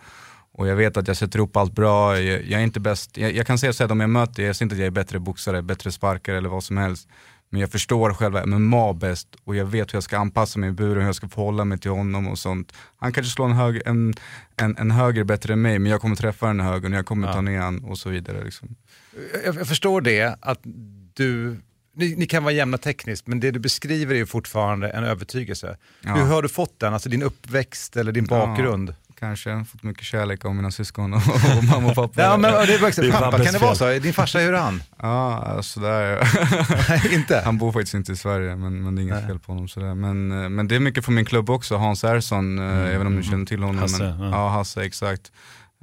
och 0.52 0.68
jag 0.68 0.76
vet 0.76 0.98
att 0.98 1.08
jag 1.08 1.18
sätter 1.18 1.40
ihop 1.40 1.58
allt 1.58 1.74
bra, 1.74 2.20
jag, 2.20 2.46
jag 2.46 2.60
är 2.60 2.64
inte 2.64 2.80
bäst, 2.80 3.18
jag, 3.18 3.32
jag 3.36 3.48
kan 3.48 3.58
säga 3.58 3.74
så 3.74 3.84
här, 3.84 3.92
om 3.92 4.00
jag 4.00 4.10
möter, 4.10 4.44
jag 4.44 4.56
säger 4.56 4.66
inte 4.66 4.76
att 4.76 4.80
jag 4.80 4.88
är 4.88 4.92
bättre 4.92 5.20
boxare, 5.20 5.62
bättre 5.62 5.92
sparkare 5.92 6.38
eller 6.38 6.50
vad 6.50 6.64
som 6.64 6.78
helst. 6.78 7.08
Men 7.50 7.62
jag 7.62 7.72
förstår 7.72 8.14
själva 8.14 8.46
MMA 8.46 8.94
bäst 8.94 9.28
och 9.44 9.56
jag 9.56 9.66
vet 9.66 9.94
hur 9.94 9.96
jag 9.96 10.04
ska 10.04 10.18
anpassa 10.18 10.60
mig 10.60 10.70
i 10.70 10.72
buren, 10.72 10.98
hur 11.00 11.06
jag 11.06 11.16
ska 11.16 11.28
förhålla 11.30 11.66
mig 11.66 11.78
till 11.78 11.92
honom 11.92 12.28
och 12.28 12.40
sånt. 12.40 12.74
Han 12.98 13.14
kanske 13.14 13.32
slår 13.32 13.46
en, 13.46 13.52
hög, 13.56 13.82
en, 13.86 14.14
en, 14.56 14.78
en 14.78 14.92
höger 14.92 15.24
bättre 15.24 15.54
än 15.54 15.62
mig, 15.62 15.80
men 15.80 15.92
jag 15.92 16.02
kommer 16.02 16.16
träffa 16.16 16.48
den 16.48 16.60
högern, 16.60 16.94
jag 16.94 17.06
kommer 17.06 17.28
Ja. 17.28 17.34
ta 17.34 17.42
ner 17.42 17.60
han 17.60 17.84
och 17.84 17.98
så 17.98 18.10
vidare. 18.10 18.44
Liksom. 18.44 18.76
jag, 19.46 19.56
jag 19.56 19.68
förstår 19.68 20.02
det, 20.02 20.38
att 20.42 20.60
du, 21.14 21.60
ni, 21.96 22.16
ni 22.16 22.26
kan 22.26 22.44
vara 22.44 22.54
jämna 22.54 22.78
tekniskt, 22.78 23.28
men 23.28 23.40
det 23.40 23.52
du 23.52 23.60
beskriver 23.60 24.14
är 24.16 24.20
ju 24.20 24.26
fortfarande 24.26 24.90
en 24.90 25.04
övertygelse. 25.04 25.78
Ja. 26.02 26.16
Hur 26.16 26.24
har 26.26 26.42
du 26.42 26.50
fått 26.50 26.80
den, 26.80 26.94
alltså 26.94 27.10
din 27.10 27.24
uppväxt 27.24 27.98
eller 27.98 28.12
din 28.12 28.26
bakgrund? 28.26 28.90
Ja, 28.90 29.07
kanske, 29.20 29.66
fått 29.72 29.84
mycket 29.84 30.04
kärlek 30.04 30.46
av 30.46 30.56
mina 30.56 30.72
syskon 30.72 31.14
och, 31.14 31.22
och 31.58 31.64
mamma 31.64 31.90
och 31.90 31.96
pappa. 31.96 32.22
Ja, 32.22 32.38
men 32.38 32.52
det 32.52 32.74
är 32.74 33.12
pappa, 33.12 33.44
kan 33.44 33.54
det 33.54 33.60
vara 33.60 33.76
så? 33.76 34.00
Din 34.00 34.14
farsa, 34.14 34.40
hur 34.40 34.54
är 34.54 34.60
han? 34.60 34.84
Ja, 35.02 35.60
sådär. 35.62 36.28
inte? 37.14 37.42
Han 37.46 37.58
bor 37.58 37.72
faktiskt 37.72 37.94
inte 37.94 38.12
i 38.12 38.16
Sverige, 38.16 38.56
men, 38.56 38.84
men 38.84 38.96
det 38.96 39.02
är 39.02 39.04
inget 39.04 39.28
fel 39.28 39.40
på 39.40 39.52
honom. 39.52 39.68
Sådär. 39.68 39.94
Men, 39.94 40.44
eh, 40.44 40.50
men 40.50 40.68
det 40.68 40.76
är 40.76 40.80
mycket 40.80 41.06
från 41.06 41.16
min 41.16 41.26
klubb 41.26 41.50
också, 41.50 41.76
Hans 41.76 42.04
Ersson, 42.04 42.60
mm. 42.60 42.78
jag 42.78 42.86
vet 42.86 42.94
inte 42.94 43.08
om 43.08 43.16
du 43.16 43.24
känner 43.24 43.46
till 43.46 43.64
honom. 43.64 43.78
Hasse, 43.78 44.04
men, 44.04 44.20
ja. 44.20 44.30
ja. 44.30 44.50
Hasse, 44.50 44.86
exakt. 44.86 45.32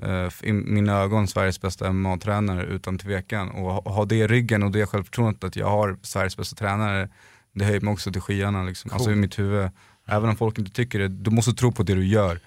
Eh, 0.03 0.49
I 0.49 0.53
mina 0.53 0.92
ögon 0.92 1.29
Sveriges 1.29 1.61
bästa 1.61 1.92
MMA-tränare 1.92 2.64
utan 2.64 2.99
tvekan. 2.99 3.51
Och 3.51 3.73
ha- 3.73 4.05
det 4.05 4.16
i 4.16 4.27
ryggen 4.27 4.62
och 4.62 4.70
det 4.70 4.87
självförtroendet 4.87 5.44
att 5.44 5.57
jag 5.57 5.70
har 5.70 5.97
Sveriges 6.03 6.37
bästa 6.37 6.57
tränare, 6.57 7.09
det 7.55 7.64
höjer 7.64 7.81
mig 7.81 7.92
också 7.92 8.12
till 8.12 8.20
skyarna. 8.20 8.64
Liksom. 8.64 8.90
Alltså 8.92 9.11
i 9.11 9.12
Cool. 9.12 9.20
mitt 9.20 9.38
huvud. 9.38 9.70
Även 10.07 10.29
om 10.29 10.37
folk 10.37 10.59
inte 10.59 10.70
tycker 10.70 10.99
det, 10.99 11.09
du 11.09 11.31
måste 11.31 11.53
tro 11.53 11.73
på 11.73 11.83
det 11.83 11.94
du 11.94 12.07
gör. 12.07 12.40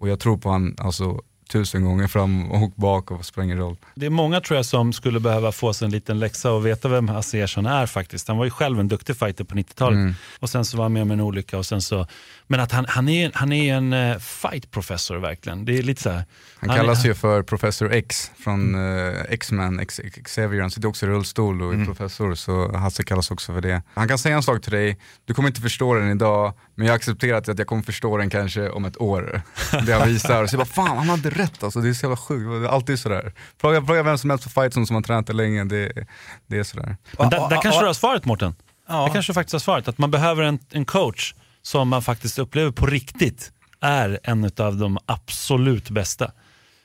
Och 0.00 0.08
jag 0.08 0.20
tror 0.20 0.36
på 0.36 0.50
han 0.50 0.74
alltså, 0.78 1.20
tusen 1.52 1.84
gånger 1.84 2.06
fram 2.06 2.50
och 2.50 2.70
bak 2.70 3.10
och 3.10 3.24
spelar 3.24 3.44
ingen 3.44 3.58
roll. 3.58 3.76
Det 3.94 4.06
är 4.06 4.10
många 4.10 4.40
tror 4.40 4.56
jag 4.56 4.66
som 4.66 4.92
skulle 4.92 5.20
behöva 5.20 5.52
få 5.52 5.72
sig 5.72 5.84
en 5.86 5.92
liten 5.92 6.18
läxa 6.18 6.52
och 6.52 6.66
veta 6.66 6.88
vem 6.88 7.08
Hasse 7.08 7.38
Ersson 7.38 7.66
är 7.66 7.86
faktiskt. 7.86 8.28
Han 8.28 8.36
var 8.36 8.44
ju 8.44 8.50
själv 8.50 8.80
en 8.80 8.88
duktig 8.88 9.16
fighter 9.16 9.44
på 9.44 9.54
90-talet 9.54 9.96
Mm. 10.00 10.14
och 10.38 10.50
sen 10.50 10.64
så 10.64 10.76
var 10.76 10.84
han 10.84 10.92
med 10.92 11.02
om 11.02 11.10
en 11.10 11.20
olycka 11.20 11.58
och 11.58 11.66
sen 11.66 11.82
så, 11.82 12.06
men 12.46 12.60
att 12.60 12.72
han, 12.72 12.86
han, 12.88 13.08
är, 13.08 13.30
han 13.34 13.52
är 13.52 13.74
en 13.74 13.92
uh, 13.92 14.18
fight 14.18 14.70
professor 14.70 15.16
verkligen. 15.16 15.64
Det 15.64 15.78
är 15.78 15.82
lite 15.82 16.02
så 16.02 16.10
här. 16.10 16.24
Han 16.60 16.76
kallas 16.76 17.04
är, 17.04 17.08
ju 17.08 17.14
för 17.14 17.42
Professor 17.42 17.92
X 17.92 18.30
från 18.38 18.74
eh, 18.74 19.14
X-Men, 19.28 19.80
X- 19.80 20.00
Xavier, 20.24 20.60
han 20.60 20.70
sitter 20.70 20.88
också 20.88 21.06
i 21.06 21.08
rullstol 21.08 21.62
och 21.62 21.74
är 21.74 21.84
professor 21.84 22.34
så 22.34 22.76
Hasse 22.76 23.02
kallas 23.02 23.30
också 23.30 23.52
för 23.52 23.60
det. 23.60 23.82
Han 23.94 24.08
kan 24.08 24.18
säga 24.18 24.36
en 24.36 24.42
sak 24.42 24.62
till 24.62 24.72
dig, 24.72 24.98
du 25.24 25.34
kommer 25.34 25.48
inte 25.48 25.60
förstå 25.60 25.94
den 25.94 26.10
idag, 26.10 26.52
men 26.74 26.86
jag 26.86 26.92
har 26.92 26.96
accepterat 26.96 27.48
att 27.48 27.58
jag 27.58 27.66
kommer 27.66 27.82
förstå 27.82 28.16
den 28.16 28.30
kanske 28.30 28.68
om 28.68 28.84
ett 28.84 29.00
år. 29.00 29.42
Det 29.86 29.92
han 29.92 30.08
visar, 30.08 30.46
så 30.46 30.54
jag 30.54 30.58
bara 30.58 30.86
fan 30.86 30.96
han 30.98 31.08
hade 31.08 31.30
rätt 31.30 31.39
alltså, 31.60 31.80
det 31.80 31.88
är 31.88 31.92
så 31.92 32.06
jävla 32.06 32.16
sjukt, 32.16 32.44
det 32.50 32.68
är 32.68 32.68
alltid 32.68 32.98
sådär. 32.98 33.32
Fråga, 33.60 33.82
fråga 33.82 34.02
vem 34.02 34.18
som 34.18 34.30
helst 34.30 34.44
på 34.44 34.50
fight 34.50 34.74
som, 34.74 34.86
som 34.86 34.96
har 34.96 35.02
tränat 35.02 35.26
det 35.26 35.32
länge, 35.32 35.64
det, 35.64 36.06
det 36.46 36.58
är 36.58 36.62
sådär. 36.62 36.96
Men 37.18 37.30
där, 37.30 37.48
där 37.48 37.62
kanske 37.62 37.80
du 37.80 37.86
har 37.86 37.92
svaret 37.92 38.24
Mårten. 38.24 38.54
Ja. 38.88 39.04
Där 39.04 39.12
kanske 39.12 39.32
du 39.32 39.34
faktiskt 39.34 39.52
har 39.52 39.60
svaret. 39.60 39.88
Att 39.88 39.98
man 39.98 40.10
behöver 40.10 40.42
en, 40.42 40.58
en 40.70 40.84
coach 40.84 41.34
som 41.62 41.88
man 41.88 42.02
faktiskt 42.02 42.38
upplever 42.38 42.70
på 42.70 42.86
riktigt 42.86 43.52
är 43.80 44.20
en 44.22 44.50
av 44.58 44.76
de 44.76 44.98
absolut 45.06 45.90
bästa. 45.90 46.32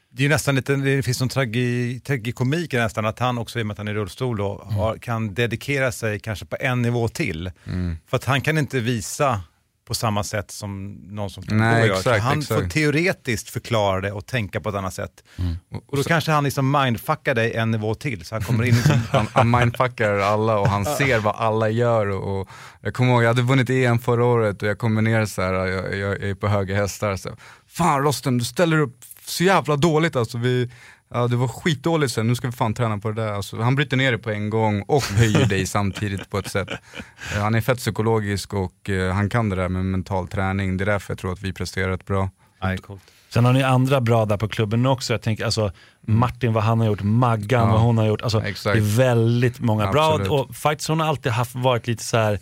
Det 0.10 0.26
är 0.26 0.30
nästan 0.30 0.56
lite, 0.56 0.76
det 0.76 1.04
finns 1.04 1.20
någon 1.20 1.30
tragi, 1.30 2.00
tragikomik 2.00 2.74
i 2.74 2.78
nästan 2.78 3.06
att 3.06 3.20
han 3.20 3.38
också 3.38 3.60
i 3.60 3.62
och 3.62 3.68
med 3.68 3.74
att 3.74 3.78
han 3.78 3.88
är 3.88 3.92
i 3.92 3.96
rullstol 3.96 4.38
då, 4.38 4.68
har, 4.70 4.98
kan 4.98 5.34
dedikera 5.34 5.92
sig 5.92 6.20
kanske 6.20 6.46
på 6.46 6.58
en 6.60 6.82
nivå 6.82 7.08
till. 7.08 7.52
Mm. 7.66 7.98
För 8.08 8.18
att 8.18 8.26
han 8.26 8.42
kan 8.42 8.58
inte 8.58 8.80
visa 8.80 9.42
på 9.86 9.94
samma 9.94 10.24
sätt 10.24 10.52
som 10.52 10.94
någon 10.94 11.30
som 11.30 11.44
Nej, 11.48 11.88
gör. 11.88 11.98
exakt, 11.98 12.18
Så 12.18 12.24
han 12.24 12.40
exakt. 12.40 12.62
får 12.62 12.70
teoretiskt 12.70 13.50
förklara 13.50 14.02
det 14.02 14.12
och 14.12 14.26
tänka 14.26 14.62
på 14.62 14.70
ett 14.70 14.76
annat 14.76 14.94
sätt. 14.94 15.24
Mm. 15.38 15.56
Och 15.88 15.98
då 15.98 16.04
kanske 16.04 16.32
han 16.32 16.44
liksom 16.44 16.72
mindfuckar 16.72 17.36
dig 17.36 17.54
en 17.54 17.72
nivå 17.72 17.96
till 17.96 18.26
så 18.26 18.36
han 18.36 18.44
kommer 18.44 18.64
in 18.64 18.74
i 18.76 18.82
han, 19.12 19.28
han 19.34 19.52
mindfuckar 19.52 20.14
alla 20.18 20.58
och 20.60 20.68
han 20.68 20.86
ser 20.86 21.20
vad 21.20 21.36
alla 21.36 21.70
gör. 21.70 22.08
Och, 22.08 22.42
och 22.42 22.50
jag 22.82 22.94
kommer 22.94 23.12
ihåg, 23.12 23.24
jag 23.24 23.28
hade 23.28 23.42
vunnit 23.42 23.70
EM 23.70 24.00
förra 24.00 24.26
året 24.26 24.62
och 24.62 24.68
jag 24.68 24.78
kommer 24.78 25.02
ner 25.02 25.26
så 25.26 25.42
här, 25.42 25.54
jag, 25.54 25.98
jag 25.98 26.24
är 26.24 26.36
på 26.36 26.48
höga 26.48 26.76
hästar. 26.76 27.16
Så, 27.16 27.30
fan 27.68 28.04
Rosten, 28.04 28.38
du 28.38 28.46
ställer 28.46 28.80
upp 28.80 29.00
så 29.26 29.44
jävla 29.44 29.76
dåligt 29.76 30.16
alltså. 30.16 30.38
Vi, 30.38 30.70
ja, 31.16 31.28
det 31.28 31.36
var 31.36 31.48
skitdåligt 31.48 32.14
sen, 32.14 32.28
nu 32.28 32.36
ska 32.36 32.48
vi 32.48 32.54
fan 32.54 32.74
träna 32.74 32.98
på 32.98 33.12
det 33.12 33.22
där. 33.22 33.32
Alltså, 33.34 33.62
han 33.62 33.76
bryter 33.76 33.98
ner 33.98 34.12
det 34.12 34.18
på 34.18 34.30
en 34.32 34.50
gång 34.50 34.82
och 34.82 35.04
höjer 35.04 35.46
dig 35.46 35.66
samtidigt 35.66 36.30
på 36.30 36.38
ett 36.38 36.52
sätt. 36.52 36.70
Eh, 37.36 37.42
Han 37.42 37.56
är 37.56 37.62
fett 37.62 37.78
psykologisk 37.78 38.54
och 38.54 38.90
eh, 38.90 39.14
han 39.14 39.30
kan 39.30 39.50
det 39.50 39.56
där 39.56 39.70
med 39.70 39.86
mental 39.86 40.28
träning. 40.28 40.78
Det 40.78 40.84
är 40.84 40.86
därför 40.86 41.14
jag 41.14 41.20
tror 41.20 41.32
att 41.34 41.42
vi 41.42 41.54
presterar 41.54 41.90
rätt 41.90 42.06
bra. 42.06 42.30
Nej, 42.62 42.78
coolt. 42.78 43.02
Sen 43.30 43.46
har 43.46 43.54
ni 43.54 43.64
andra 43.64 44.02
bra 44.02 44.26
där 44.26 44.38
på 44.38 44.48
klubben 44.48 44.86
också. 44.86 45.14
Jag 45.14 45.22
tänker 45.22 45.46
alltså 45.46 45.72
Martin 46.02 46.54
vad 46.54 46.64
han 46.64 46.80
har 46.80 46.88
gjort, 46.88 47.02
Maggan 47.02 47.68
Ja, 47.68 47.72
vad 47.72 47.82
hon 47.82 47.98
har 47.98 48.06
gjort. 48.06 48.22
Alltså, 48.22 48.40
det 48.40 48.70
är 48.70 48.98
väldigt 48.98 49.60
många 49.60 49.92
bra. 49.92 50.12
Absolut. 50.12 50.32
Och 50.32 50.56
Fightson 50.56 51.00
har 51.00 51.08
alltid 51.08 51.32
haft, 51.32 51.56
varit 51.56 51.88
lite 51.88 52.04
så 52.04 52.18
här 52.18 52.40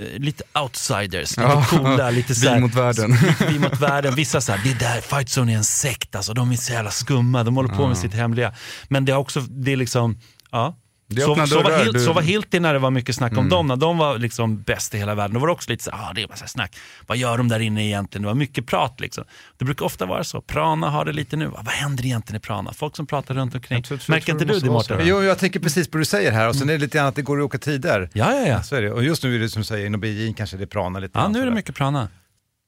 Lite 0.00 0.44
outsiders, 0.54 1.30
lite 1.36 1.42
Ja. 1.42 1.64
coola, 1.70 2.10
lite 2.18 2.34
så 2.34 2.54
Vi 2.54 2.60
mot 2.60 2.74
världen. 2.74 3.16
Vi 3.48 3.58
mot 3.58 3.80
världen. 3.80 4.14
Vissa 4.14 4.40
såhär, 4.40 4.60
det 4.64 4.78
där, 4.78 5.00
Fightzone 5.00 5.52
är 5.52 5.56
en 5.56 5.64
sekt 5.64 6.16
alltså, 6.16 6.34
de 6.34 6.52
är 6.52 6.56
så 6.56 6.72
jävla 6.72 6.90
skumma, 6.90 7.44
de 7.44 7.56
håller 7.56 7.74
på 7.74 7.86
med 7.88 7.98
sitt 7.98 8.14
hemliga. 8.14 8.54
Men 8.88 9.04
det 9.04 9.12
är 9.12 9.16
också, 9.16 9.40
det 9.40 9.72
är 9.72 9.76
liksom, 9.76 10.18
ja. 10.52 10.76
Så, 11.14 11.20
så, 11.20 11.34
var 11.34 11.46
dörrar, 11.46 11.84
Hil- 11.84 11.92
du- 11.92 12.00
så 12.00 12.12
var 12.12 12.22
Hilti 12.22 12.60
när 12.60 12.72
det 12.72 12.78
var 12.78 12.90
mycket 12.90 13.14
snack 13.16 13.32
om 13.32 13.38
Mm. 13.38 13.48
dem, 13.50 13.66
när 13.66 13.76
de 13.76 13.98
var 13.98 14.18
liksom 14.18 14.62
bäst 14.62 14.94
i 14.94 14.98
hela 14.98 15.14
världen. 15.14 15.34
Då 15.34 15.40
var 15.40 15.46
det 15.46 15.52
också 15.52 15.70
lite 15.70 15.84
så 15.84 15.90
ah, 15.90 16.12
det 16.14 16.22
är 16.22 16.26
bara 16.28 16.36
så 16.36 16.46
snack. 16.46 16.76
Vad 17.06 17.18
gör 17.18 17.38
de 17.38 17.48
där 17.48 17.60
inne 17.60 17.86
egentligen? 17.86 18.22
Det 18.22 18.26
var 18.28 18.34
mycket 18.34 18.66
prat 18.66 19.00
liksom. 19.00 19.24
Det 19.56 19.64
brukar 19.64 19.86
ofta 19.86 20.06
vara 20.06 20.24
så. 20.24 20.40
Prana 20.40 20.90
har 20.90 21.04
det 21.04 21.12
lite 21.12 21.36
nu. 21.36 21.46
Vad 21.46 21.68
händer 21.68 22.06
egentligen 22.06 22.36
i 22.36 22.40
Prana? 22.40 22.72
Folk 22.72 22.96
som 22.96 23.06
pratar 23.06 23.34
runt 23.34 23.54
omkring. 23.54 23.82
tror- 23.82 24.00
jag 24.06 24.12
Märker 24.14 24.32
inte 24.32 24.44
du 24.44 24.60
det. 24.60 24.66
Mårten? 24.70 25.00
Jo, 25.04 25.22
jag 25.22 25.38
tänker 25.38 25.60
precis 25.60 25.88
på 25.90 25.96
det 25.98 26.00
du 26.00 26.04
säger 26.04 26.32
här 26.32 26.48
och 26.48 26.56
sen 26.56 26.68
är 26.68 26.72
det 26.72 26.78
lite 26.78 26.98
grann 26.98 27.06
att 27.06 27.16
det 27.16 27.22
går 27.22 27.38
i 27.38 27.42
olika 27.42 27.58
tider. 27.58 28.10
Ja, 28.12 28.34
ja, 28.34 28.46
ja. 28.46 28.62
Så 28.62 28.76
är 28.76 28.82
det. 28.82 28.92
Och 28.92 29.04
just 29.04 29.22
nu 29.22 29.34
är 29.34 29.38
det 29.38 29.48
som 29.48 29.60
du 29.62 29.66
säger, 29.66 29.86
inom 29.86 30.00
BJJ 30.00 30.34
kanske 30.36 30.56
det 30.56 30.64
är 30.64 30.66
prana 30.66 30.98
lite 30.98 31.18
Ja, 31.18 31.28
nu 31.28 31.40
är 31.42 31.46
det 31.46 31.52
mycket 31.52 31.74
Prana. 31.74 32.08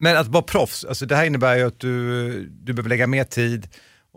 Men 0.00 0.16
att 0.16 0.26
vara 0.26 0.42
proffs, 0.42 0.84
alltså 0.84 1.06
det 1.06 1.16
här 1.16 1.24
innebär 1.24 1.56
ju 1.56 1.66
att 1.66 1.80
du, 1.80 2.44
du 2.50 2.72
behöver 2.72 2.88
lägga 2.88 3.06
mer 3.06 3.24
tid 3.24 3.68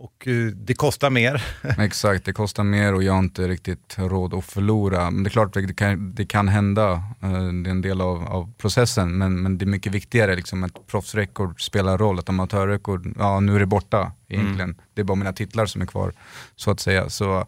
och 0.01 0.27
eh, 0.27 0.45
det 0.45 0.73
kostar 0.73 1.09
mer. 1.09 1.43
Exakt, 1.79 2.25
det 2.25 2.33
kostar 2.33 2.63
mer 2.63 2.93
och 2.93 3.03
jag 3.03 3.13
har 3.13 3.19
inte 3.19 3.47
riktigt 3.47 3.95
råd 3.97 4.33
att 4.33 4.45
förlora. 4.45 5.11
Men 5.11 5.23
det 5.23 5.27
är 5.27 5.31
klart 5.31 5.57
att 5.57 5.67
det 5.67 5.73
kan, 5.73 6.15
det 6.15 6.25
kan 6.25 6.47
hända, 6.47 6.91
eh, 7.21 7.31
det 7.31 7.69
är 7.69 7.71
en 7.71 7.81
del 7.81 8.01
av, 8.01 8.27
av 8.27 8.53
processen. 8.57 9.17
Men, 9.17 9.41
men 9.41 9.57
det 9.57 9.65
är 9.65 9.67
mycket 9.67 9.91
viktigare, 9.91 10.35
liksom, 10.35 10.63
att 10.63 10.87
proffsrekord 10.87 11.63
spelar 11.63 11.97
roll, 11.97 12.19
ett 12.19 12.29
amatörrekord, 12.29 13.13
ja 13.19 13.39
nu 13.39 13.55
är 13.55 13.59
det 13.59 13.65
borta 13.65 14.11
egentligen. 14.27 14.75
Det 14.93 15.01
är 15.01 15.05
bara 15.05 15.15
mina 15.15 15.33
titlar 15.33 15.65
som 15.65 15.81
är 15.81 15.85
kvar, 15.85 16.13
så 16.55 16.71
att 16.71 16.79
säga. 16.79 17.09
Så 17.09 17.45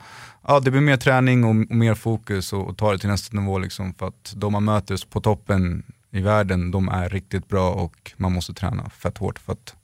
ja, 0.48 0.60
det 0.60 0.72
blir 0.72 0.82
mer 0.82 0.98
träning 0.98 1.44
och, 1.44 1.50
och 1.50 1.76
mer 1.76 1.96
fokus 1.96 2.54
och, 2.54 2.68
och 2.68 2.78
ta 2.78 2.92
det 2.92 2.98
till 2.98 3.10
nästa 3.10 3.38
nivå. 3.38 3.60
Liksom, 3.60 3.94
för 3.94 4.08
att 4.08 4.34
de 4.36 4.52
man 4.52 4.64
möter 4.64 5.10
på 5.10 5.22
toppen 5.22 5.84
i 6.12 6.22
världen, 6.22 6.72
de 6.72 6.90
är 6.90 7.10
riktigt 7.10 7.48
bra 7.48 7.72
och 7.72 8.12
man 8.18 8.34
måste 8.34 8.54
träna 8.54 8.90
fett 8.90 9.18
hårt 9.18 9.40
för 9.40 9.54
att, 9.54 9.76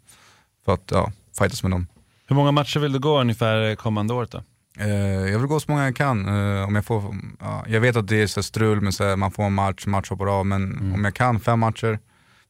för 0.65 0.73
att 0.73 0.91
ja, 0.91 1.11
fightas 1.37 1.63
med 1.63 1.71
dem. 1.71 1.87
Hur 2.29 2.35
många 2.35 2.51
matcher 2.51 2.79
vill 2.79 2.91
du 2.91 2.99
gå 2.99 3.19
ungefär 3.21 3.75
kommande 3.75 4.13
året 4.13 4.31
då? 4.31 4.43
Eh, 4.79 4.89
jag 5.31 5.39
vill 5.39 5.47
gå 5.47 5.59
så 5.59 5.71
många 5.71 5.85
jag 5.85 5.95
kan. 5.95 6.25
Eh, 6.27 6.67
om 6.67 6.75
jag, 6.75 6.85
får, 6.85 7.15
ja, 7.39 7.65
jag 7.67 7.81
vet 7.81 7.95
att 7.95 8.07
det 8.07 8.21
är 8.21 8.27
så 8.27 8.43
strul 8.43 8.81
med 8.81 8.93
så 8.93 9.03
här, 9.03 9.15
man 9.15 9.31
får 9.31 9.43
en 9.43 9.53
match, 9.53 9.85
match 9.85 10.09
hoppar 10.09 10.39
av, 10.39 10.45
men 10.45 10.91
om 10.95 11.05
jag 11.05 11.13
kan 11.15 11.39
fem 11.39 11.59
matcher 11.59 11.99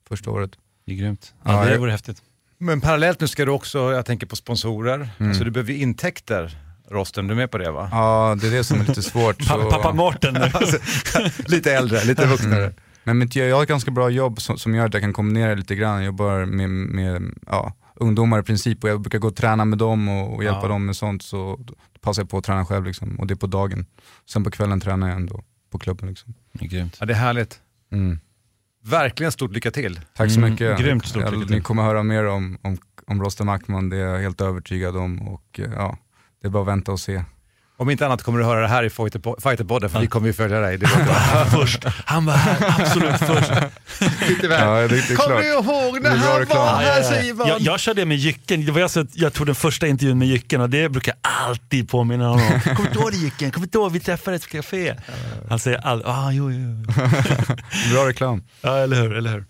första 0.10 0.32
året. 0.32 0.52
Det 0.86 0.92
är 0.92 0.96
grymt. 0.96 1.34
Ja, 1.44 1.52
Ja, 1.60 1.66
det 1.66 1.72
jag- 1.72 1.80
vore 1.80 1.92
häftigt. 1.92 2.18
Men 2.58 2.82
parallellt 2.82 3.20
nu 3.22 3.28
ska 3.28 3.46
du 3.46 3.52
också, 3.52 3.92
jag 3.94 4.06
tänker 4.06 4.28
på 4.28 4.36
sponsorer, 4.36 5.10
alltså 5.20 5.44
du 5.44 5.52
behöver 5.52 5.72
ju 5.74 5.80
intäkter. 5.80 6.58
Rosten, 6.92 7.28
du 7.28 7.34
är 7.34 7.36
med 7.38 7.52
på 7.52 7.58
det 7.58 7.72
va? 7.72 7.90
Ja, 7.92 8.38
det 8.42 8.48
är 8.48 8.52
det 8.52 8.64
som 8.64 8.80
är 8.82 8.86
lite 8.86 9.02
svårt. 9.02 9.42
så- 9.44 9.54
Pa- 9.54 9.70
Pappa 9.70 9.94
Mårten 9.94 10.34
nu. 10.34 10.40
Alltså, 10.54 10.78
lite 11.52 11.74
äldre, 11.74 12.04
lite 12.06 12.26
vuxnare. 12.26 12.64
Mm. 12.64 12.74
Men 13.04 13.18
mitt, 13.18 13.36
jag 13.36 13.56
har 13.56 13.64
ett 13.64 13.70
ganska 13.70 13.92
bra 13.92 14.10
jobb 14.10 14.42
som, 14.42 14.58
som 14.58 14.76
gör 14.76 14.86
att 14.86 14.94
jag 14.94 15.04
kan 15.04 15.14
kombinera 15.14 15.56
lite 15.56 15.76
grann. 15.76 15.96
Jag 15.96 16.06
jobbar 16.06 16.46
med, 16.46 16.70
med 16.70 17.34
ja, 17.48 17.74
ungdomar 18.00 18.40
i 18.40 18.44
princip 18.44 18.84
och 18.84 18.90
jag 18.90 19.02
brukar 19.02 19.20
gå 19.20 19.28
och 19.28 19.36
träna 19.36 19.66
med 19.66 19.78
dem 19.78 20.10
och, 20.10 20.36
och 20.36 20.44
hjälpa 20.44 20.62
Ja. 20.62 20.68
dem 20.68 20.86
med 20.86 20.96
sånt. 20.96 21.22
Så 21.24 21.60
passar 22.02 22.22
jag 22.22 22.30
på 22.30 22.38
att 22.38 22.44
träna 22.44 22.66
själv 22.66 22.86
liksom, 22.86 23.20
och 23.20 23.28
det 23.28 23.34
är 23.34 23.36
på 23.36 23.48
dagen. 23.48 23.86
Sen 24.30 24.44
på 24.44 24.52
kvällen 24.52 24.80
tränar 24.80 25.08
jag 25.08 25.16
ändå 25.16 25.44
på 25.72 25.80
klubben. 25.80 26.10
Liksom. 26.10 26.34
Grymt. 26.54 26.98
Ja, 27.00 27.06
det 27.06 27.14
är 27.14 27.18
härligt. 27.18 27.62
Mm. 27.92 28.20
Verkligen 28.84 29.32
stort 29.32 29.52
lycka 29.52 29.72
till. 29.72 30.00
Tack 30.16 30.32
så 30.32 30.38
Mm, 30.40 30.52
mycket. 30.52 30.80
grymt 30.80 31.06
stort 31.06 31.22
jag, 31.24 31.34
lycka 31.34 31.46
till. 31.48 31.56
Ni 31.56 31.62
kommer 31.62 31.84
höra 31.84 32.04
mer 32.04 32.26
om, 32.28 32.58
om, 32.62 32.78
om 33.08 33.22
Rostam 33.24 33.50
Ackman, 33.50 33.90
det 33.90 33.98
är 33.98 34.06
jag 34.08 34.20
helt 34.20 34.42
övertygad 34.42 34.98
om. 34.98 35.22
Och, 35.28 35.60
eh, 35.60 35.72
ja, 35.76 35.98
det 36.42 36.48
är 36.48 36.52
bara 36.52 36.62
att 36.64 36.68
vänta 36.68 36.92
och 36.92 37.00
se. 37.00 37.24
Om 37.80 37.90
inte 37.90 38.06
annat 38.06 38.24
kommer 38.24 38.40
du 38.40 38.46
höra 38.46 38.62
det 38.62 38.68
här 38.68 38.84
i 38.84 38.90
Fighter- 38.90 39.42
Fighterpodden, 39.42 39.90
för 39.90 40.00
vi 40.00 40.08
kommer 40.08 40.28
ju 40.28 40.34
följa 40.34 40.60
dig. 40.60 40.78
Det 40.78 40.88
först. 41.52 41.84
Han 42.06 42.26
var 42.26 42.34
här, 42.34 42.76
absolut 42.82 43.18
först. 43.18 43.52
Ja, 44.42 44.88
Kommer 45.18 45.40
du 45.42 45.48
ihåg 45.48 46.02
när 46.02 46.10
han 46.10 46.20
var 46.20 46.46
Ja, 46.50 46.76
här 46.76 47.04
Simon? 47.22 47.48
Jag, 47.48 47.62
jag 47.62 47.80
körde 47.80 48.06
med 48.06 48.18
Jycken, 48.18 48.66
det 48.66 48.72
var 48.72 48.82
alltså, 48.82 49.00
att 49.00 49.08
jag 49.18 49.34
tog 49.34 49.46
den 49.46 49.56
första 49.56 49.88
intervjun 49.88 50.18
med 50.18 50.28
Jycken 50.28 50.62
och 50.62 50.70
det 50.70 50.90
brukar 50.90 51.14
jag 51.22 51.32
alltid 51.50 51.90
påminna 51.90 52.28
honom 52.28 52.46
om. 52.54 52.76
Kommer 52.76 52.90
du 52.94 53.00
ihåg 53.00 53.14
Jycken? 53.14 53.52
Kommer 53.52 53.68
du 53.72 53.80
ihåg 53.80 53.92
vi 53.92 54.00
träffades 54.00 54.44
på 54.48 54.50
café? 54.50 54.96
Han 55.50 55.60
säger 55.60 55.78
aldrig, 55.88 56.10
ah, 56.12 56.32
jo, 56.32 56.52
jo. 56.52 56.86
Bra 57.94 58.08
reklam. 58.08 58.44
Ja, 58.62 58.78
eller 58.78 58.96
hur, 59.02 59.18
eller 59.18 59.30
hur. 59.32 59.46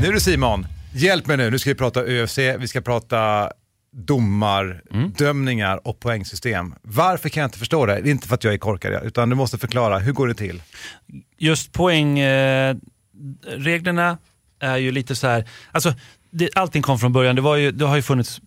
Nu 0.00 0.12
du 0.12 0.20
Simon, 0.20 0.66
hjälp 0.94 1.26
mig 1.26 1.36
nu. 1.36 1.50
Nu 1.50 1.58
ska 1.58 1.70
vi 1.70 1.74
prata 1.74 2.04
UFC, 2.04 2.38
vi 2.38 2.68
ska 2.68 2.80
prata 2.80 3.50
domar, 3.92 4.82
dömningar 5.18 5.88
och 5.88 6.00
poängsystem. 6.00 6.74
Varför 6.82 7.28
kan 7.28 7.40
jag 7.40 7.48
inte 7.48 7.58
förstå 7.58 7.86
det? 7.86 8.00
Det 8.00 8.08
är 8.08 8.10
inte 8.10 8.28
för 8.28 8.34
att 8.34 8.44
jag 8.44 8.54
är 8.54 8.58
korkad, 8.58 9.06
utan 9.06 9.30
du 9.30 9.36
måste 9.36 9.58
förklara. 9.58 9.98
Hur 9.98 10.12
går 10.12 10.28
det 10.28 10.34
till? 10.34 10.62
Just 11.38 11.72
poängreglerna 11.72 14.18
eh, 14.62 14.68
är 14.68 14.76
ju 14.76 14.90
lite 14.90 15.14
så 15.14 15.26
här, 15.26 15.48
alltså 15.72 15.94
det, 16.34 16.50
allting 16.54 16.82
kom 16.82 16.98
från 16.98 17.12
början, 17.12 17.36
det, 17.36 17.42
var 17.42 17.56
ju, 17.56 17.70
det 17.70 17.84
har 17.84 17.96
ju 17.96 18.02
funnits 18.02 18.40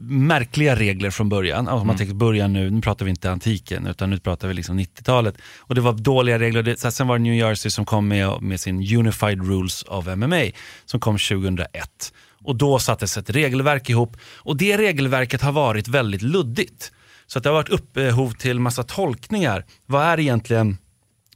märkliga 0.00 0.76
regler 0.76 1.10
från 1.10 1.28
början. 1.28 1.58
Alltså, 1.58 1.80
Om 1.80 1.86
man 1.86 1.96
tänker 1.96 2.14
början 2.14 2.52
nu, 2.52 2.70
nu 2.70 2.80
pratar 2.80 3.04
vi 3.04 3.10
inte 3.10 3.30
antiken 3.30 3.86
utan 3.86 4.10
nu 4.10 4.18
pratar 4.18 4.48
vi 4.48 4.54
liksom 4.54 4.80
90-talet. 4.80 5.34
Och 5.58 5.74
det 5.74 5.80
var 5.80 5.92
dåliga 5.92 6.38
regler, 6.38 6.62
det, 6.62 6.92
sen 6.92 7.06
var 7.06 7.18
det 7.18 7.22
New 7.22 7.34
Jersey 7.34 7.70
som 7.70 7.84
kom 7.84 8.08
med, 8.08 8.42
med 8.42 8.60
sin 8.60 8.96
Unified 8.96 9.46
Rules 9.48 9.82
of 9.82 10.06
MMA 10.06 10.42
som 10.84 11.00
kom 11.00 11.18
2001. 11.18 12.12
Och 12.44 12.56
då 12.56 12.78
sattes 12.78 13.16
ett 13.16 13.30
regelverk 13.30 13.90
ihop 13.90 14.16
och 14.34 14.56
det 14.56 14.78
regelverket 14.78 15.42
har 15.42 15.52
varit 15.52 15.88
väldigt 15.88 16.22
luddigt. 16.22 16.92
Så 17.26 17.38
att 17.38 17.42
det 17.42 17.50
har 17.50 17.54
varit 17.54 17.68
upphov 17.68 18.32
till 18.32 18.60
massa 18.60 18.82
tolkningar. 18.82 19.64
Vad 19.86 20.02
är 20.04 20.20
egentligen 20.20 20.78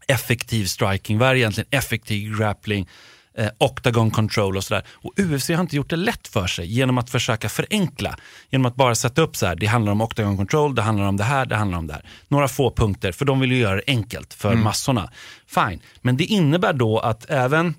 effektiv 0.09 0.65
striking, 0.65 1.19
vad 1.19 1.29
är 1.29 1.35
egentligen 1.35 1.69
effektiv 1.71 2.39
grappling, 2.39 2.89
eh, 3.37 3.49
octagon 3.59 4.11
control 4.11 4.57
och 4.57 4.65
sådär. 4.65 4.85
Och 4.89 5.13
UFC 5.19 5.49
har 5.49 5.61
inte 5.61 5.77
gjort 5.77 5.91
det 5.91 5.97
lätt 5.97 6.29
för 6.29 6.47
sig 6.47 6.67
genom 6.67 6.99
att 6.99 7.11
försöka 7.11 7.49
förenkla. 7.49 8.17
Genom 8.51 8.67
att 8.67 8.75
bara 8.75 8.95
sätta 8.95 9.23
upp 9.23 9.37
så 9.37 9.47
här, 9.47 9.57
det 9.57 9.67
handlar 9.67 9.93
om 9.93 10.01
octagon 10.01 10.37
control, 10.37 10.75
det 10.75 10.83
handlar 10.83 11.07
om 11.07 11.17
det 11.17 11.25
här, 11.25 11.47
det 11.47 11.57
handlar 11.57 11.79
om 11.79 11.87
det 11.87 11.93
här. 11.93 12.05
Några 12.29 12.49
få 12.49 12.71
punkter, 12.71 13.13
för 13.13 13.25
de 13.25 13.41
vill 13.41 13.53
ju 13.53 13.59
göra 13.59 13.77
det 13.77 13.85
enkelt 13.87 14.35
för 14.35 14.55
massorna. 14.55 15.11
Fine, 15.47 15.81
men 16.03 16.17
det 16.17 16.25
innebär 16.25 16.73
då 16.73 16.99
att 16.99 17.31
även 17.31 17.75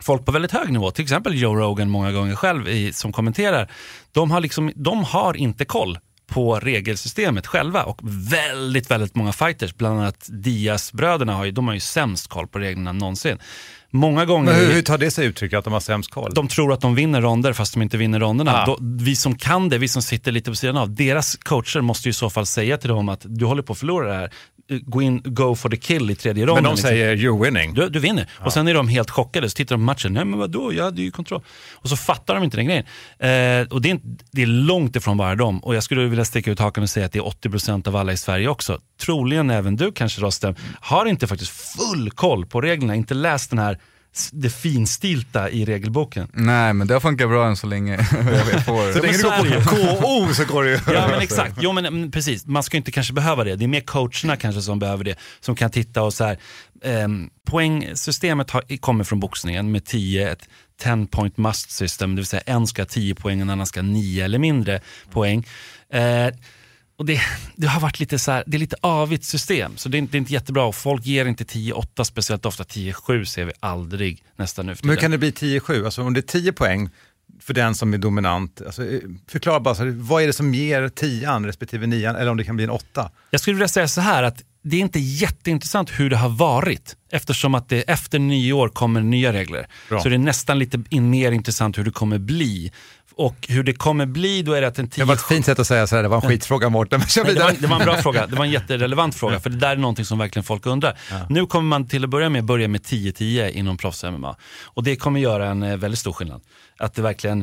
folk 0.00 0.24
på 0.24 0.32
väldigt 0.32 0.52
hög 0.52 0.72
nivå, 0.72 0.90
till 0.90 1.02
exempel 1.02 1.40
Joe 1.40 1.54
Rogan 1.54 1.90
många 1.90 2.12
gånger 2.12 2.34
själv 2.34 2.68
i, 2.68 2.92
som 2.92 3.12
kommenterar, 3.12 3.70
de 4.12 4.30
har, 4.30 4.40
liksom, 4.40 4.72
de 4.76 5.04
har 5.04 5.36
inte 5.36 5.64
koll 5.64 5.98
på 6.26 6.60
regelsystemet 6.60 7.46
själva 7.46 7.82
och 7.84 8.00
väldigt, 8.30 8.90
väldigt 8.90 9.14
många 9.14 9.32
fighters, 9.32 9.74
bland 9.74 10.00
annat 10.00 10.26
Diaz-bröderna, 10.28 11.34
har 11.34 11.44
ju, 11.44 11.50
de 11.50 11.66
har 11.66 11.74
ju 11.74 11.80
sämst 11.80 12.28
koll 12.28 12.46
på 12.46 12.58
reglerna 12.58 12.92
någonsin. 12.92 13.38
Många 13.90 14.24
gånger... 14.24 14.52
Men 14.52 14.60
hur, 14.60 14.72
hur 14.72 14.82
tar 14.82 14.98
det 14.98 15.10
sig 15.10 15.26
uttryck 15.26 15.52
att 15.52 15.64
de 15.64 15.72
har 15.72 15.80
sämst 15.80 16.10
koll? 16.10 16.34
De 16.34 16.48
tror 16.48 16.72
att 16.72 16.80
de 16.80 16.94
vinner 16.94 17.20
ronder 17.20 17.52
fast 17.52 17.74
de 17.74 17.82
inte 17.82 17.96
vinner 17.96 18.20
ronderna. 18.20 18.62
Ah. 18.62 18.66
Då, 18.66 18.78
vi 18.80 19.16
som 19.16 19.38
kan 19.38 19.68
det, 19.68 19.78
vi 19.78 19.88
som 19.88 20.02
sitter 20.02 20.32
lite 20.32 20.50
på 20.50 20.56
sidan 20.56 20.76
av, 20.76 20.94
deras 20.94 21.36
coacher 21.36 21.80
måste 21.80 22.08
ju 22.08 22.10
i 22.10 22.12
så 22.12 22.30
fall 22.30 22.46
säga 22.46 22.78
till 22.78 22.88
dem 22.88 23.08
att 23.08 23.20
du 23.24 23.44
håller 23.44 23.62
på 23.62 23.72
att 23.72 23.78
förlora 23.78 24.08
det 24.08 24.14
här. 24.14 24.32
Gå 24.68 25.02
in, 25.02 25.22
go 25.24 25.54
for 25.54 25.68
the 25.68 25.76
kill 25.76 26.10
i 26.10 26.14
tredje 26.14 26.46
ronden. 26.46 26.54
Men 26.54 26.64
de 26.64 26.70
liksom. 26.76 26.88
säger 26.88 27.16
you're 27.16 27.44
winning. 27.44 27.74
Du, 27.74 27.88
du 27.88 27.98
vinner. 27.98 28.30
Och 28.32 28.52
sen 28.52 28.68
är 28.68 28.74
de 28.74 28.88
helt 28.88 29.10
chockade, 29.10 29.50
så 29.50 29.54
tittar 29.54 29.76
de 29.76 29.80
på 29.80 29.84
matchen. 29.84 30.12
Nej 30.12 30.24
men 30.24 30.38
vadå, 30.38 30.72
jag 30.74 30.84
hade 30.84 31.02
ju 31.02 31.10
kontroll. 31.10 31.42
Och 31.74 31.88
så 31.88 31.96
fattar 31.96 32.34
de 32.34 32.44
inte 32.44 32.56
den 32.56 32.66
grejen. 32.66 32.84
Eh, 33.18 33.72
och 33.72 33.82
det 33.82 33.88
är, 33.88 33.90
inte- 33.90 34.24
det 34.32 34.42
är 34.42 34.46
långt 34.46 34.96
ifrån 34.96 35.16
bara 35.16 35.34
dem. 35.34 35.58
Och 35.58 35.74
jag 35.74 35.82
skulle 35.82 36.04
vilja 36.04 36.24
sticka 36.24 36.50
ut 36.50 36.58
hakan 36.58 36.82
och 36.82 36.90
säga 36.90 37.06
att 37.06 37.12
det 37.12 37.18
är 37.18 37.22
80% 37.22 37.88
av 37.88 37.96
alla 37.96 38.12
i 38.12 38.16
Sverige 38.16 38.48
också. 38.48 38.80
Troligen 39.00 39.50
även 39.50 39.76
du 39.76 39.92
kanske 39.92 40.20
Rostem, 40.20 40.54
har 40.80 41.06
inte 41.06 41.26
faktiskt 41.26 41.50
full 41.50 42.10
koll 42.10 42.46
på 42.46 42.60
reglerna, 42.60 42.94
inte 42.94 43.14
läst 43.14 43.50
den 43.50 43.58
här 43.58 43.78
det 44.32 44.50
finstilta 44.50 45.50
i 45.50 45.64
regelboken. 45.64 46.28
Nej 46.32 46.72
men 46.72 46.86
det 46.86 46.94
har 46.94 47.00
funkat 47.00 47.28
bra 47.28 47.46
än 47.46 47.56
så 47.56 47.66
länge. 47.66 47.98
får. 48.66 48.92
Så 48.92 49.02
länge 49.02 49.16
du 49.16 49.54
går 49.54 49.94
på 49.94 50.00
KO 50.00 50.34
så 50.34 50.44
går 50.44 50.64
det 50.64 50.70
ju. 50.70 50.78
Ja 50.86 51.08
men 51.10 51.20
exakt, 51.20 51.58
jo, 51.60 51.72
men, 51.72 51.86
mm, 51.86 52.10
precis. 52.10 52.46
Man 52.46 52.62
ska 52.62 52.76
inte 52.76 52.90
kanske 52.90 53.12
behöva 53.12 53.44
det. 53.44 53.56
Det 53.56 53.64
är 53.64 53.68
mer 53.68 53.80
coacherna 53.80 54.36
kanske 54.36 54.62
som 54.62 54.78
behöver 54.78 55.04
det. 55.04 55.16
Som 55.40 55.56
kan 55.56 55.70
titta 55.70 56.02
och 56.02 56.14
så 56.14 56.24
här, 56.24 56.38
ehm, 56.84 57.30
poängsystemet 57.46 58.50
har, 58.50 58.76
kommer 58.80 59.04
från 59.04 59.20
boxningen 59.20 59.72
med 59.72 59.84
10, 59.84 60.32
ett 60.32 60.48
10 60.82 61.06
point 61.06 61.36
must 61.36 61.70
system, 61.70 62.10
det 62.14 62.20
vill 62.20 62.26
säga 62.26 62.42
en 62.46 62.66
ska 62.66 62.82
ha 62.82 62.86
10 62.86 63.14
poäng 63.14 63.38
och 63.38 63.42
en 63.42 63.50
annan 63.50 63.66
ska 63.66 63.80
ha 63.80 63.86
9 63.86 64.24
eller 64.24 64.38
mindre 64.38 64.80
poäng. 65.10 65.46
Eh, 65.92 66.28
och 66.96 67.06
det, 67.06 67.20
det 67.56 67.66
har 67.66 67.80
varit 67.80 68.00
lite 68.00 68.18
så 68.18 68.32
här, 68.32 68.44
det 68.46 68.56
är 68.56 68.58
lite 68.58 68.76
avigt 68.80 69.24
system, 69.24 69.76
så 69.76 69.88
det 69.88 69.96
är, 69.96 69.98
inte- 69.98 70.12
det 70.12 70.16
är 70.16 70.18
inte 70.20 70.32
jättebra. 70.32 70.72
Folk 70.72 71.06
ger 71.06 71.26
inte 71.26 71.44
10-8 71.44 72.04
speciellt 72.04 72.46
ofta, 72.46 72.64
10-7 72.64 73.24
ser 73.24 73.44
vi 73.44 73.52
aldrig 73.60 74.22
nästan 74.36 74.66
nu 74.66 74.74
för 74.76 74.86
Men 74.86 74.94
hur 74.94 75.00
kan 75.00 75.10
det 75.10 75.18
bli 75.18 75.30
10-7? 75.30 75.84
Alltså 75.84 76.02
om 76.02 76.14
det 76.14 76.20
är 76.20 76.22
10 76.22 76.52
poäng 76.52 76.90
för 77.40 77.54
den 77.54 77.74
som 77.74 77.94
är 77.94 77.98
dominant, 77.98 78.62
alltså, 78.66 78.84
eh, 78.86 79.00
förklara 79.28 79.60
bara, 79.60 79.74
så 79.74 79.84
här, 79.84 79.90
vad 79.90 80.22
är 80.22 80.26
det 80.26 80.32
som 80.32 80.54
ger 80.54 80.88
10 80.88 81.38
respektive 81.46 81.86
9 81.86 82.10
eller 82.10 82.30
om 82.30 82.36
det 82.36 82.44
kan 82.44 82.56
bli 82.56 82.64
en 82.64 82.70
8? 82.70 83.10
Jag 83.30 83.40
skulle 83.40 83.54
vilja 83.54 83.68
säga 83.68 83.88
så 83.88 84.00
här 84.00 84.22
att 84.22 84.42
det 84.62 84.76
är 84.76 84.80
inte 84.80 84.98
jätteintressant 85.00 85.90
hur 85.90 86.10
det 86.10 86.16
har 86.16 86.28
varit 86.28 86.96
eftersom 87.12 87.54
att 87.54 87.68
det 87.68 87.82
efter 87.82 88.18
nyår 88.18 88.68
kommer 88.68 89.00
nya 89.00 89.32
regler. 89.32 89.66
Bra. 89.88 90.00
Så 90.00 90.08
det 90.08 90.14
är 90.14 90.18
nästan 90.18 90.58
lite 90.58 90.78
mer 91.00 91.32
intressant 91.32 91.78
hur 91.78 91.84
det 91.84 91.90
kommer 91.90 92.18
bli. 92.18 92.72
Och 93.18 93.46
hur 93.48 93.62
det 93.62 93.72
kommer 93.72 94.06
bli, 94.06 94.42
då 94.42 94.52
är 94.52 94.60
det 94.60 94.66
att 94.66 94.78
en 94.78 94.88
10 94.88 95.02
Det 95.02 95.08
var 95.08 95.14
ett 95.14 95.22
fint 95.22 95.46
sätt 95.46 95.58
att 95.58 95.66
säga 95.66 95.86
så 95.86 95.96
här, 95.96 96.02
det 96.02 96.08
var 96.08 96.16
en 96.16 96.28
skitfråga 96.28 96.68
Mårten, 96.68 97.00
men 97.00 97.08
kör 97.08 97.24
Nej, 97.24 97.34
det, 97.34 97.40
var, 97.40 97.52
det 97.60 97.66
var 97.66 97.80
en 97.80 97.84
bra 97.84 97.96
fråga, 97.96 98.26
det 98.26 98.36
var 98.36 98.44
en 98.44 98.50
jätterelevant 98.60 99.14
fråga, 99.14 99.40
för 99.40 99.50
det 99.50 99.56
där 99.56 99.70
är 99.70 99.76
någonting 99.76 100.04
som 100.04 100.18
verkligen 100.18 100.44
folk 100.44 100.66
undrar. 100.66 100.98
Nu 101.28 101.46
kommer 101.46 101.68
man 101.68 101.88
till 101.88 102.04
att 102.04 102.10
börja 102.10 102.28
med 102.28 102.44
börja 102.44 102.68
med 102.68 102.80
10-10 102.80 103.50
inom 103.50 103.76
proffs-MMA. 103.76 104.36
Och 104.64 104.82
det 104.82 104.96
kommer 104.96 105.20
göra 105.20 105.48
en 105.48 105.62
eh, 105.62 105.76
väldigt 105.76 106.00
stor 106.00 106.12
skillnad. 106.12 106.42
Att 106.78 106.94
det 106.94 107.02
verkligen, 107.02 107.40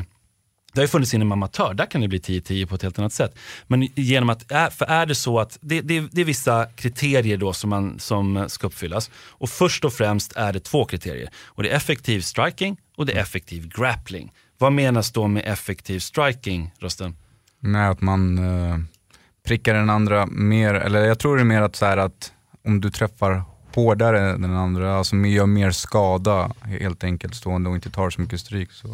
det 0.74 0.80
har 0.80 0.84
ju 0.84 0.88
funnits 0.88 1.14
inom 1.14 1.32
amatör, 1.32 1.74
där 1.74 1.86
kan 1.86 2.02
det 2.02 2.08
bli 2.08 2.20
10-10 2.20 2.66
på 2.66 2.76
ett 2.76 2.82
helt 2.82 3.00
annat 3.00 3.14
sätt. 3.14 3.38
Men 3.68 3.88
genom 3.96 4.30
att, 4.30 4.44
för 4.50 4.86
är 4.86 5.06
det 5.06 5.16
så 5.16 5.40
att, 5.40 5.58
det, 5.62 5.82
det, 5.82 6.00
det 6.12 6.22
är 6.22 6.26
vissa 6.26 6.66
kriterier 6.66 7.38
då 7.38 7.54
som, 7.54 7.70
man, 7.70 8.00
som 8.00 8.46
ska 8.48 8.68
uppfyllas. 8.68 9.12
Och 9.16 9.50
först 9.50 9.86
och 9.86 9.94
främst 9.94 10.34
är 10.36 10.54
det 10.54 10.60
två 10.60 10.86
kriterier. 10.86 11.30
Och 11.46 11.64
det 11.64 11.70
är 11.70 11.76
effektiv 11.76 12.22
striking 12.22 12.78
och 12.98 13.06
det 13.06 13.14
är 13.14 13.22
effektiv 13.22 13.68
grappling. 13.68 14.32
Vad 14.64 14.74
menas 14.74 15.12
då 15.12 15.28
med 15.28 15.44
effektiv 15.46 16.00
striking, 16.00 16.72
Rosten? 16.80 17.16
Nej, 17.60 17.88
att 17.88 18.02
man 18.02 18.38
eh, 18.38 18.78
prickar 19.46 19.74
den 19.74 19.90
andra 19.90 20.26
mer, 20.26 20.74
eller 20.74 21.06
jag 21.06 21.20
tror 21.20 21.36
det 21.36 21.42
är 21.42 21.46
mer 21.46 21.62
att, 21.62 21.76
så 21.76 21.86
här, 21.86 21.98
att 21.98 22.34
om 22.66 22.82
du 22.82 22.90
träffar 22.92 23.44
hårdare 23.76 24.30
än 24.32 24.42
den 24.42 24.56
andra, 24.56 24.98
alltså 24.98 25.16
gör 25.16 25.46
mer 25.46 25.72
skada 25.72 26.52
helt 26.62 27.04
enkelt 27.04 27.36
stående 27.36 27.70
och 27.70 27.76
inte 27.76 27.90
tar 27.90 28.10
så 28.10 28.22
mycket 28.22 28.40
stryk. 28.40 28.72
Så. 28.72 28.88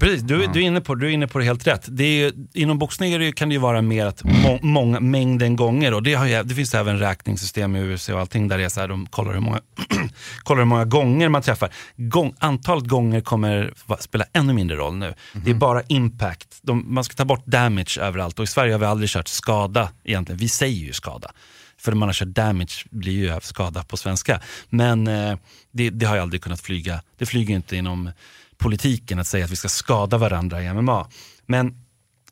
Precis, 0.00 0.22
du, 0.22 0.46
du, 0.46 0.62
är 0.62 0.66
inne 0.66 0.80
på, 0.80 0.94
du 0.94 1.06
är 1.06 1.10
inne 1.10 1.26
på 1.26 1.38
det 1.38 1.44
helt 1.44 1.66
rätt. 1.66 1.84
Det 1.88 2.04
är, 2.04 2.18
ju- 2.18 2.32
inom 2.54 2.78
boxning 2.78 3.18
det, 3.18 3.32
kan 3.32 3.48
det 3.48 3.52
ju 3.52 3.58
vara 3.58 3.82
mer 3.82 4.06
att 4.06 4.24
må, 4.24 4.58
många, 4.62 5.00
mängden 5.00 5.56
gånger 5.56 5.94
och 5.94 6.02
det, 6.02 6.10
ju, 6.10 6.42
det 6.42 6.54
finns 6.54 6.74
även 6.74 6.98
räkningssystem 6.98 7.76
i 7.76 7.78
USA 7.80 8.14
och 8.14 8.20
allting 8.20 8.48
där 8.48 8.58
det 8.58 8.64
är 8.64 8.68
så 8.68 8.80
här, 8.80 8.88
de 8.88 9.06
kollar 9.06 9.32
hur 9.32 9.40
många, 9.40 9.60
kollar 10.42 10.58
hur 10.58 10.66
många 10.66 10.84
gånger 10.84 11.28
man 11.28 11.42
träffar. 11.42 11.70
Gång, 11.96 12.34
antalet 12.38 12.84
gånger 12.88 13.20
kommer 13.20 13.72
spela 14.00 14.24
ännu 14.32 14.52
mindre 14.52 14.76
roll 14.76 14.94
nu. 14.96 15.14
Det 15.32 15.50
är 15.50 15.54
bara 15.54 15.82
impact. 15.88 16.58
De, 16.62 16.94
man 16.94 17.04
ska 17.04 17.14
ta 17.14 17.24
bort 17.24 17.46
damage 17.46 17.98
överallt 18.00 18.38
och 18.38 18.44
i 18.44 18.46
Sverige 18.46 18.72
har 18.72 18.78
vi 18.78 18.86
aldrig 18.86 19.10
kört 19.10 19.28
skada 19.28 19.88
egentligen. 20.04 20.38
Vi 20.38 20.48
säger 20.48 20.86
ju 20.86 20.92
skada. 20.92 21.30
För 21.78 21.92
man 21.92 22.08
har 22.08 22.12
kört 22.14 22.28
damage 22.28 22.84
blir 22.90 23.12
ju 23.12 23.40
skada 23.42 23.82
på 23.82 23.96
svenska. 23.96 24.40
Men 24.68 25.06
eh, 25.06 25.36
det, 25.72 25.90
det 25.90 26.06
har 26.06 26.16
jag 26.16 26.22
aldrig 26.22 26.42
kunnat 26.42 26.60
flyga. 26.60 27.00
Det 27.18 27.26
flyger 27.26 27.54
inte 27.54 27.76
inom 27.76 28.10
politiken 28.58 29.18
att 29.18 29.26
säga 29.26 29.44
att 29.44 29.50
vi 29.50 29.56
ska 29.56 29.68
skada 29.68 30.18
varandra 30.18 30.62
i 30.62 30.72
MMA. 30.72 31.08
Men 31.46 31.84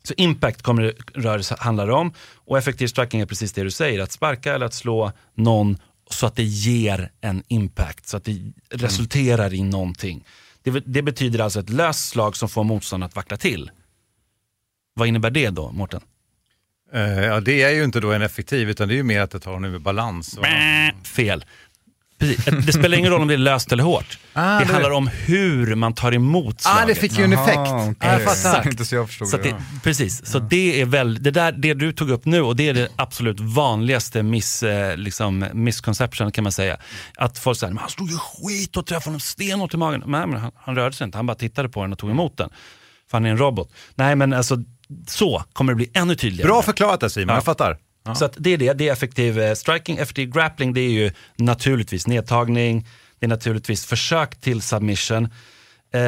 så 0.03 0.13
impact 0.17 0.61
kommer 0.61 0.93
rörelse 1.13 1.55
handlar 1.59 1.89
om 1.89 2.13
och 2.35 2.57
effektiv 2.57 2.87
striking 2.87 3.21
är 3.21 3.25
precis 3.25 3.53
det 3.53 3.63
du 3.63 3.71
säger, 3.71 3.99
att 3.99 4.11
sparka 4.11 4.53
eller 4.55 4.65
att 4.65 4.73
slå 4.73 5.11
någon 5.33 5.77
så 6.09 6.25
att 6.25 6.35
det 6.35 6.43
ger 6.43 7.11
en 7.21 7.43
impact, 7.47 8.07
så 8.07 8.17
att 8.17 8.23
det 8.23 8.53
resulterar 8.69 9.53
i 9.53 9.63
någonting. 9.63 10.25
Det, 10.63 10.83
det 10.85 11.01
betyder 11.01 11.39
alltså 11.39 11.59
ett 11.59 11.69
löst 11.69 12.09
slag 12.09 12.35
som 12.35 12.49
får 12.49 12.63
motståndaren 12.63 13.07
att 13.07 13.15
vackla 13.15 13.37
till. 13.37 13.71
Vad 14.93 15.07
innebär 15.07 15.29
det 15.29 15.49
då, 15.49 15.71
Mårten? 15.71 16.01
Eh, 16.93 17.01
ja, 17.01 17.39
det 17.39 17.61
är 17.61 17.69
ju 17.69 17.83
inte 17.83 17.99
då 17.99 18.11
en 18.11 18.21
effektiv, 18.21 18.69
utan 18.69 18.87
det 18.87 18.93
är 18.93 18.95
ju 18.95 19.03
mer 19.03 19.21
att 19.21 19.31
det 19.31 19.39
tar 19.39 19.53
honom 19.53 19.73
ur 19.73 19.79
balans. 19.79 20.37
Och... 20.37 20.45
Fel. 21.07 21.45
Precis. 22.27 22.65
Det 22.65 22.73
spelar 22.73 22.97
ingen 22.97 23.11
roll 23.11 23.21
om 23.21 23.27
det 23.27 23.33
är 23.33 23.37
löst 23.37 23.71
eller 23.71 23.83
hårt. 23.83 24.17
Ah, 24.33 24.59
det 24.59 24.65
det- 24.65 24.71
handlar 24.73 24.91
om 24.91 25.07
hur 25.07 25.75
man 25.75 25.93
tar 25.93 26.11
emot 26.13 26.55
Ah, 26.55 26.59
slaget. 26.77 26.87
det 26.87 26.95
fick 27.01 27.17
ju 27.17 27.23
en 27.23 27.33
effekt. 27.33 27.57
okej. 27.57 27.95
Ah, 27.99 28.11
jag 28.11 28.21
fattar. 28.21 28.31
Exakt. 28.31 28.65
Inte 28.65 28.85
så 28.85 28.95
jag 28.95 29.07
förstod 29.07 29.27
Så 29.27 29.35
att 29.35 29.43
det. 29.43 29.49
det, 29.49 29.55
precis, 29.83 30.25
så 30.25 30.39
det 30.39 30.81
är 30.81 30.85
väl, 30.85 31.23
det, 31.23 31.31
där, 31.31 31.51
det 31.51 31.73
du 31.73 31.91
tog 31.93 32.09
upp 32.09 32.25
nu 32.25 32.41
och 32.41 32.55
det 32.55 32.69
är 32.69 32.73
det 32.73 32.87
absolut 32.95 33.39
vanligaste 33.39 34.23
miss, 34.23 34.63
eh, 34.63 34.97
liksom, 34.97 35.45
misconception 35.53 36.31
kan 36.31 36.43
man 36.43 36.51
säga. 36.51 36.77
Att 37.17 37.37
folk 37.37 37.59
säger, 37.59 37.73
han 37.73 37.89
slog 37.89 38.09
ju 38.09 38.17
skit 38.17 38.77
och 38.77 38.85
träffade 38.85 39.05
honom 39.09 39.19
stenhårt 39.19 39.73
i 39.73 39.77
magen. 39.77 40.03
Nej, 40.05 40.27
men 40.27 40.39
han, 40.39 40.51
han 40.55 40.75
rörde 40.75 40.95
sig 40.95 41.05
inte, 41.05 41.17
han 41.17 41.25
bara 41.25 41.35
tittade 41.37 41.69
på 41.69 41.81
den 41.81 41.91
och 41.91 41.99
tog 41.99 42.09
emot 42.09 42.37
den. 42.37 42.49
För 43.11 43.17
han 43.17 43.25
är 43.25 43.29
en 43.29 43.37
robot. 43.37 43.71
Nej 43.95 44.15
men 44.15 44.33
alltså, 44.33 44.57
så 45.07 45.43
kommer 45.53 45.71
det 45.71 45.75
bli 45.75 45.89
ännu 45.93 46.15
tydligare. 46.15 46.47
Bra 46.49 46.61
förklarat 46.61 46.99
där 46.99 47.09
Simon, 47.09 47.27
Ja. 47.29 47.35
jag 47.35 47.43
fattar. 47.45 47.77
Ja. 48.05 48.15
Så 48.15 48.25
att 48.25 48.33
det 48.37 48.49
är 48.53 48.57
det, 48.57 48.73
det 48.73 48.87
är 48.87 48.93
effektiv 48.93 49.39
eh, 49.39 49.53
striking. 49.53 49.97
Effektiv 49.97 50.29
grappling 50.29 50.73
det 50.73 50.81
är 50.81 50.89
ju 50.89 51.11
naturligtvis 51.35 52.07
nedtagning, 52.07 52.87
det 53.19 53.25
är 53.25 53.29
naturligtvis 53.29 53.85
försök 53.85 54.41
till 54.41 54.61
submission, 54.61 55.25
eh, 55.93 56.01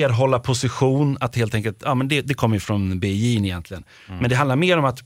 erhålla 0.00 0.38
position, 0.38 1.16
att 1.20 1.36
helt 1.36 1.54
enkelt, 1.54 1.82
ja 1.84 1.94
men 1.94 2.08
det, 2.08 2.20
det 2.22 2.34
kommer 2.34 2.56
ju 2.56 2.60
från 2.60 3.00
BJ 3.00 3.36
egentligen. 3.36 3.84
Men 4.06 4.30
det 4.30 4.36
handlar 4.36 4.56
mer 4.56 4.78
om 4.78 4.84
att 4.84 5.00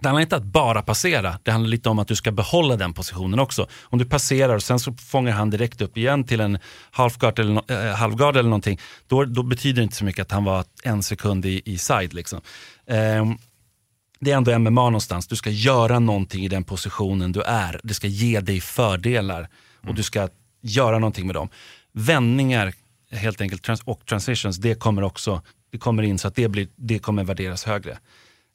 det 0.00 0.08
handlar 0.08 0.22
inte 0.22 0.36
att 0.36 0.44
bara 0.44 0.82
passera, 0.82 1.38
det 1.42 1.50
handlar 1.50 1.70
lite 1.70 1.88
om 1.88 1.98
att 1.98 2.08
du 2.08 2.16
ska 2.16 2.30
behålla 2.32 2.76
den 2.76 2.92
positionen 2.92 3.38
också. 3.38 3.66
Om 3.82 3.98
du 3.98 4.04
passerar 4.04 4.54
och 4.54 4.62
sen 4.62 4.78
så 4.78 4.92
fångar 4.92 5.32
han 5.32 5.50
direkt 5.50 5.80
upp 5.80 5.96
igen 5.96 6.24
till 6.24 6.40
en 6.40 6.58
halfguard 6.90 7.38
eller, 7.38 7.52
no- 7.52 7.88
eh, 7.88 7.94
halvguard 7.96 8.36
eller 8.36 8.48
någonting, 8.48 8.80
då, 9.06 9.24
då 9.24 9.42
betyder 9.42 9.76
det 9.76 9.82
inte 9.82 9.96
så 9.96 10.04
mycket 10.04 10.22
att 10.22 10.30
han 10.30 10.44
var 10.44 10.64
en 10.82 11.02
sekund 11.02 11.46
i, 11.46 11.62
i 11.64 11.78
side. 11.78 12.14
Liksom. 12.14 12.40
Ehm, 12.86 13.38
det 14.20 14.30
är 14.32 14.36
ändå 14.36 14.58
MMA 14.58 14.84
någonstans. 14.84 15.26
Du 15.26 15.36
ska 15.36 15.50
göra 15.50 15.98
någonting 15.98 16.44
i 16.44 16.48
den 16.48 16.64
positionen 16.64 17.32
du 17.32 17.42
är. 17.42 17.80
Det 17.84 17.94
ska 17.94 18.06
ge 18.06 18.40
dig 18.40 18.60
fördelar 18.60 19.48
och 19.88 19.94
du 19.94 20.02
ska 20.02 20.28
göra 20.62 20.98
någonting 20.98 21.26
med 21.26 21.34
dem. 21.36 21.48
Vändningar 21.92 22.72
helt 23.10 23.40
enkelt 23.40 23.62
trans 23.62 23.82
och 23.84 24.06
transitions, 24.06 24.56
det 24.56 24.74
kommer 24.74 25.02
också 25.02 25.42
det 25.72 25.78
kommer 25.78 26.02
in 26.02 26.18
så 26.18 26.28
att 26.28 26.34
det, 26.34 26.48
blir, 26.48 26.68
det 26.76 26.98
kommer 26.98 27.24
värderas 27.24 27.64
högre. 27.64 27.98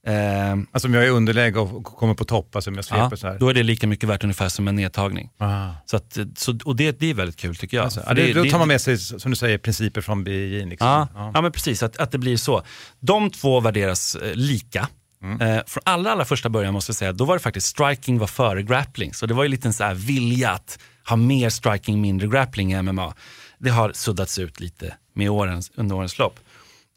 Ehm, 0.07 0.67
Alltså 0.71 0.87
om 0.87 0.93
jag 0.93 1.03
är 1.03 1.07
i 1.07 1.09
underläge 1.09 1.59
och 1.59 1.83
kommer 1.83 2.13
på 2.13 2.25
topp, 2.25 2.55
alltså 2.55 2.69
om 2.69 2.75
jag 2.75 2.85
sveper 2.85 3.07
ja, 3.11 3.17
så 3.17 3.27
här. 3.27 3.39
då 3.39 3.49
är 3.49 3.53
det 3.53 3.63
lika 3.63 3.87
mycket 3.87 4.09
värt 4.09 4.23
ungefär 4.23 4.49
som 4.49 4.67
en 4.67 4.75
nedtagning. 4.75 5.29
Ah. 5.37 5.69
Så 5.85 5.97
att, 5.97 6.17
så, 6.35 6.57
och 6.65 6.75
det, 6.75 6.99
det 6.99 7.09
är 7.09 7.13
väldigt 7.13 7.35
kul 7.37 7.55
tycker 7.55 7.77
jag. 7.77 7.83
Alltså, 7.83 7.99
det, 8.07 8.13
det- 8.13 8.33
då 8.33 8.45
tar 8.45 8.59
man 8.59 8.67
med 8.67 8.81
sig, 8.81 8.97
som 8.97 9.31
du 9.31 9.35
säger, 9.35 9.57
principer 9.57 10.01
från 10.01 10.23
BJ. 10.23 10.65
Liksom. 10.65 10.87
Ja, 10.87 11.07
Ja. 11.15 11.31
ja. 11.33 11.41
men 11.41 11.51
precis, 11.51 11.83
att, 11.83 11.97
att 11.97 12.11
det 12.11 12.17
blir 12.17 12.37
så. 12.37 12.63
De 12.99 13.29
två 13.29 13.59
värderas 13.59 14.15
eh, 14.15 14.35
lika. 14.35 14.87
Eh, 15.23 15.61
från 15.67 15.81
allra, 15.85 16.11
allra 16.11 16.25
första 16.25 16.49
början 16.49 16.73
måste 16.73 16.89
jag 16.89 16.95
säga, 16.95 17.11
då 17.11 17.25
var 17.25 17.35
det 17.35 17.39
faktiskt 17.39 17.67
striking 17.67 18.19
var 18.19 18.27
före 18.27 18.63
grappling. 18.63 19.13
Så 19.13 19.25
det 19.25 19.33
var 19.33 19.43
ju 19.43 19.49
lite 19.49 19.67
en 19.67 19.73
så 19.73 19.83
här 19.83 19.93
vilja 19.93 20.51
att 20.51 20.79
ha 21.07 21.15
mer 21.15 21.49
striking, 21.49 22.01
mindre 22.01 22.27
grappling 22.27 22.73
i 22.73 22.81
MMA. 22.81 23.13
Det 23.59 23.69
har 23.69 23.91
suddats 23.93 24.39
ut 24.39 24.59
lite 24.59 24.95
med 25.13 25.29
årens, 25.29 25.71
under 25.75 25.95
årens 25.95 26.19
lopp. 26.19 26.39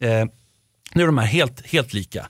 Eh, 0.01 0.25
nu 0.95 1.03
är 1.03 1.07
de 1.07 1.19
här 1.19 1.27
helt, 1.27 1.67
helt 1.67 1.93
lika. 1.93 2.29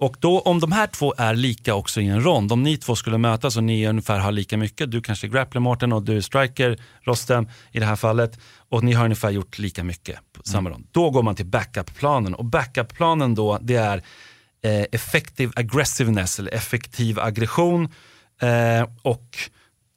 Och 0.00 0.16
då 0.20 0.40
om 0.40 0.60
de 0.60 0.72
här 0.72 0.86
två 0.86 1.14
är 1.18 1.34
lika 1.34 1.74
också 1.74 2.00
i 2.00 2.06
en 2.06 2.22
rond, 2.22 2.52
om 2.52 2.62
ni 2.62 2.76
två 2.76 2.96
skulle 2.96 3.18
mötas 3.18 3.56
och 3.56 3.64
ni 3.64 3.86
ungefär 3.86 4.18
har 4.18 4.32
lika 4.32 4.56
mycket, 4.56 4.90
du 4.90 5.00
kanske 5.02 5.26
är 5.26 5.28
grappler 5.28 5.60
Mårten 5.60 5.92
och 5.92 6.02
du 6.02 6.16
är 6.16 6.20
striker 6.20 6.78
Rostem 7.02 7.48
i 7.72 7.80
det 7.80 7.86
här 7.86 7.96
fallet, 7.96 8.38
och 8.68 8.84
ni 8.84 8.92
har 8.92 9.04
ungefär 9.04 9.30
gjort 9.30 9.58
lika 9.58 9.84
mycket 9.84 10.18
på 10.32 10.42
samma 10.42 10.70
rond. 10.70 10.86
Då 10.92 11.10
går 11.10 11.22
man 11.22 11.34
till 11.34 11.46
backup-planen 11.46 12.34
och 12.34 12.44
backup-planen 12.44 13.34
då 13.34 13.58
det 13.62 13.76
är 13.76 14.02
eh, 14.62 14.84
effective 14.92 15.52
aggressiveness 15.56 16.38
eller 16.38 16.54
effektiv 16.54 17.18
aggression 17.18 17.92
eh, 18.42 18.88
och 19.02 19.38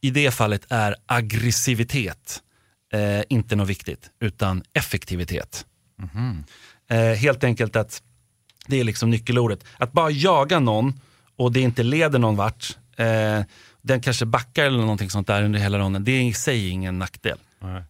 i 0.01 0.09
det 0.09 0.31
fallet 0.31 0.65
är 0.69 0.95
aggressivitet 1.05 2.41
eh, 2.93 3.21
inte 3.29 3.55
något 3.55 3.69
viktigt 3.69 4.09
utan 4.19 4.63
effektivitet. 4.73 5.65
Eh, 6.89 7.17
helt 7.17 7.43
enkelt 7.43 7.75
att 7.75 8.01
det 8.67 8.79
är 8.79 8.83
liksom 8.83 9.09
nyckelordet. 9.09 9.63
Att 9.77 9.91
bara 9.91 10.09
jaga 10.11 10.59
någon 10.59 10.99
och 11.35 11.51
det 11.51 11.59
inte 11.59 11.83
leder 11.83 12.19
någon 12.19 12.35
vart, 12.35 12.77
eh, 12.97 13.41
den 13.81 14.01
kanske 14.01 14.25
backar 14.25 14.65
eller 14.65 14.77
någonting 14.79 15.09
sånt 15.09 15.27
där 15.27 15.43
under 15.43 15.59
hela 15.59 15.79
ronden, 15.79 16.03
det 16.03 16.11
är 16.11 16.21
i 16.21 16.33
sig 16.33 16.69
ingen 16.69 16.99
nackdel. 16.99 17.37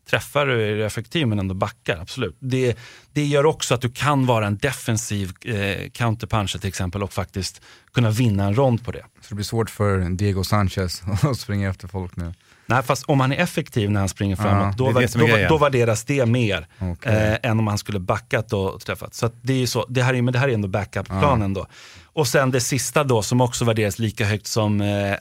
Träffar 0.10 0.46
du 0.46 0.72
är 0.72 0.76
du 0.76 0.86
effektiv 0.86 1.28
men 1.28 1.40
ändå 1.40 1.54
backar, 1.54 1.98
absolut. 1.98 2.38
Det, 2.40 2.78
det 3.14 3.26
gör 3.26 3.46
också 3.46 3.74
att 3.74 3.82
du 3.82 3.90
kan 3.90 4.26
vara 4.26 4.48
en 4.48 4.58
defensiv 4.58 5.34
eh, 5.46 5.90
counterpuncher 5.90 6.60
till 6.60 6.68
exempel 6.68 7.04
och 7.04 7.14
faktiskt 7.14 7.62
kunna 7.94 8.10
vinna 8.10 8.46
en 8.46 8.56
rond 8.56 8.86
på 8.86 8.92
det. 8.92 9.04
Så 9.22 9.30
det 9.30 9.36
blir 9.36 9.46
svårt 9.46 9.70
för 9.70 10.10
Diego 10.10 10.44
Sanchez 10.44 11.04
att 11.24 11.38
springa 11.38 11.70
efter 11.70 11.88
folk 11.88 12.16
nu? 12.16 12.34
Nej, 12.66 12.84
fast 12.84 13.04
om 13.06 13.20
han 13.20 13.32
är 13.32 13.38
effektiv 13.38 13.92
när 13.92 14.00
han 14.00 14.10
springer 14.10 14.36
Ja, 14.36 14.44
framåt, 14.44 14.78
det 14.78 14.84
då, 14.84 15.00
det 15.00 15.14
då, 15.14 15.26
grejen. 15.26 15.50
då 15.50 15.58
värderas 15.58 16.04
det 16.04 16.26
mer 16.26 16.68
Okej. 16.80 17.14
eh, 17.14 17.52
än 17.52 17.60
om 17.60 17.68
han 17.68 17.78
skulle 17.78 18.00
backat 18.00 18.54
och 18.54 18.82
träffat. 18.82 19.14
Så 19.14 19.30
det, 19.42 19.54
är 19.54 19.66
så, 19.68 19.86
det, 19.90 20.04
här 20.04 20.14
är, 20.14 20.22
men 20.22 20.34
det 20.34 20.40
här 20.40 20.48
är 20.48 20.54
ändå 20.54 20.68
backup-planen 20.68 21.54
då. 21.54 21.68
Och 22.14 22.28
sen 22.28 22.52
det 22.52 22.62
sista 22.62 23.04
då 23.04 23.22
som 23.22 23.42
också 23.42 23.66
värderas 23.66 24.00
lika 24.00 24.26
högt 24.26 24.48
som 24.48 24.82
eh, 24.82 25.12
eh, 25.12 25.18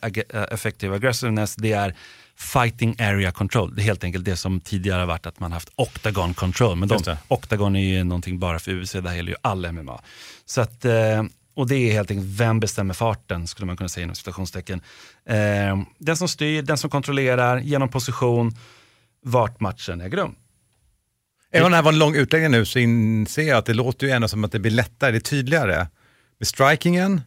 effective 0.51 0.97
aggressiveness, 0.97 1.57
det 1.57 1.73
är 1.73 1.95
fighting 2.41 2.97
area 2.99 3.33
control. 3.33 3.75
Det 3.75 3.83
är 3.83 3.85
helt 3.85 4.05
enkelt 4.05 4.25
det 4.25 4.37
som 4.37 4.61
tidigare 4.61 5.01
har 5.01 5.07
varit 5.07 5.27
att 5.27 5.41
man 5.41 5.53
haft 5.53 5.71
octagon 5.77 6.35
control. 6.35 6.77
Men 6.77 6.89
de, 6.89 7.17
octagon 7.29 7.77
är 7.77 7.81
ju 7.81 8.05
någonting 8.05 8.39
bara 8.39 8.59
för 8.59 8.73
UFC, 8.73 8.93
det 8.93 9.09
här 9.09 9.17
gäller 9.17 9.31
ju 9.31 9.37
all 9.43 9.73
MMA. 9.73 10.01
Så 10.45 10.61
att, 10.61 10.85
eh, 10.85 11.23
och 11.55 11.69
det 11.69 11.75
är 11.75 11.93
helt 11.93 12.11
enkelt, 12.11 12.29
vem 12.29 12.61
bestämmer 12.61 12.95
farten 12.95 13.47
skulle 13.47 13.67
man 13.67 13.77
kunna 13.77 13.89
säga 13.89 14.05
inom 14.05 14.17
citationstecken. 14.17 14.81
Eh, 15.27 15.83
den 15.99 16.17
som 16.17 16.29
styr, 16.29 16.63
den 16.63 16.79
som 16.79 16.91
kontrollerar, 16.91 17.59
genom 17.59 17.89
position, 17.89 18.57
vart 19.25 19.61
matchen 19.61 20.01
äger 20.01 20.17
rum. 20.17 20.35
Även 21.53 21.65
om 21.65 21.71
det 21.71 21.77
här 21.77 21.83
var 21.83 21.93
en 21.93 21.99
lång 21.99 22.15
utläggning 22.15 22.51
nu 22.51 22.65
så 22.65 22.79
inser 22.79 23.43
jag 23.43 23.59
att 23.59 23.67
det 23.67 23.75
låter 23.75 24.07
ju 24.07 24.13
ändå 24.13 24.29
som 24.29 24.45
att 24.45 24.53
det 24.53 24.59
blir 24.59 24.73
lättare, 24.73 25.11
det 25.11 25.19
är 25.19 25.21
tydligare 25.21 25.87
med 26.39 26.49
strikingen 26.49 27.21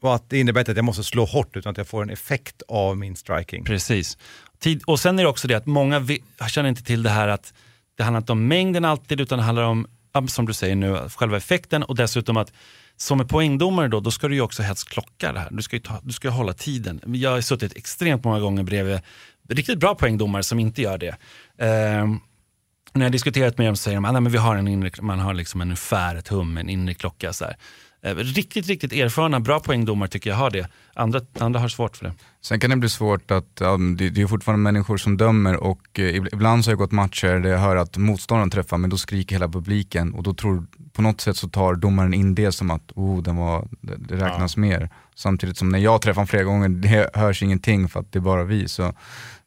och 0.00 0.14
att 0.14 0.30
det 0.30 0.40
innebär 0.40 0.60
inte 0.60 0.70
att 0.70 0.76
jag 0.76 0.84
måste 0.84 1.04
slå 1.04 1.24
hårt 1.24 1.56
utan 1.56 1.70
att 1.70 1.78
jag 1.78 1.88
får 1.88 2.02
en 2.02 2.10
effekt 2.10 2.62
av 2.68 2.96
min 2.96 3.16
striking. 3.16 3.64
Precis. 3.64 4.18
Tid, 4.58 4.82
och 4.86 5.00
sen 5.00 5.18
är 5.18 5.22
det 5.22 5.28
också 5.28 5.48
det 5.48 5.54
att 5.54 5.66
många 5.66 5.98
vi, 5.98 6.22
känner 6.48 6.68
inte 6.68 6.84
till 6.84 7.02
det 7.02 7.10
här 7.10 7.28
att 7.28 7.52
det 7.96 8.02
handlar 8.02 8.20
inte 8.20 8.32
om 8.32 8.48
mängden 8.48 8.84
alltid 8.84 9.20
utan 9.20 9.38
det 9.38 9.44
handlar 9.44 9.64
om, 9.64 9.86
som 10.28 10.46
du 10.46 10.52
säger 10.52 10.76
nu, 10.76 11.08
själva 11.16 11.36
effekten 11.36 11.82
och 11.82 11.96
dessutom 11.96 12.36
att 12.36 12.52
som 12.96 13.20
är 13.20 13.24
poängdomare 13.24 13.88
då, 13.88 14.00
då 14.00 14.10
ska 14.10 14.28
du 14.28 14.34
ju 14.34 14.40
också 14.40 14.62
helst 14.62 14.88
klocka 14.88 15.32
det 15.32 15.40
här. 15.40 15.48
Du 15.50 15.62
ska 15.62 15.76
ju 15.76 15.82
ta, 15.82 16.00
du 16.02 16.12
ska 16.12 16.30
hålla 16.30 16.52
tiden. 16.52 17.00
Jag 17.06 17.30
har 17.30 17.40
suttit 17.40 17.76
extremt 17.76 18.24
många 18.24 18.40
gånger 18.40 18.62
bredvid 18.62 19.00
riktigt 19.48 19.78
bra 19.78 19.94
poängdomare 19.94 20.42
som 20.42 20.58
inte 20.58 20.82
gör 20.82 20.98
det. 20.98 21.16
Ehm, 21.58 22.20
när 22.92 23.00
jag 23.02 23.08
har 23.08 23.12
diskuterat 23.12 23.58
med 23.58 23.66
dem 23.66 23.76
så 23.76 23.82
säger 23.82 23.96
de 23.96 24.04
ah, 24.04 24.08
att 24.08 24.22
men 24.22 24.32
vi 24.32 24.38
har 24.38 24.56
en 24.56 24.68
inre, 24.68 24.90
man 25.00 25.18
har 25.18 25.34
liksom 25.34 25.60
en 25.60 25.68
ungefär 25.68 26.16
ett 26.16 26.28
hum, 26.28 26.56
en 26.56 26.68
inre 26.68 26.94
klocka. 26.94 27.32
Så 27.32 27.44
här. 27.44 27.56
Eh, 28.02 28.14
Riktigt, 28.14 28.66
riktigt 28.66 28.92
erfarna, 28.92 29.40
bra 29.40 29.60
poängdomare 29.60 30.08
tycker 30.08 30.30
jag 30.30 30.36
har 30.36 30.50
det. 30.50 30.68
Andra, 30.94 31.20
andra 31.38 31.60
har 31.60 31.68
svårt 31.68 31.96
för 31.96 32.04
det. 32.04 32.12
Sen 32.40 32.60
kan 32.60 32.70
det 32.70 32.76
bli 32.76 32.88
svårt 32.88 33.30
att, 33.30 33.46
ja, 33.60 33.76
det, 33.98 34.10
det 34.10 34.22
är 34.22 34.26
fortfarande 34.26 34.62
människor 34.62 34.96
som 34.96 35.16
dömer 35.16 35.56
och 35.56 35.80
eh, 35.98 36.02
ib- 36.02 36.28
ibland 36.32 36.64
så 36.64 36.68
har 36.68 36.72
jag 36.72 36.78
gått 36.78 36.92
matcher 36.92 37.40
där 37.40 37.50
jag 37.50 37.58
hör 37.58 37.76
att 37.76 37.96
motståndaren 37.96 38.50
träffar 38.50 38.78
men 38.78 38.90
då 38.90 38.96
skriker 38.96 39.34
hela 39.36 39.48
publiken 39.48 40.14
och 40.14 40.22
då 40.22 40.34
tror, 40.34 40.66
på 40.92 41.02
något 41.02 41.20
sätt 41.20 41.36
så 41.36 41.48
tar 41.48 41.74
domaren 41.74 42.14
in 42.14 42.34
det 42.34 42.52
som 42.52 42.70
att 42.70 42.92
oh, 42.94 43.22
den 43.22 43.36
var, 43.36 43.68
det, 43.80 44.16
räknas 44.16 44.56
mer. 44.56 44.90
Samtidigt 45.14 45.56
som 45.58 45.68
när 45.68 45.78
jag 45.78 46.02
träffar 46.02 46.14
honom 46.20 46.26
flera 46.26 46.42
gånger, 46.44 46.68
det 46.68 47.10
hörs 47.14 47.42
ingenting 47.42 47.88
för 47.88 48.00
att 48.00 48.12
det 48.12 48.18
är 48.18 48.20
bara 48.20 48.44
vi. 48.44 48.68
Så 48.68 48.92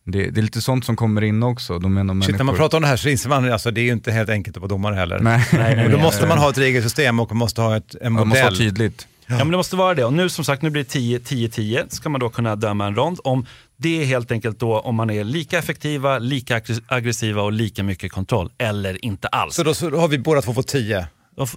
det, 0.06 0.30
det 0.30 0.40
är 0.40 0.44
lite 0.44 0.62
sånt 0.62 0.86
som 0.86 0.96
kommer 0.96 1.22
in 1.22 1.44
också. 1.44 1.80
De 1.80 1.94
menar 1.94 2.22
Shit, 2.22 2.38
när 2.38 2.44
man 2.44 2.56
pratar 2.56 2.78
om 2.78 2.82
det 2.82 2.88
här 2.88 2.98
så 2.98 3.10
inser 3.10 3.30
man 3.30 3.52
alltså 3.52 3.72
det 3.72 3.82
är 3.82 3.84
ju 3.86 3.92
inte 3.92 4.12
helt 4.12 4.30
enkelt 4.30 4.58
att 4.58 4.62
vara 4.62 4.70
domare 4.70 4.96
heller. 4.96 5.20
Nej. 5.20 5.48
Nej, 5.54 5.76
nej, 5.76 5.86
och 5.86 5.92
då 5.92 5.98
nej. 5.98 6.06
måste 6.06 6.28
man 6.28 6.38
ha 6.38 6.50
ett 6.50 6.58
regelsystem 6.58 7.20
och 7.20 7.30
man 7.32 7.38
måste 7.38 7.62
ha 7.62 7.78
ett, 7.78 7.96
en 7.96 8.00
Ja, 8.02 8.04
det 8.04 8.10
modell. 8.10 8.28
måste 8.28 8.44
vara 8.44 8.56
tydligt. 8.56 9.08
Ja. 9.28 9.38
men 9.38 9.52
det 9.52 9.58
måste 9.58 9.76
vara 9.76 9.94
det. 9.96 10.06
Och 10.06 10.14
nu 10.14 10.30
som 10.30 10.46
sagt, 10.46 10.62
nu 10.62 10.70
blir 10.70 10.84
det 10.84 11.00
10-10-10. 11.00 11.90
Ska 11.90 12.10
man 12.10 12.20
då 12.22 12.30
kunna 12.30 12.56
döma 12.56 12.88
en 12.88 12.96
rond. 12.96 13.20
Om 13.24 13.46
det 13.78 14.02
är 14.02 14.06
helt 14.06 14.32
enkelt 14.32 14.60
då 14.60 14.80
om 14.80 14.96
man 14.96 15.10
är 15.10 15.24
lika 15.24 15.58
effektiva, 15.58 16.20
lika 16.20 16.60
aggres- 16.60 16.82
aggressiva 16.88 17.42
och 17.42 17.52
lika 17.52 17.84
mycket 17.84 18.12
kontroll. 18.12 18.50
Eller 18.58 19.06
inte 19.06 19.28
alls. 19.28 19.56
Så 19.56 19.64
då, 19.64 19.74
så 19.74 19.90
då 19.90 19.98
har 19.98 20.08
vi 20.08 20.18
båda 20.20 20.42
två 20.42 20.54
fått 20.54 20.68
10. 20.68 21.08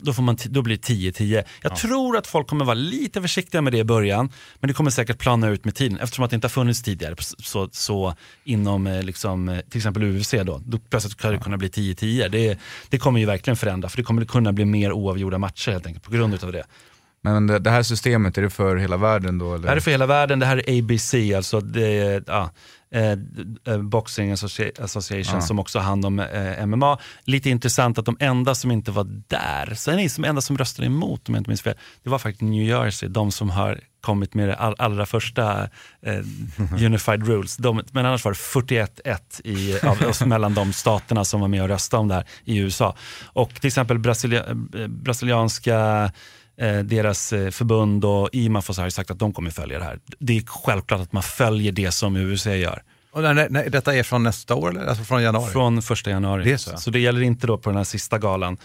Då, 0.00 0.12
får 0.12 0.22
man 0.22 0.36
då 0.44 0.62
blir 0.62 0.76
det 0.76 0.94
10-10. 0.94 1.44
Jag 1.62 1.76
tror 1.76 2.16
att 2.16 2.26
folk 2.26 2.46
kommer 2.46 2.64
vara 2.64 2.74
lite 2.74 3.22
försiktiga 3.22 3.62
med 3.62 3.72
det 3.72 3.78
i 3.78 3.84
början, 3.84 4.32
men 4.60 4.68
det 4.68 4.74
kommer 4.74 4.90
säkert 4.90 5.18
plana 5.18 5.48
ut 5.48 5.64
med 5.64 5.74
tiden 5.74 5.98
eftersom 5.98 6.24
att 6.24 6.30
det 6.30 6.34
inte 6.34 6.44
har 6.44 6.50
funnits 6.50 6.82
tidigare. 6.82 7.14
Så, 7.18 7.68
så 7.72 8.14
inom 8.44 8.86
eh, 8.86 9.02
liksom, 9.02 9.48
eh, 9.48 9.58
till 9.58 9.78
exempel 9.78 10.02
UFC 10.02 10.34
då, 10.44 10.60
då 10.66 10.78
plötsligt 10.78 11.16
kan 11.16 11.32
det 11.32 11.38
kunna 11.38 11.56
bli 11.56 11.68
10-10. 11.68 12.28
Det, 12.28 12.58
det 12.88 12.98
kommer 12.98 13.20
ju 13.20 13.26
verkligen 13.26 13.56
förändra, 13.56 13.88
för 13.88 13.96
det 13.96 14.02
kommer 14.02 14.24
kunna 14.24 14.52
bli 14.52 14.64
mer 14.64 14.92
oavgjorda 14.92 15.38
matcher 15.38 15.70
helt 15.70 15.86
enkelt 15.86 16.04
på 16.04 16.10
grund 16.10 16.44
av 16.44 16.52
det. 16.52 16.64
Men 17.24 17.46
det, 17.46 17.70
här 17.70 17.82
systemet, 17.82 18.38
är 18.38 18.42
det 18.42 18.50
för 18.50 18.76
hela 18.76 18.96
världen 18.96 19.38
då? 19.38 19.54
Eller? 19.54 19.62
Det 19.62 19.68
här 19.68 19.76
är 19.76 19.80
för 19.80 19.90
hela 19.90 20.06
världen, 20.06 20.38
det 20.38 20.46
här 20.46 20.70
är 20.70 20.78
ABC, 20.78 21.14
alltså 21.36 21.60
det 21.60 22.24
ja, 22.26 22.50
eh, 22.94 23.12
eh, 23.74 23.82
Boxing 23.82 24.32
Associ- 24.32 24.82
Association 24.84 25.34
Ja. 25.34 25.40
som 25.40 25.58
också 25.58 25.78
har 25.78 25.84
hand 25.84 26.04
om 26.06 26.18
eh, 26.18 26.66
MMA. 26.66 26.98
Lite 27.24 27.50
intressant 27.50 27.98
att 27.98 28.04
de 28.06 28.16
enda 28.20 28.54
som 28.54 28.70
inte 28.70 28.90
var 28.90 29.04
där, 29.28 29.74
sen 29.74 29.98
är 29.98 30.16
de 30.22 30.24
enda 30.28 30.40
som 30.40 30.58
röstade 30.58 30.86
emot 30.86 31.28
om 31.28 31.34
jag 31.34 31.40
inte 31.40 31.50
minns 31.50 31.62
fel, 31.62 31.74
det 32.02 32.10
var 32.10 32.18
faktiskt 32.18 32.42
New 32.42 32.62
Jersey, 32.68 33.08
de 33.08 33.32
som 33.32 33.50
har 33.50 33.80
kommit 34.00 34.34
med 34.34 34.48
det 34.48 34.54
all, 34.56 34.74
allra 34.78 35.06
första 35.06 35.62
eh, 36.02 36.18
Unified 36.86 37.26
Rules. 37.26 37.56
De, 37.56 37.82
men 37.92 38.06
annars 38.06 38.24
var 38.24 38.32
det 38.32 38.86
41-1 39.04 39.18
i, 39.44 39.78
av, 40.22 40.26
mellan 40.28 40.54
de 40.54 40.72
staterna 40.72 41.24
som 41.24 41.40
var 41.40 41.48
med 41.48 41.62
och 41.62 41.68
röstade 41.68 42.00
om 42.00 42.08
det 42.08 42.14
här 42.14 42.24
i 42.44 42.58
USA. 42.58 42.96
Och 43.24 43.54
till 43.54 43.66
exempel 43.68 43.98
brasilia, 43.98 44.44
eh, 44.74 44.86
brasilianska 44.88 46.10
deras 46.84 47.32
eh, 47.32 47.50
förbund 47.50 48.04
och 48.04 48.28
IMAF 48.32 48.76
har 48.76 48.84
ju 48.84 48.90
sagt 48.90 49.10
att 49.10 49.18
de 49.18 49.32
kommer 49.32 49.50
följa 49.50 49.78
det 49.78 49.84
här. 49.84 49.98
Det 50.18 50.36
är 50.36 50.42
självklart 50.46 51.00
att 51.00 51.12
man 51.12 51.22
följer 51.22 51.72
det 51.72 51.92
som 51.92 52.16
UFC 52.16 52.46
gör. 52.46 52.82
Och 53.14 53.22
när, 53.22 53.48
när, 53.48 53.70
detta 53.70 53.94
är 53.94 54.02
från 54.02 54.22
nästa 54.22 54.54
år 54.54 54.70
eller? 54.70 54.86
Alltså 54.86 55.04
från 55.04 55.22
januari? 55.22 55.52
Från 55.52 55.82
första 55.82 56.10
januari. 56.10 56.44
Det 56.44 56.58
så. 56.58 56.76
så 56.76 56.90
det 56.90 56.98
gäller 56.98 57.20
inte 57.20 57.46
då 57.46 57.58
på 57.58 57.70
den 57.70 57.76
här 57.76 57.84
sista 57.84 58.18
galan. 58.18 58.56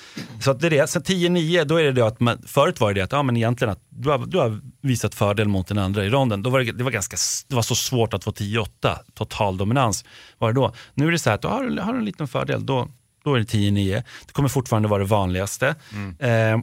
Så 0.41 0.53
det 0.53 0.67
är 0.67 0.71
det. 0.71 0.89
Sen 0.89 1.01
10-9, 1.01 1.63
då 1.63 1.77
är 1.77 1.83
det 1.83 1.91
det 1.91 2.07
att 2.07 2.19
man, 2.19 2.41
förut 2.45 2.79
var 2.79 2.93
det 2.93 3.01
att, 3.01 3.11
ja, 3.11 3.23
men 3.23 3.37
egentligen 3.37 3.71
att 3.71 3.83
du 3.89 4.09
har, 4.09 4.17
du 4.17 4.37
har 4.37 4.61
visat 4.81 5.15
fördel 5.15 5.47
mot 5.47 5.67
den 5.67 5.77
andra 5.77 6.05
i 6.05 6.09
ronden. 6.09 6.43
Då 6.43 6.49
var 6.49 6.59
det, 6.59 6.71
det, 6.71 6.83
var 6.83 6.91
ganska, 6.91 7.17
det 7.47 7.55
var 7.55 7.61
så 7.61 7.75
svårt 7.75 8.13
att 8.13 8.23
få 8.23 8.31
10-8, 8.31 8.67
total 9.13 9.57
dominans 9.57 10.05
var 10.37 10.53
det 10.53 10.61
då. 10.61 10.73
Nu 10.93 11.07
är 11.07 11.11
det 11.11 11.19
så 11.19 11.29
här 11.29 11.35
att 11.35 11.41
du 11.41 11.47
har, 11.47 11.77
har 11.77 11.93
du 11.93 11.99
en 11.99 12.05
liten 12.05 12.27
fördel, 12.27 12.65
då, 12.65 12.87
då 13.23 13.35
är 13.35 13.39
det 13.39 13.45
10-9. 13.45 14.03
Det 14.25 14.33
kommer 14.33 14.49
fortfarande 14.49 14.89
vara 14.89 14.99
det 14.99 15.09
vanligaste. 15.09 15.75
Eh, 16.19 16.57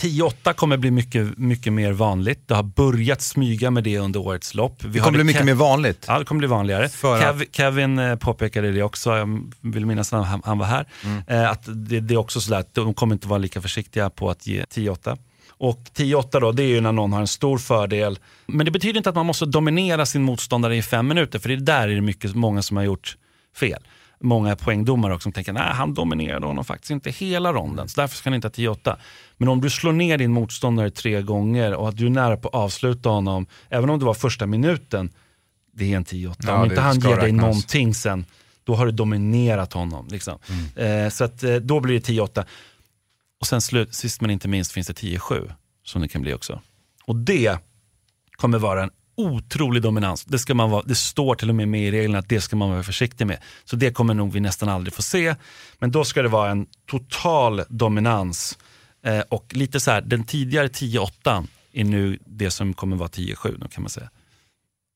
10-8 0.00 0.52
kommer 0.52 0.76
bli 0.76 0.90
mycket, 0.90 1.38
mycket 1.38 1.72
mer 1.72 1.92
vanligt. 1.92 2.48
Det 2.48 2.54
har 2.54 2.62
börjat 2.62 3.20
smyga 3.22 3.70
med 3.70 3.84
det 3.84 3.98
under 3.98 4.20
årets 4.20 4.54
lopp. 4.54 4.84
Vi 4.84 4.88
Det 4.88 4.98
kommer 4.98 5.12
bli 5.18 5.24
mycket 5.24 5.42
Ke- 5.42 5.46
mer 5.46 5.54
vanligt. 5.54 6.04
Ja, 6.08 6.18
det 6.18 6.24
kommer 6.24 6.38
bli 6.38 6.48
vanligare. 6.48 6.88
Kev, 6.88 7.44
Kevin 7.52 7.98
eh, 7.98 8.16
påpekade 8.16 8.72
det 8.72 8.82
också, 8.82 9.16
jag 9.16 9.50
vill 9.60 9.86
minnas 9.86 10.12
när 10.12 10.22
han, 10.22 10.42
han 10.44 10.58
var 10.58 10.66
här, 10.66 10.86
Mm. 11.04 11.22
eh, 11.26 11.50
att 11.50 11.62
det, 11.66 12.00
det 12.00 12.14
är 12.14 12.18
också 12.18 12.40
sådär 12.40 12.58
att 12.58 12.74
de 12.74 12.94
kommer 12.94 13.14
inte 13.14 13.28
vara 13.28 13.38
lika 13.38 13.60
försiktiga 13.60 14.10
på 14.10 14.30
att 14.30 14.46
ge 14.46 14.62
10-8. 14.64 15.16
Och 15.50 15.78
10-8 15.96 16.40
då, 16.40 16.52
det 16.52 16.62
är 16.62 16.66
ju 16.66 16.80
när 16.80 16.92
någon 16.92 17.12
har 17.12 17.20
en 17.20 17.26
stor 17.26 17.58
fördel. 17.58 18.18
Men 18.46 18.64
det 18.66 18.70
betyder 18.72 18.96
inte 18.96 19.08
att 19.10 19.14
man 19.16 19.26
måste 19.26 19.46
dominera 19.46 20.06
sin 20.06 20.22
motståndare 20.22 20.76
i 20.76 20.82
fem 20.82 21.08
minuter, 21.08 21.38
för 21.38 21.48
det 21.48 21.54
är 21.54 21.56
där 21.56 21.88
är 21.88 21.94
det 21.94 22.00
mycket, 22.00 22.34
många 22.34 22.62
som 22.62 22.76
har 22.76 22.84
gjort 22.84 23.16
fel. 23.56 23.82
Många 24.22 24.56
poängdomare 24.56 25.14
också 25.14 25.22
som 25.22 25.32
tänker, 25.32 25.52
nej 25.52 25.72
han 25.72 25.94
dominerade 25.94 26.46
honom 26.46 26.64
faktiskt 26.64 26.90
inte 26.90 27.10
hela 27.10 27.52
ronden, 27.52 27.88
så 27.88 28.00
därför 28.00 28.16
ska 28.16 28.30
han 28.30 28.34
inte 28.34 28.46
ha 28.46 28.52
10-8. 28.52 28.96
Men 29.36 29.48
om 29.48 29.60
du 29.60 29.70
slår 29.70 29.92
ner 29.92 30.18
din 30.18 30.32
motståndare 30.32 30.90
tre 30.90 31.22
gånger 31.22 31.74
och 31.74 31.88
att 31.88 31.96
du 31.96 32.06
är 32.06 32.10
nära 32.10 32.36
på 32.36 32.48
att 32.48 32.54
avsluta 32.54 33.08
honom, 33.08 33.46
även 33.68 33.90
om 33.90 33.98
det 33.98 34.04
var 34.04 34.14
första 34.14 34.46
minuten, 34.46 35.10
det 35.72 35.92
är 35.92 35.96
en 35.96 36.04
10-8. 36.04 36.34
Ja, 36.38 36.56
om 36.56 36.64
inte 36.64 36.80
han 36.80 37.00
ger 37.00 37.16
dig 37.16 37.16
räknas. 37.16 37.40
någonting 37.40 37.94
sen, 37.94 38.24
då 38.64 38.74
har 38.74 38.86
du 38.86 38.92
dominerat 38.92 39.72
honom. 39.72 40.08
Liksom. 40.10 40.38
Eh, 40.76 41.08
så 41.08 41.24
att, 41.24 41.42
eh, 41.42 41.54
då 41.54 41.80
blir 41.80 41.94
det 41.94 42.00
10-8. 42.00 42.44
Och 43.40 43.46
sen 43.46 43.60
slut, 43.60 43.94
sist 43.94 44.20
men 44.20 44.30
inte 44.30 44.48
minst 44.48 44.72
finns 44.72 44.86
det 44.86 44.92
10-7 44.92 45.52
som 45.84 46.02
det 46.02 46.08
kan 46.08 46.22
bli 46.22 46.34
också. 46.34 46.60
Och 47.04 47.16
det 47.16 47.58
kommer 48.36 48.58
vara 48.58 48.82
en 48.82 48.90
otrolig 49.22 49.82
dominans. 49.82 50.24
Det, 50.24 50.38
ska 50.38 50.54
man 50.54 50.70
vara, 50.70 50.82
det 50.82 50.94
står 50.94 51.34
till 51.34 51.48
och 51.48 51.54
med 51.54 51.68
med 51.68 51.80
i 51.80 51.90
reglerna 51.90 52.18
att 52.18 52.28
det 52.28 52.40
ska 52.40 52.56
man 52.56 52.70
vara 52.70 52.82
försiktig 52.82 53.26
med. 53.26 53.38
Så 53.64 53.76
det 53.76 53.92
kommer 53.92 54.14
nog 54.14 54.32
vi 54.32 54.40
nästan 54.40 54.68
aldrig 54.68 54.94
få 54.94 55.02
se. 55.02 55.34
Men 55.78 55.90
då 55.90 56.04
ska 56.04 56.22
det 56.22 56.28
vara 56.28 56.50
en 56.50 56.66
total 56.86 57.62
dominans. 57.68 58.58
Eh, 59.04 59.20
och 59.20 59.46
lite 59.54 59.80
så 59.80 59.90
här, 59.90 60.00
den 60.00 60.24
tidigare 60.24 60.68
10-8 60.68 61.46
är 61.72 61.84
nu 61.84 62.18
det 62.26 62.50
som 62.50 62.74
kommer 62.74 62.96
vara 62.96 63.08
10-7 63.08 63.58
då 63.58 63.68
kan 63.68 63.82
man 63.82 63.90
säga. 63.90 64.10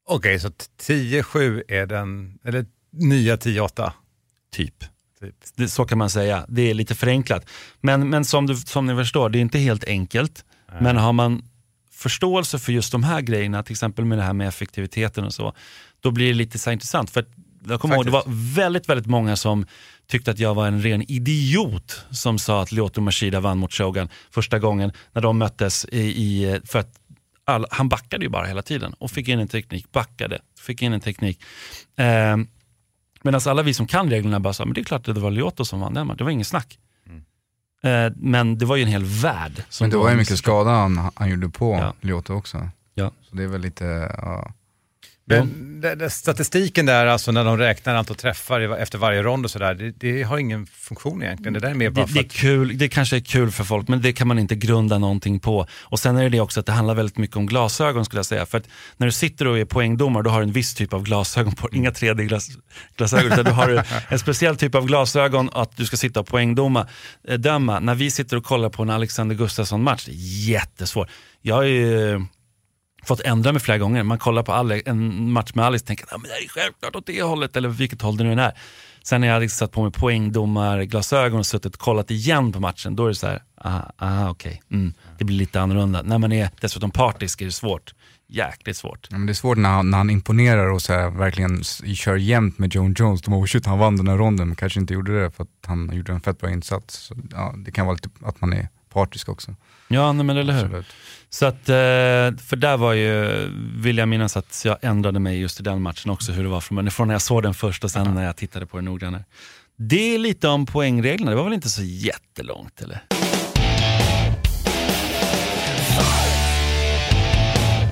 Okej, 0.08 0.40
så 0.40 0.48
10-7 0.48 1.62
är 1.68 1.86
den, 1.86 2.38
eller 2.44 2.66
nya 2.92 3.36
10-8? 3.36 3.92
Typ. 4.52 4.84
Det, 5.56 5.68
så 5.68 5.84
kan 5.84 5.98
man 5.98 6.10
säga. 6.10 6.44
Det 6.48 6.70
är 6.70 6.74
lite 6.74 6.94
förenklat. 6.94 7.46
Men, 7.80 8.10
men 8.10 8.24
som, 8.24 8.46
du, 8.46 8.56
som 8.56 8.86
ni 8.86 8.94
förstår, 8.94 9.28
det 9.28 9.38
är 9.38 9.40
inte 9.40 9.58
helt 9.58 9.84
enkelt. 9.84 10.44
Men 10.80 10.96
har 10.96 11.12
man 11.12 11.42
förståelse 11.96 12.58
för 12.58 12.72
just 12.72 12.92
de 12.92 13.04
här 13.04 13.20
grejerna, 13.20 13.62
till 13.62 13.72
exempel 13.72 14.04
med 14.04 14.18
det 14.18 14.24
här 14.24 14.32
med 14.32 14.48
effektiviteten 14.48 15.24
och 15.24 15.34
så, 15.34 15.52
då 16.00 16.10
blir 16.10 16.26
det 16.26 16.34
lite 16.34 16.58
så 16.58 16.70
intressant. 16.70 17.10
För 17.10 17.24
jag 17.68 17.80
kommer 17.80 17.94
ihåg, 17.94 18.04
det 18.04 18.10
var 18.10 18.24
väldigt, 18.54 18.88
väldigt 18.88 19.06
många 19.06 19.36
som 19.36 19.66
tyckte 20.06 20.30
att 20.30 20.38
jag 20.38 20.54
var 20.54 20.66
en 20.66 20.82
ren 20.82 21.10
idiot 21.10 22.04
som 22.10 22.38
sa 22.38 22.62
att 22.62 22.72
Lyoto 22.72 23.00
Machida 23.00 23.40
vann 23.40 23.58
mot 23.58 23.72
Shogun 23.72 24.08
första 24.30 24.58
gången 24.58 24.92
när 25.12 25.22
de 25.22 25.38
möttes 25.38 25.86
i, 25.92 26.00
i 26.00 26.60
för 26.64 26.78
att 26.78 27.00
all, 27.44 27.66
han 27.70 27.88
backade 27.88 28.24
ju 28.24 28.28
bara 28.28 28.46
hela 28.46 28.62
tiden 28.62 28.92
och 28.92 29.10
fick 29.10 29.28
in 29.28 29.38
en 29.38 29.48
teknik, 29.48 29.92
backade, 29.92 30.38
fick 30.60 30.82
in 30.82 30.92
en 30.92 31.00
teknik. 31.00 31.40
Ehm, 31.96 32.48
Medan 33.22 33.40
alla 33.46 33.62
vi 33.62 33.74
som 33.74 33.86
kan 33.86 34.10
reglerna 34.10 34.40
bara 34.40 34.52
sa, 34.52 34.64
men 34.64 34.74
det 34.74 34.80
är 34.80 34.84
klart 34.84 35.08
att 35.08 35.14
det 35.14 35.20
var 35.20 35.30
Lyoto 35.30 35.64
som 35.64 35.80
vann 35.80 35.94
den 35.94 36.06
matchen. 36.06 36.16
Det 36.16 36.24
var 36.24 36.30
ingen 36.30 36.44
snack. 36.44 36.78
Eh, 37.86 38.12
men 38.16 38.58
det 38.58 38.64
var 38.66 38.76
ju 38.76 38.82
en 38.82 38.88
hel 38.88 39.04
värld. 39.04 39.64
Men 39.80 39.90
det 39.90 39.96
var 39.96 40.10
ju 40.10 40.16
mycket 40.16 40.38
skada 40.38 40.70
han, 40.70 41.10
han 41.14 41.30
gjorde 41.30 41.48
på 41.48 41.74
Ja. 41.74 41.94
Lyoto 42.00 42.34
också. 42.34 42.68
Ja. 42.94 43.10
Så 43.30 43.36
det 43.36 43.42
är 43.42 43.46
väl 43.48 43.60
lite, 43.60 43.84
ja. 44.18 44.52
Men 45.26 45.80
det, 45.80 46.10
statistiken 46.10 46.86
där, 46.86 47.06
alltså 47.06 47.32
när 47.32 47.44
de 47.44 47.58
räknar 47.58 47.94
antal 47.94 48.16
träffar 48.16 48.60
efter 48.60 48.98
varje 48.98 49.22
rond 49.22 49.44
och 49.44 49.50
sådär, 49.50 49.74
det, 49.74 49.90
det 49.90 50.22
har 50.22 50.38
ingen 50.38 50.66
funktion 50.66 51.22
egentligen. 51.22 51.52
Det 51.52 51.60
där 51.60 51.70
är 51.70 51.74
mer 51.74 51.90
bara 51.90 52.06
Det, 52.06 52.12
för 52.12 52.14
det, 52.14 52.26
är 52.26 52.28
kul, 52.28 52.78
det 52.78 52.88
kanske 52.88 53.16
är 53.16 53.20
kul 53.20 53.50
för 53.50 53.64
folk, 53.64 53.88
men 53.88 54.02
det 54.02 54.12
kan 54.12 54.28
man 54.28 54.38
inte 54.38 54.54
grunda 54.54 54.98
någonting 54.98 55.40
på. 55.40 55.66
Och 55.82 56.00
Sen 56.00 56.16
är 56.16 56.22
det 56.22 56.28
det 56.28 56.40
också 56.40 56.60
att 56.60 56.66
det 56.66 56.72
handlar 56.72 56.94
väldigt 56.94 57.18
mycket 57.18 57.36
om 57.36 57.46
glasögon 57.46 58.04
skulle 58.04 58.18
jag 58.18 58.26
säga. 58.26 58.46
För 58.46 58.58
att 58.58 58.68
när 58.96 59.06
du 59.06 59.12
sitter 59.12 59.46
och 59.46 59.58
är 59.58 59.64
poängdomare, 59.64 60.22
då 60.22 60.30
har 60.30 60.40
du 60.40 60.46
en 60.46 60.52
viss 60.52 60.74
typ 60.74 60.92
av 60.92 61.02
glasögon 61.02 61.54
på 61.54 61.68
Inga 61.72 61.90
3D-glasögon, 61.90 63.32
utan 63.32 63.44
du 63.44 63.50
har 63.50 63.84
en 64.08 64.18
speciell 64.18 64.56
typ 64.56 64.74
av 64.74 64.86
glasögon 64.86 65.50
att 65.52 65.76
du 65.76 65.86
ska 65.86 65.96
sitta 65.96 66.20
och 66.20 66.26
poängdoma. 66.26 66.86
eh, 67.28 67.38
Döma. 67.38 67.80
När 67.80 67.94
vi 67.94 68.10
sitter 68.10 68.36
och 68.36 68.44
kollar 68.44 68.68
på 68.68 68.82
en 68.82 68.90
Alexander 68.90 69.36
Gustafsson-match, 69.36 70.04
det 70.04 70.12
är 70.12 70.48
jättesvårt. 70.50 71.08
Jag 71.42 71.68
ju 71.68 72.20
fått 73.06 73.20
ändra 73.20 73.52
mig 73.52 73.62
flera 73.62 73.78
gånger. 73.78 74.02
Man 74.02 74.18
kollar 74.18 74.42
på 74.42 74.52
Ale, 74.52 74.82
en 74.86 75.32
match 75.32 75.50
med 75.54 75.64
Alex 75.64 75.82
och 75.82 75.86
tänker 75.86 76.04
att 76.04 76.12
ah, 76.12 76.18
men 76.18 76.30
det 76.30 76.44
är 76.44 76.48
självklart 76.48 76.96
åt 76.96 77.06
det 77.06 77.22
hållet, 77.22 77.56
eller 77.56 77.68
vilket 77.68 78.02
håll 78.02 78.16
det 78.16 78.24
nu 78.24 78.32
än 78.32 78.38
är. 78.38 78.52
Sen 79.02 79.20
när 79.20 79.28
jag 79.28 79.34
hade 79.34 79.48
satt 79.48 79.72
på 79.72 79.82
mig 79.82 79.92
poängdomarglasögon 79.92 81.38
och 81.38 81.46
suttit 81.46 81.74
och 81.74 81.80
kollat 81.80 82.10
igen 82.10 82.52
på 82.52 82.60
matchen, 82.60 82.96
då 82.96 83.04
är 83.04 83.08
det 83.08 83.14
så 83.14 83.26
här, 83.26 83.42
aha, 83.64 83.92
aha 83.98 84.30
okej, 84.30 84.62
mm, 84.70 84.94
det 85.18 85.24
blir 85.24 85.36
lite 85.36 85.60
annorlunda. 85.60 86.02
När 86.02 86.18
man 86.18 86.32
är 86.32 86.50
dessutom 86.60 86.90
partisk 86.90 87.40
är 87.40 87.44
det 87.44 87.52
svårt, 87.52 87.94
jäkligt 88.28 88.76
svårt. 88.76 89.08
Ja, 89.10 89.18
men 89.18 89.26
det 89.26 89.32
är 89.32 89.34
svårt 89.34 89.58
när 89.58 89.68
han, 89.68 89.90
när 89.90 89.98
han 89.98 90.10
imponerar 90.10 90.70
och 90.70 90.82
så 90.82 90.92
här, 90.92 91.10
verkligen 91.10 91.64
kör 91.94 92.16
jämnt 92.16 92.58
med 92.58 92.74
John 92.74 92.94
Jones. 92.98 93.22
De 93.22 93.30
bara, 93.30 93.46
shit, 93.46 93.66
han 93.66 93.78
vann 93.78 93.96
den 93.96 94.08
här 94.08 94.16
ronden, 94.16 94.46
men 94.46 94.56
kanske 94.56 94.80
inte 94.80 94.94
gjorde 94.94 95.22
det 95.22 95.30
för 95.30 95.42
att 95.42 95.66
han 95.66 95.96
gjorde 95.96 96.12
en 96.12 96.20
fett 96.20 96.40
bra 96.40 96.50
insats. 96.50 96.98
Så, 96.98 97.14
ja, 97.30 97.54
det 97.56 97.70
kan 97.70 97.86
vara 97.86 97.94
lite 97.94 98.08
att 98.24 98.40
man 98.40 98.52
är 98.52 98.68
partisk 98.92 99.28
också. 99.28 99.54
Ja, 99.88 100.12
nej, 100.12 100.24
men 100.24 100.36
eller 100.36 100.52
hur. 100.52 100.64
Absolut. 100.64 100.86
Så 101.30 101.46
att, 101.46 101.68
eh, 101.68 101.74
för 102.46 102.56
där 102.56 102.76
var 102.76 102.92
ju, 102.92 103.46
vill 103.76 103.98
jag 103.98 104.08
minnas 104.08 104.36
att 104.36 104.62
jag 104.64 104.76
ändrade 104.82 105.20
mig 105.20 105.40
just 105.40 105.60
i 105.60 105.62
den 105.62 105.82
matchen 105.82 106.10
också, 106.10 106.32
hur 106.32 106.42
det 106.42 106.48
var 106.48 106.60
från, 106.60 106.90
från 106.90 107.08
när 107.08 107.14
jag 107.14 107.22
såg 107.22 107.42
den 107.42 107.54
först 107.54 107.84
och 107.84 107.90
sen 107.90 108.14
när 108.14 108.24
jag 108.24 108.36
tittade 108.36 108.66
på 108.66 108.76
den 108.76 108.84
noggrannare. 108.84 109.24
Det 109.78 110.14
är 110.14 110.18
lite 110.18 110.48
om 110.48 110.66
poängreglerna, 110.66 111.30
det 111.30 111.36
var 111.36 111.44
väl 111.44 111.52
inte 111.52 111.68
så 111.70 111.82
jättelångt 111.82 112.80
eller? 112.80 113.02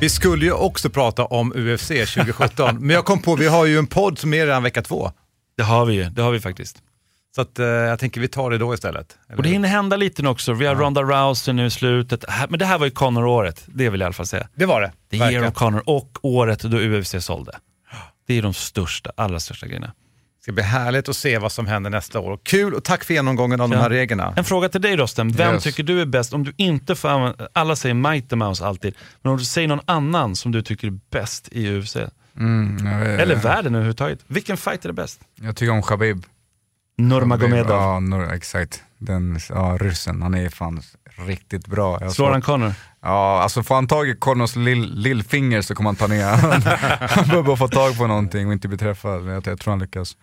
Vi 0.01 0.11
skulle 0.11 0.45
ju 0.45 0.53
också 0.53 0.91
prata 0.91 1.25
om 1.25 1.53
UFC 1.53 1.89
2017, 1.89 2.77
men 2.81 2.95
jag 2.95 3.05
kom 3.05 3.23
på, 3.23 3.37
vi 3.37 3.47
har 3.47 3.67
ju 3.67 3.79
en 3.79 3.87
podd 3.87 4.19
som 4.19 4.35
är 4.35 4.47
redan 4.47 4.63
vecka 4.63 4.83
två. 4.83 5.11
Det 5.57 5.63
har 5.63 5.87
vi 5.87 5.95
ju, 5.95 6.05
det 6.05 6.23
har 6.23 6.31
vi 6.31 6.41
faktiskt. 6.41 6.83
Så 7.35 7.41
att, 7.41 7.59
eh, 7.59 7.67
jag 7.67 7.99
tänker 7.99 8.21
vi 8.21 8.29
tar 8.29 8.51
det 8.51 8.59
då 8.59 8.75
istället. 8.75 9.19
Och 9.37 9.43
det 9.43 9.49
hinner 9.49 9.69
hända 9.69 9.97
lite 9.97 10.23
nu 10.23 10.29
också. 10.29 10.53
Vi 10.53 10.67
har 10.67 10.75
Ronda 10.75 11.03
Rousey 11.03 11.55
nu 11.55 11.67
i 11.67 11.71
slutet. 11.71 12.25
Men 12.49 12.59
det 12.59 12.65
här 12.67 12.79
var 12.79 12.87
ju 12.87 12.91
Conor-året, 12.91 13.63
det 13.67 13.91
vill 13.91 14.01
jag 14.01 14.05
i 14.05 14.09
alla 14.09 14.13
fall 14.13 14.27
säga. 14.27 14.49
Det 14.55 14.67
var 14.67 14.81
det. 14.81 14.93
Verkligen. 15.11 15.33
year 15.43 15.49
of 15.49 15.55
Conor 15.55 15.83
och 15.87 16.19
året 16.23 16.61
då 16.63 16.77
UFC 16.81 17.15
sålde. 17.25 17.53
Det 18.27 18.39
är 18.39 18.43
de 18.43 18.55
största, 18.55 19.13
allra 19.17 19.41
största 19.41 19.67
grejerna. 19.67 19.87
Det 19.87 20.43
ska 20.43 20.53
bli 20.53 20.63
härligt 20.63 21.09
att 21.09 21.17
se 21.17 21.39
vad 21.39 21.53
som 21.53 21.67
händer 21.67 21.91
nästa 21.91 22.21
år. 22.21 22.39
Kul 22.43 22.75
och 22.75 22.85
tack 22.85 23.05
för 23.05 23.15
genomgången 23.15 23.61
av 23.61 23.69
de 23.69 23.77
Ja. 23.77 23.83
här 23.83 23.91
reglerna. 23.91 24.35
En 24.37 24.45
fråga 24.45 24.69
till 24.69 24.81
dig 24.81 24.97
Rosten, 24.97 25.33
vem 25.33 25.55
Yes. 25.55 25.63
tycker 25.63 25.83
du 25.83 26.01
är 26.01 26.07
bäst? 26.07 26.33
Om 26.33 26.45
du 26.45 26.53
inte 26.57 26.95
får 26.95 27.09
använda, 27.09 27.49
alla 27.53 27.77
säger 27.77 27.95
Mighty 27.95 28.37
Mouse 28.37 28.67
alltid, 28.67 28.95
men 29.23 29.33
om 29.33 29.39
du 29.39 29.45
säger 29.45 29.69
någon 29.69 29.81
annan 29.85 30.37
som 30.37 30.53
du 30.53 30.63
tycker 30.63 30.87
är 30.89 30.99
bäst 31.11 31.49
i 31.53 31.69
UFC? 31.79 31.97
Mm, 32.37 32.87
jag 32.87 32.99
vet- 32.99 33.21
Eller 33.21 33.35
världen 33.37 33.75
överhuvudtaget. 33.75 34.19
Vilken 34.27 34.57
fight 34.57 34.85
är 34.85 34.89
det 34.89 34.93
bäst? 34.93 35.21
Jag 35.41 35.57
tycker 35.57 35.73
om 35.73 35.83
Khabib. 35.83 36.25
Nurmagomedov. 36.97 37.71
Ja, 37.81 38.01
Nur, 38.01 38.33
exakt. 38.33 38.83
Den, 38.99 39.39
ja, 39.49 39.77
ryssen, 39.81 40.23
han 40.23 40.35
är 40.35 40.49
fan 40.49 40.83
riktigt 41.27 41.67
bra. 41.67 41.99
Jag 42.01 42.13
Slår 42.13 42.31
han 42.31 42.43
Conor? 42.43 42.75
Ja, 43.03 43.43
alltså 43.43 43.63
får 43.63 43.75
han 43.75 43.87
tag 43.87 44.09
i 44.09 44.17
Connors 44.17 44.57
lill, 44.57 44.95
lillfinger 44.95 45.63
så 45.63 45.75
kommer 45.75 45.89
han 45.89 45.97
ta 45.97 46.07
ner 46.07 46.25
han. 46.37 46.61
Behöver 47.25 47.43
bara 47.43 47.57
få 47.57 47.69
tag 47.69 47.99
på 47.99 48.07
någonting 48.07 48.47
och 48.47 48.53
inte 48.53 48.69
bli 48.69 48.79
träffad. 48.79 49.29
Jag, 49.29 49.47
jag 49.47 49.61
tror 49.61 49.73
han 49.73 49.79
lyckas. 49.79 50.17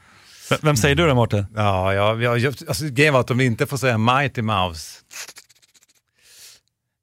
V- 0.49 0.57
Vem 0.61 0.75
säger 0.77 0.95
du 0.95 1.07
då 1.07 1.15
Mårten? 1.15 1.45
Ja, 1.55 1.93
ja, 1.93 2.15
ja 2.15 2.37
jag- 2.37 2.55
alltså, 2.67 2.85
grejen 2.85 3.13
var 3.13 3.19
att 3.21 3.27
de 3.27 3.41
inte 3.41 3.65
får 3.67 3.77
säga 3.77 3.97
Mighty 3.97 4.41
Mouse. 4.41 4.99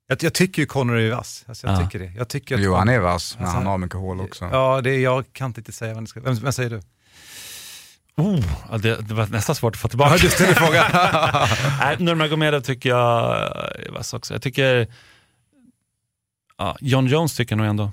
Jag, 0.08 0.22
jag 0.22 0.34
tycker 0.34 0.62
ju 0.62 0.66
Conor 0.66 0.96
är 0.98 1.10
vass. 1.14 1.44
Alltså, 1.48 1.66
jag 1.66 1.76
Ja. 1.76 1.84
tycker 1.84 1.98
det. 1.98 2.12
Jag 2.16 2.28
tycker 2.28 2.54
att 2.54 2.60
Jo, 2.60 2.74
han 2.74 2.88
är 2.88 2.98
vass, 2.98 3.34
men 3.38 3.44
Alltså, 3.44 3.56
han 3.58 3.66
har 3.66 3.78
mycket 3.78 3.98
hål 3.98 4.20
också. 4.20 4.48
Ja, 4.52 4.80
det 4.80 4.90
är, 4.90 4.98
jag 4.98 5.24
kan 5.32 5.54
inte 5.56 5.72
säga 5.72 5.94
vad 5.94 6.02
det 6.02 6.06
ska... 6.06 6.20
Vem, 6.20 6.34
vem 6.34 6.52
säger 6.52 6.70
du? 6.70 6.80
Oh, 8.18 8.78
det, 8.78 8.96
det 9.08 9.14
var 9.14 9.26
nästan 9.26 9.54
svårt 9.54 9.74
att 9.74 9.80
få 9.80 9.88
tillbaka. 9.88 10.14
Ja, 10.14 10.18
du 10.22 10.30
ställer 10.30 10.54
frågan. 10.54 10.84
Nej, 11.80 11.96
Nurmagomedov 11.98 12.60
tycker 12.60 12.88
jag 12.88 13.36
är 13.86 13.92
vass 13.92 14.14
också. 14.14 14.34
Jag 14.34 14.42
tycker, 14.42 14.86
ja, 16.58 16.76
John 16.80 17.06
Jones 17.06 17.36
tycker 17.36 17.52
jag 17.52 17.58
nog 17.58 17.66
ändå. 17.66 17.90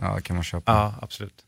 Ja, 0.00 0.14
det 0.14 0.22
kan 0.22 0.36
man 0.36 0.44
köpa. 0.44 0.72
Ja, 0.72 0.94
absolut. 1.02 1.44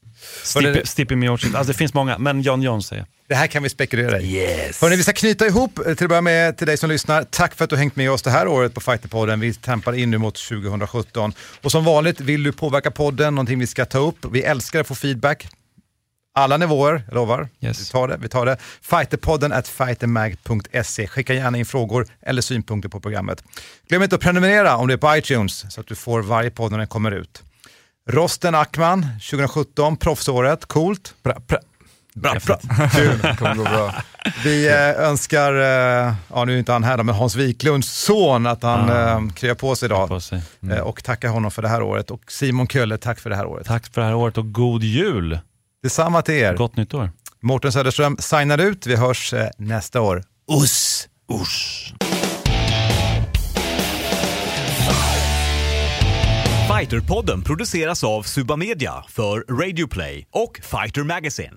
Stipe, 0.84 1.16
Miocic, 1.16 1.54
alltså 1.54 1.72
det 1.72 1.78
finns 1.78 1.94
många, 1.94 2.18
men 2.18 2.42
John 2.42 2.62
Jones 2.62 2.86
säger. 2.86 3.06
Det 3.28 3.34
här 3.34 3.46
kan 3.46 3.62
vi 3.62 3.68
spekulera 3.68 4.20
i. 4.20 4.36
Yes. 4.36 4.82
Hörrni, 4.82 4.96
vi 4.96 5.02
ska 5.02 5.12
knyta 5.12 5.46
ihop 5.46 5.78
eh, 5.78 5.94
till 5.94 6.04
att 6.04 6.08
börja 6.08 6.20
med 6.20 6.58
till 6.58 6.66
dig 6.66 6.76
som 6.76 6.90
lyssnar. 6.90 7.22
Tack 7.22 7.54
för 7.54 7.64
att 7.64 7.70
du 7.70 7.76
hängt 7.76 7.96
med 7.96 8.10
oss 8.10 8.22
det 8.22 8.30
här 8.30 8.46
året 8.46 8.74
på 8.74 8.80
Fighterpodden. 8.80 9.40
Vi 9.40 9.54
tempar 9.54 9.92
in 9.92 10.10
nu 10.10 10.18
mot 10.18 10.34
2017. 10.48 11.32
Och 11.62 11.72
som 11.72 11.84
vanligt, 11.84 12.20
vill 12.20 12.42
du 12.42 12.52
påverka 12.52 12.90
podden, 12.90 13.34
någonting 13.34 13.58
vi 13.58 13.66
ska 13.66 13.84
ta 13.84 13.98
upp. 13.98 14.24
Vi 14.32 14.42
älskar 14.42 14.80
att 14.80 14.86
få 14.86 14.94
feedback. 14.94 15.48
Alla 16.34 16.56
nivåer, 16.56 17.02
jag 17.06 17.14
lovar. 17.14 17.48
Yes. 17.60 17.80
Vi 17.80 17.92
tar 17.92 18.08
det. 18.08 18.16
Vi 18.20 18.28
tar 18.28 18.46
det. 18.46 18.56
Fighterpodden 18.82 19.52
at 19.52 19.68
fightermag.se. 19.68 21.06
Skicka 21.06 21.34
gärna 21.34 21.58
in 21.58 21.66
frågor 21.66 22.06
eller 22.22 22.42
synpunkter 22.42 22.88
på 22.88 23.00
programmet. 23.00 23.44
Glöm 23.88 24.02
inte 24.02 24.14
att 24.14 24.20
prenumerera 24.22 24.76
om 24.76 24.88
det 24.88 24.94
är 24.94 24.98
på 24.98 25.16
iTunes 25.16 25.74
så 25.74 25.80
att 25.80 25.86
du 25.86 25.94
får 25.94 26.22
varje 26.22 26.50
podd 26.50 26.70
när 26.70 26.78
den 26.78 26.86
kommer 26.86 27.10
ut. 27.10 27.42
Rosten 28.10 28.54
Ackman, 28.54 29.06
2017, 29.30 29.96
proffsåret, 29.96 30.66
coolt. 30.66 31.14
Bra, 31.22 31.36
bra. 31.48 31.58
Bra, 32.14 32.36
bra. 32.46 32.58
Kul. 32.92 33.18
Det 33.22 33.36
kommer 33.38 33.54
gå 33.54 33.64
bra. 33.64 33.94
Vi 34.44 34.68
eh, 34.68 34.90
önskar, 34.90 35.54
eh, 35.54 36.14
ja 36.28 36.44
nu 36.44 36.54
är 36.54 36.58
inte 36.58 36.72
han 36.72 36.84
här 36.84 36.96
då, 36.96 37.02
men 37.04 37.14
Hans 37.14 37.36
Wiklunds 37.36 37.88
son 37.92 38.46
att 38.46 38.62
han 38.62 38.90
Ah. 38.90 39.10
eh, 39.10 39.28
kryar 39.32 39.54
på 39.54 39.76
sig 39.76 39.86
idag. 39.86 40.08
På 40.08 40.20
sig. 40.20 40.42
Eh, 40.70 40.78
och 40.78 41.04
tackar 41.04 41.28
honom 41.28 41.50
för 41.50 41.62
det 41.62 41.68
här 41.68 41.82
året. 41.82 42.10
Och 42.10 42.32
Simon 42.32 42.66
Kölle, 42.68 42.98
tack 42.98 43.20
för 43.20 43.30
det 43.30 43.36
här 43.36 43.46
året. 43.46 43.66
Tack 43.66 43.86
för 43.94 44.00
det 44.00 44.06
här 44.06 44.14
året 44.14 44.38
och 44.38 44.52
god 44.52 44.82
jul! 44.82 45.38
Detsamma 45.82 46.22
till 46.22 46.34
er. 46.34 46.56
Gott 46.56 46.76
nytt 46.76 46.94
år. 46.94 47.10
Mårten 47.40 47.72
Söderström 47.72 48.16
signar 48.18 48.58
ut. 48.58 48.86
Vi 48.86 48.96
hörs 48.96 49.32
eh, 49.32 49.48
nästa 49.58 50.00
år. 50.00 50.22
Uss! 50.62 51.08
Usch! 51.32 51.94
Fighterpodden 56.78 57.42
produceras 57.42 58.04
av 58.04 58.22
Suba 58.22 58.56
Media 58.56 59.04
för 59.08 59.44
Radio 59.62 59.86
Play 59.86 60.26
och 60.30 60.60
Fighter 60.62 61.02
Magazine. 61.02 61.56